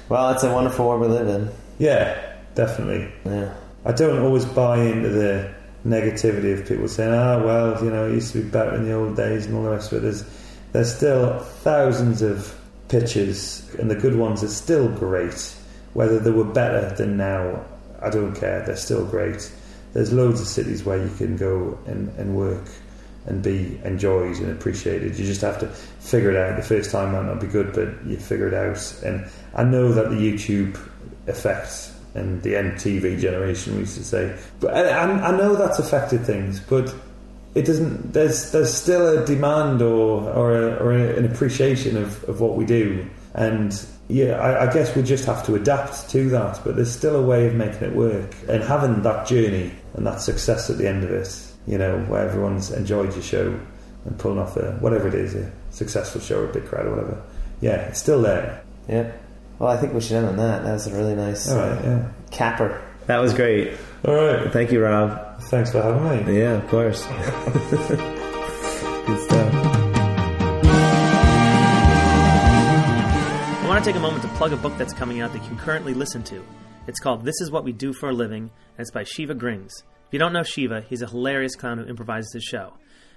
[0.10, 1.50] Well, it's a wonderful world we live in.
[1.80, 3.12] yeah, definitely.
[3.26, 3.54] Yeah.
[3.86, 5.50] I don't always buy into the
[5.86, 8.94] negativity of people saying, "Ah, well, you know, it used to be better in the
[8.94, 10.02] old days," and all the rest of it.
[10.02, 10.24] There's,
[10.74, 12.54] there's still thousands of
[12.90, 15.54] pitches, and the good ones are still great.
[15.94, 17.62] Whether they were better than now,
[18.02, 18.64] I don't care.
[18.66, 19.50] They're still great.
[19.94, 22.66] There's loads of cities where you can go and, and work
[23.28, 25.18] and be enjoyed and appreciated.
[25.18, 26.56] You just have to figure it out.
[26.56, 29.02] The first time might not be good, but you figure it out.
[29.06, 30.80] And I know that the YouTube
[31.28, 36.26] effect and the MTV generation we used to say, but I, I know that's affected
[36.26, 36.94] things, but
[37.54, 38.14] it doesn't.
[38.14, 42.66] There's there's still a demand or or, a, or an appreciation of, of what we
[42.66, 43.74] do, and
[44.08, 46.62] yeah, I, I guess we just have to adapt to that.
[46.64, 50.22] But there's still a way of making it work and having that journey and that
[50.22, 51.47] success at the end of it.
[51.68, 53.60] You know, where everyone's enjoyed your show
[54.06, 56.92] and pulling off a whatever it is, a successful show or a big crowd or
[56.92, 57.22] whatever.
[57.62, 58.64] Yeah, it's still there.
[58.88, 59.12] Yeah.
[59.60, 60.64] Well, I think we should end on that.
[60.64, 61.96] That was a really nice All right, yeah.
[61.96, 62.82] Uh, capper.
[63.08, 63.78] That was great.
[64.06, 64.52] All right.
[64.52, 65.42] Thank you, Rob.
[65.44, 66.40] Thanks for having me.
[66.40, 67.06] Yeah, of course.
[69.08, 69.54] Good stuff.
[73.64, 75.48] I want to take a moment to plug a book that's coming out that you
[75.48, 76.44] can currently listen to.
[76.88, 79.74] It's called This Is What We Do for a Living, and it's by Shiva Grings.
[80.08, 82.76] If you don't know Shiva, he's a hilarious clown who improvises his show.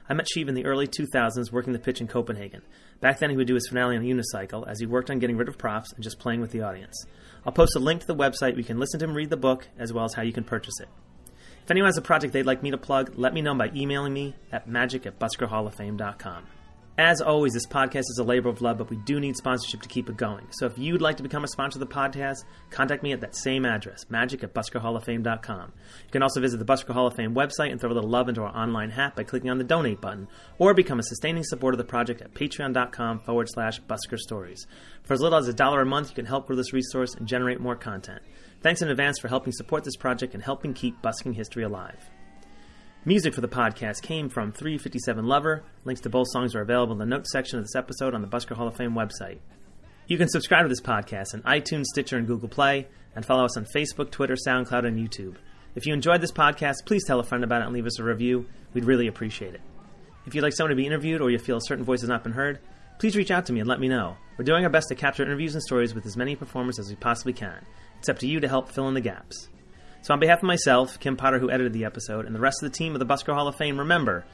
[0.09, 2.63] I met Shiva in the early 2000s working the pitch in Copenhagen.
[3.01, 5.37] Back then, he would do his finale on a unicycle as he worked on getting
[5.37, 7.05] rid of props and just playing with the audience.
[7.47, 9.37] I'll post a link to the website where you can listen to him read the
[9.37, 10.89] book, as well as how you can purchase it.
[11.63, 14.13] If anyone has a project they'd like me to plug, let me know by emailing
[14.13, 16.47] me at magic at buskerhalloffame.com.
[17.01, 19.89] As always, this podcast is a labor of love, but we do need sponsorship to
[19.89, 20.47] keep it going.
[20.51, 23.35] So if you'd like to become a sponsor of the podcast, contact me at that
[23.35, 25.73] same address, magic at buskerhalloffame.com.
[26.05, 28.29] You can also visit the Busker Hall of Fame website and throw a little love
[28.29, 30.29] into our online hat by clicking on the donate button,
[30.59, 34.67] or become a sustaining supporter of the project at patreon.com forward slash busker stories.
[35.05, 37.27] For as little as a dollar a month, you can help grow this resource and
[37.27, 38.21] generate more content.
[38.61, 42.11] Thanks in advance for helping support this project and helping keep busking history alive.
[43.07, 45.63] Music for the podcast came from 357 Lover.
[45.87, 48.29] Links to both songs are available in the notes section of this episode on the
[48.29, 49.39] Busker Hall of Fame website.
[50.07, 53.57] You can subscribe to this podcast on iTunes, Stitcher, and Google Play, and follow us
[53.57, 55.37] on Facebook, Twitter, SoundCloud, and YouTube.
[55.75, 58.05] If you enjoyed this podcast, please tell a friend about it and leave us a
[58.05, 58.45] review.
[58.75, 59.63] We'd really appreciate it.
[60.27, 62.23] If you'd like someone to be interviewed or you feel a certain voice has not
[62.23, 62.59] been heard,
[62.99, 64.19] please reach out to me and let me know.
[64.37, 66.97] We're doing our best to capture interviews and stories with as many performers as we
[66.97, 67.65] possibly can.
[67.99, 69.49] It's up to you to help fill in the gaps.
[70.03, 72.71] So, on behalf of myself, Kim Potter, who edited the episode, and the rest of
[72.71, 74.25] the team of the Busker Hall of Fame, remember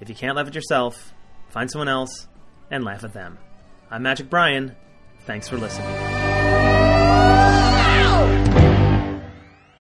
[0.00, 1.12] if you can't laugh at yourself,
[1.48, 2.28] find someone else
[2.70, 3.38] and laugh at them.
[3.90, 4.76] I'm Magic Brian.
[5.20, 5.86] Thanks for listening.